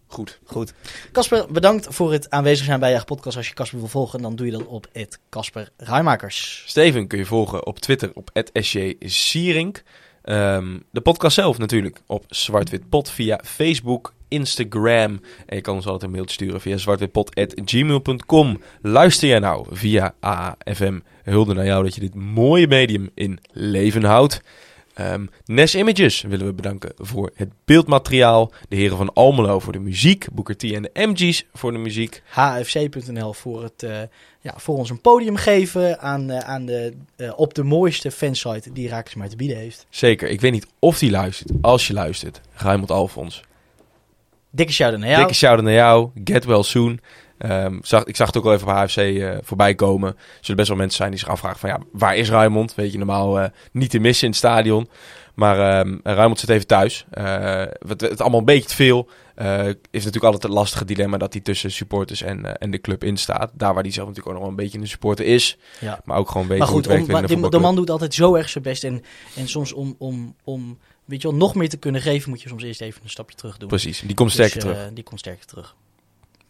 goed. 0.06 0.38
Goed. 0.44 0.72
Casper, 1.12 1.46
bedankt 1.52 1.86
voor 1.90 2.12
het 2.12 2.30
aanwezig 2.30 2.66
zijn 2.66 2.80
bij 2.80 2.92
je 2.92 3.04
podcast. 3.04 3.36
Als 3.36 3.48
je 3.48 3.54
Casper 3.54 3.78
wil 3.78 3.88
volgen, 3.88 4.22
dan 4.22 4.36
doe 4.36 4.46
je 4.46 4.52
dat 4.52 4.66
op 4.66 4.86
het 4.92 5.18
Casper 5.30 5.70
Rijmakers. 5.76 6.64
Steven 6.66 7.06
kun 7.06 7.18
je 7.18 7.26
volgen 7.26 7.66
op 7.66 7.78
Twitter 7.78 8.10
op 8.14 8.30
@sjsierink. 8.52 9.82
Ehm 10.22 10.78
de 10.90 11.00
podcast 11.00 11.34
zelf 11.34 11.58
natuurlijk 11.58 12.00
op 12.06 12.24
Zwartwit 12.28 12.88
Pot 12.88 13.10
via 13.10 13.40
Facebook, 13.44 14.12
Instagram. 14.28 15.20
En 15.46 15.56
je 15.56 15.60
kan 15.60 15.74
ons 15.74 15.84
altijd 15.84 16.02
een 16.02 16.10
mailtje 16.10 16.34
sturen 16.34 16.60
via 16.60 16.76
zwartwitpot.gmail.com. 16.76 18.60
Luister 18.82 19.28
jij 19.28 19.38
nou 19.38 19.66
via 19.70 20.14
AFM? 20.20 20.98
Hulde 21.22 21.54
naar 21.54 21.66
jou 21.66 21.84
dat 21.84 21.94
je 21.94 22.00
dit 22.00 22.14
mooie 22.14 22.66
medium 22.66 23.10
in 23.14 23.38
leven 23.52 24.04
houdt. 24.04 24.40
Ehm 24.94 25.26
Nes 25.44 25.74
Images 25.74 26.20
willen 26.20 26.46
we 26.46 26.52
bedanken 26.52 26.92
voor 26.96 27.30
het 27.34 27.48
beeldmateriaal. 27.64 28.52
De 28.68 28.76
heren 28.76 28.96
van 28.96 29.12
Almelo 29.12 29.58
voor 29.58 29.72
de 29.72 29.78
muziek. 29.78 30.26
Booker 30.32 30.56
T 30.56 30.62
en 30.62 30.82
de 30.82 30.90
MG's 30.94 31.44
voor 31.54 31.72
de 31.72 31.78
muziek. 31.78 32.22
hfc.nl 32.28 33.32
voor, 33.32 33.62
het, 33.62 33.82
eh, 33.82 34.00
ja, 34.40 34.54
voor 34.56 34.76
ons 34.76 34.90
een 34.90 35.00
podium 35.00 35.36
geven 35.36 36.00
aan, 36.00 36.30
eh, 36.30 36.38
aan 36.38 36.66
de, 36.66 36.92
eh, 37.16 37.32
op 37.36 37.54
de 37.54 37.62
mooiste 37.62 38.10
fansite 38.10 38.72
die 38.72 38.88
Rakers 38.88 39.14
maar 39.14 39.28
te 39.28 39.36
bieden 39.36 39.56
heeft. 39.56 39.86
Zeker, 39.90 40.28
ik 40.28 40.40
weet 40.40 40.52
niet 40.52 40.66
of 40.78 40.98
die 40.98 41.10
luistert. 41.10 41.50
Als 41.60 41.86
je 41.86 41.92
luistert, 41.92 42.40
Raimond 42.54 42.90
Alfons. 42.90 43.42
Dikke 44.50 44.72
shout-out 44.72 45.00
naar 45.00 45.08
jou. 45.08 45.20
Dikke 45.20 45.38
shout-out 45.38 45.64
naar 45.64 45.74
jou. 45.74 46.10
Get 46.24 46.44
well 46.44 46.62
soon. 46.62 47.00
Ehm, 47.42 47.78
zag, 47.82 48.04
ik 48.04 48.16
zag 48.16 48.26
het 48.26 48.36
ook 48.36 48.44
al 48.44 48.52
even 48.52 48.68
op 48.68 48.74
HFC 48.74 48.96
eh, 48.96 49.30
voorbij 49.42 49.74
komen. 49.74 50.08
Er 50.08 50.16
zullen 50.40 50.56
best 50.56 50.68
wel 50.68 50.78
mensen 50.78 50.96
zijn 50.96 51.10
die 51.10 51.18
zich 51.18 51.28
afvragen 51.28 51.58
van 51.58 51.68
ja, 51.68 51.78
waar 51.92 52.16
is 52.16 52.30
Raimond? 52.30 52.74
Weet 52.74 52.92
je, 52.92 52.98
normaal 52.98 53.40
eh, 53.40 53.48
niet 53.72 53.90
te 53.90 53.98
missen 53.98 54.24
in 54.24 54.30
het 54.30 54.38
stadion. 54.38 54.88
Maar 55.34 55.86
Raimond 56.02 56.38
zit 56.38 56.48
even 56.48 56.66
thuis. 56.66 57.06
Eh, 57.10 57.64
het, 57.88 58.00
het 58.00 58.20
allemaal 58.20 58.38
een 58.38 58.44
beetje 58.44 58.68
te 58.68 58.74
veel. 58.74 59.08
eh, 59.34 59.66
is 59.66 60.04
natuurlijk 60.04 60.24
altijd 60.24 60.42
het 60.42 60.52
lastige 60.52 60.84
dilemma 60.84 61.18
dat 61.18 61.32
hij 61.32 61.42
tussen 61.42 61.70
supporters 61.70 62.22
en, 62.22 62.58
en 62.58 62.70
de 62.70 62.80
club 62.80 63.04
in 63.04 63.16
staat. 63.16 63.50
Daar 63.54 63.74
waar 63.74 63.82
hij 63.82 63.92
zelf 63.92 64.08
natuurlijk 64.08 64.36
ook 64.36 64.42
nog 64.42 64.50
wel 64.50 64.58
een 64.58 64.64
beetje 64.64 64.78
een 64.78 64.88
supporter 64.88 65.24
is. 65.24 65.58
Ja. 65.80 66.00
Maar 66.04 66.18
ook 66.18 66.30
gewoon 66.30 66.46
weet 66.46 66.58
Maar 66.58 66.68
hoe 66.68 66.76
goed, 66.76 66.86
om, 66.86 66.92
maar 66.92 67.00
een 67.00 67.22
de 67.22 67.28
voetbalclub. 67.28 67.62
man 67.62 67.74
doet 67.74 67.90
altijd 67.90 68.14
zo 68.14 68.34
erg 68.34 68.48
zijn 68.48 68.64
best. 68.64 68.84
En, 68.84 69.02
en 69.36 69.48
soms 69.48 69.72
om, 69.72 69.94
om, 69.98 70.34
om 70.44 70.78
weet 71.04 71.22
je 71.22 71.28
wel, 71.28 71.36
nog 71.36 71.54
meer 71.54 71.68
te 71.68 71.76
kunnen 71.76 72.00
geven, 72.00 72.30
moet 72.30 72.42
je 72.42 72.48
soms 72.48 72.62
eerst 72.62 72.80
even 72.80 73.00
een 73.02 73.10
stapje 73.10 73.36
terug 73.36 73.56
doen. 73.56 73.68
Precies, 73.68 74.00
die 74.00 74.14
komt 74.14 74.36
Dus, 74.36 74.46
sterker 74.46 74.60
terug. 74.60 74.92
Die 74.92 75.04
komt 75.04 75.20
sterker 75.20 75.46
terug. 75.46 75.76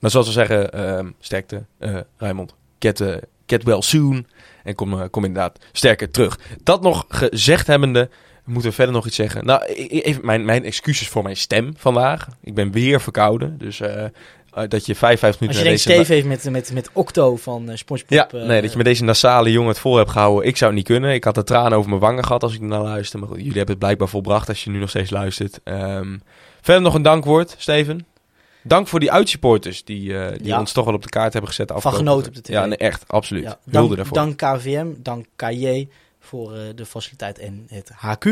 Maar 0.03 0.11
zoals 0.11 0.27
we 0.27 0.33
zeggen, 0.33 0.73
ehm, 0.73 1.11
sterkte, 1.21 1.65
eh 1.79 1.97
Raymond. 2.17 2.55
Get, 2.79 3.05
get 3.47 3.63
well 3.63 3.81
soon. 3.81 4.27
En 4.65 4.75
kom, 4.75 4.93
eh, 4.93 5.05
kom 5.11 5.25
inderdaad 5.25 5.59
sterker 5.73 6.11
terug. 6.11 6.39
Dat 6.63 6.83
nog 6.83 7.05
gezegd 7.09 7.67
hebbende, 7.67 8.09
moeten 8.45 8.71
we 8.71 8.77
verder 8.77 8.95
nog 8.95 9.07
iets 9.07 9.17
zeggen. 9.17 9.47
Nou, 9.47 9.63
e- 9.67 9.87
e- 9.89 10.01
even 10.01 10.27
mijn, 10.27 10.45
mijn 10.45 10.65
excuses 10.65 11.09
voor 11.09 11.23
mijn 11.23 11.37
stem 11.37 11.73
vandaag. 11.77 12.29
Ik 12.41 12.55
ben 12.55 12.73
weer 12.73 13.01
verkouden. 13.01 13.59
Dus 13.59 13.81
dat 14.69 14.87
je 14.87 14.95
vijf, 14.95 15.19
vijf 15.19 15.41
minuten... 15.41 15.47
Als 15.49 15.57
je 15.59 15.65
denkt, 15.65 15.81
Steve 15.81 16.13
heeft 16.13 16.27
met, 16.27 16.51
met, 16.51 16.73
met 16.73 16.91
Octo 16.93 17.37
van 17.37 17.71
SpongeBob... 17.75 18.11
Ja, 18.11 18.29
nee, 18.33 18.61
dat 18.61 18.71
je 18.71 18.77
met 18.77 18.87
deze 18.87 19.05
nasale 19.05 19.53
jongen 19.53 19.69
het 19.69 19.79
vol 19.79 19.97
hebt 19.97 20.11
gehouden. 20.11 20.47
Ik 20.47 20.57
zou 20.57 20.71
het 20.71 20.79
niet 20.79 20.89
kunnen. 20.89 21.13
Ik 21.13 21.25
had 21.25 21.35
de 21.35 21.45
tranen 21.45 21.79
over 21.79 21.89
mijn 21.89 22.01
wangen 22.01 22.25
gehad 22.25 22.43
als 22.43 22.55
ik 22.55 22.61
naar 22.61 22.83
luister. 22.83 23.19
Maar 23.19 23.29
goed, 23.29 23.37
jullie 23.37 23.53
hebben 23.53 23.71
het 23.71 23.79
blijkbaar 23.79 24.09
volbracht 24.09 24.49
als 24.49 24.65
je 24.65 24.71
nu 24.71 24.79
nog 24.79 24.89
steeds 24.89 25.11
luistert. 25.11 25.61
Ehm, 25.65 26.19
verder 26.61 26.83
nog 26.83 26.95
een 26.95 27.03
dankwoord, 27.03 27.55
Steven. 27.59 28.07
Dank 28.63 28.89
voor 28.89 29.01
die 29.01 29.13
uitsupporters 29.13 29.85
die, 29.85 30.19
eh, 30.19 30.39
die 30.39 30.47
Ja. 30.47 30.59
ons 30.59 30.73
toch 30.73 30.85
wel 30.85 30.95
op 30.95 31.03
de 31.03 31.09
kaart 31.09 31.33
hebben 31.33 31.51
gezet. 31.51 31.73
Van 31.77 31.93
genoten 31.93 32.29
op 32.29 32.35
de 32.35 32.41
tv. 32.43 32.53
Ja, 32.53 32.67
nee, 32.67 32.77
echt, 32.79 33.05
absoluut. 33.09 33.43
Ja, 33.43 33.59
dank, 33.65 33.97
daarvoor. 33.97 34.17
dank 34.17 34.37
KVM, 34.37 34.87
dank 34.99 35.27
KJ 35.37 35.89
voor 36.21 36.55
eh, 36.55 36.61
de 36.75 36.87
faciliteit 36.87 37.39
en 37.39 37.67
het 37.69 37.91
HQ. 37.97 38.27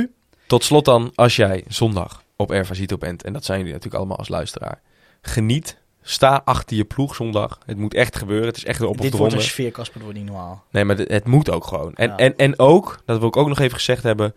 Tot 0.46 0.64
slot 0.64 0.84
dan, 0.84 1.12
als 1.14 1.36
jij 1.36 1.64
zondag 1.68 2.22
op 2.36 2.50
Ervasito 2.50 2.96
bent, 2.98 3.22
en 3.24 3.32
dat 3.32 3.44
zijn 3.44 3.58
jullie 3.58 3.72
natuurlijk 3.72 3.98
allemaal 4.00 4.18
als 4.18 4.28
luisteraar, 4.28 4.80
geniet. 5.22 5.78
Sta 6.02 6.42
achter 6.44 6.76
je 6.76 6.84
ploeg 6.84 7.14
zondag. 7.14 7.58
Het 7.66 7.76
moet 7.78 7.94
echt 7.94 8.16
gebeuren. 8.16 8.46
Het 8.46 8.56
is 8.56 8.64
echt 8.64 8.80
een 8.80 8.86
op 8.86 9.00
Dit 9.00 9.12
wordt 9.16 9.32
een 9.34 9.40
sfeer, 9.42 9.70
Casper, 9.70 9.94
dat 9.94 10.02
wordt 10.02 10.18
niet 10.18 10.26
normaal. 10.28 10.64
Nee, 10.70 10.84
maar 10.84 10.96
het, 10.96 11.10
het 11.10 11.26
moet 11.26 11.50
ook 11.50 11.66
gewoon. 11.66 11.94
En, 11.94 12.08
Ja. 12.08 12.16
en, 12.16 12.36
en 12.36 12.58
ook, 12.58 13.02
dat 13.04 13.18
wil 13.18 13.28
ik 13.28 13.36
ook 13.36 13.48
nog 13.48 13.58
even 13.58 13.76
gezegd 13.76 14.02
hebben. 14.02 14.34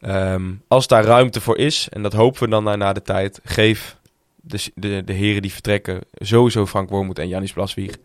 ehm, 0.00 0.52
als 0.68 0.86
daar 0.86 1.04
ruimte 1.04 1.40
voor 1.40 1.56
is, 1.58 1.88
en 1.90 2.02
dat 2.02 2.12
hopen 2.12 2.42
we 2.42 2.48
dan 2.48 2.64
na, 2.64 2.76
na 2.76 2.92
de 2.92 3.02
tijd, 3.02 3.40
geef 3.44 3.96
de, 4.46 4.70
de, 4.74 5.02
de 5.04 5.12
heren 5.12 5.42
die 5.42 5.52
vertrekken, 5.52 6.00
sowieso 6.14 6.66
Frank 6.66 6.88
Wormoed 6.90 7.18
en 7.18 7.28
Janis 7.28 7.52
Blaswieg, 7.52 7.96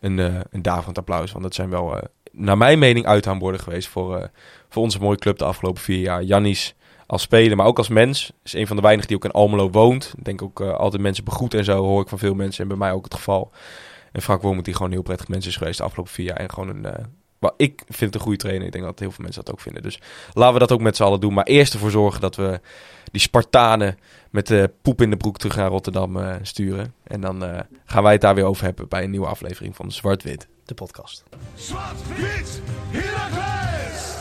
een, 0.00 0.18
eh 0.18 0.40
een 0.50 0.62
daverend 0.62 0.98
applaus. 0.98 1.32
Want 1.32 1.44
dat 1.44 1.54
zijn 1.54 1.70
wel, 1.70 1.96
eh, 1.96 2.02
naar 2.32 2.58
mijn 2.58 2.78
mening, 2.78 3.06
uithaanborden 3.06 3.60
geweest 3.60 3.88
voor, 3.88 4.16
eh, 4.16 4.28
voor 4.68 4.82
onze 4.82 4.98
mooie 4.98 5.18
club 5.18 5.38
de 5.38 5.44
afgelopen 5.44 5.82
vier 5.82 5.98
jaar. 5.98 6.22
Janis 6.22 6.74
als 7.06 7.22
speler, 7.22 7.56
maar 7.56 7.66
ook 7.66 7.78
als 7.78 7.88
mens, 7.88 8.32
is 8.42 8.52
een 8.52 8.66
van 8.66 8.76
de 8.76 8.82
weinigen 8.82 9.08
die 9.08 9.16
ook 9.16 9.24
in 9.24 9.30
Almelo 9.30 9.70
woont. 9.70 10.14
Ik 10.18 10.24
denk 10.24 10.42
ook 10.42 10.60
altijd 10.60 11.02
mensen 11.02 11.24
begroet 11.24 11.54
en 11.54 11.64
zo, 11.64 11.82
hoor 11.82 12.02
ik 12.02 12.08
van 12.08 12.18
veel 12.18 12.34
mensen. 12.34 12.62
En 12.62 12.68
bij 12.68 12.76
mij 12.76 12.92
ook 12.92 13.04
het 13.04 13.14
geval. 13.14 13.52
En 14.12 14.22
Frank 14.22 14.42
Wormoed 14.42 14.64
die 14.64 14.74
gewoon 14.74 14.88
een 14.88 14.94
heel 14.94 15.04
prettig 15.04 15.28
mens 15.28 15.46
is 15.46 15.56
geweest 15.56 15.78
de 15.78 15.84
afgelopen 15.84 16.12
vier 16.12 16.26
jaar. 16.26 16.36
En 16.36 16.50
gewoon 16.50 16.68
een... 16.68 16.86
maar 17.38 17.52
ik 17.56 17.82
vind 17.86 18.00
het 18.00 18.14
een 18.14 18.20
goede 18.20 18.38
trainer. 18.38 18.66
Ik 18.66 18.72
denk 18.72 18.84
dat 18.84 18.98
heel 18.98 19.10
veel 19.10 19.24
mensen 19.24 19.44
dat 19.44 19.54
ook 19.54 19.60
vinden. 19.60 19.82
Dus 19.82 20.00
laten 20.32 20.52
we 20.52 20.58
dat 20.58 20.72
ook 20.72 20.80
met 20.80 20.96
z'n 20.96 21.02
allen 21.02 21.20
doen. 21.20 21.34
Maar 21.34 21.44
eerst 21.44 21.72
ervoor 21.72 21.90
zorgen 21.90 22.20
dat 22.20 22.36
we 22.36 22.60
die 23.14 23.22
Spartanen 23.22 23.98
met 24.30 24.46
de 24.46 24.70
poep 24.82 25.02
in 25.02 25.10
de 25.10 25.16
broek 25.16 25.38
terug 25.38 25.56
naar 25.56 25.68
Rotterdam 25.68 26.16
eh, 26.16 26.34
sturen. 26.42 26.94
En 27.04 27.20
dan 27.20 27.44
eh, 27.44 27.60
gaan 27.84 28.02
wij 28.02 28.12
het 28.12 28.20
daar 28.20 28.34
weer 28.34 28.44
over 28.44 28.64
hebben 28.64 28.88
bij 28.88 29.04
een 29.04 29.10
nieuwe 29.10 29.26
aflevering 29.26 29.76
van 29.76 29.92
Zwart-Wit. 29.92 30.48
De 30.64 30.74
podcast. 30.74 31.22
Zwart-wit! 31.54 32.60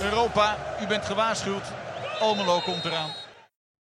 Europa, 0.02 0.58
u 0.82 0.88
bent 0.88 1.06
gewaarschuwd. 1.06 1.72
Almelo 2.20 2.60
komt 2.60 2.86
eraan. 2.86 3.10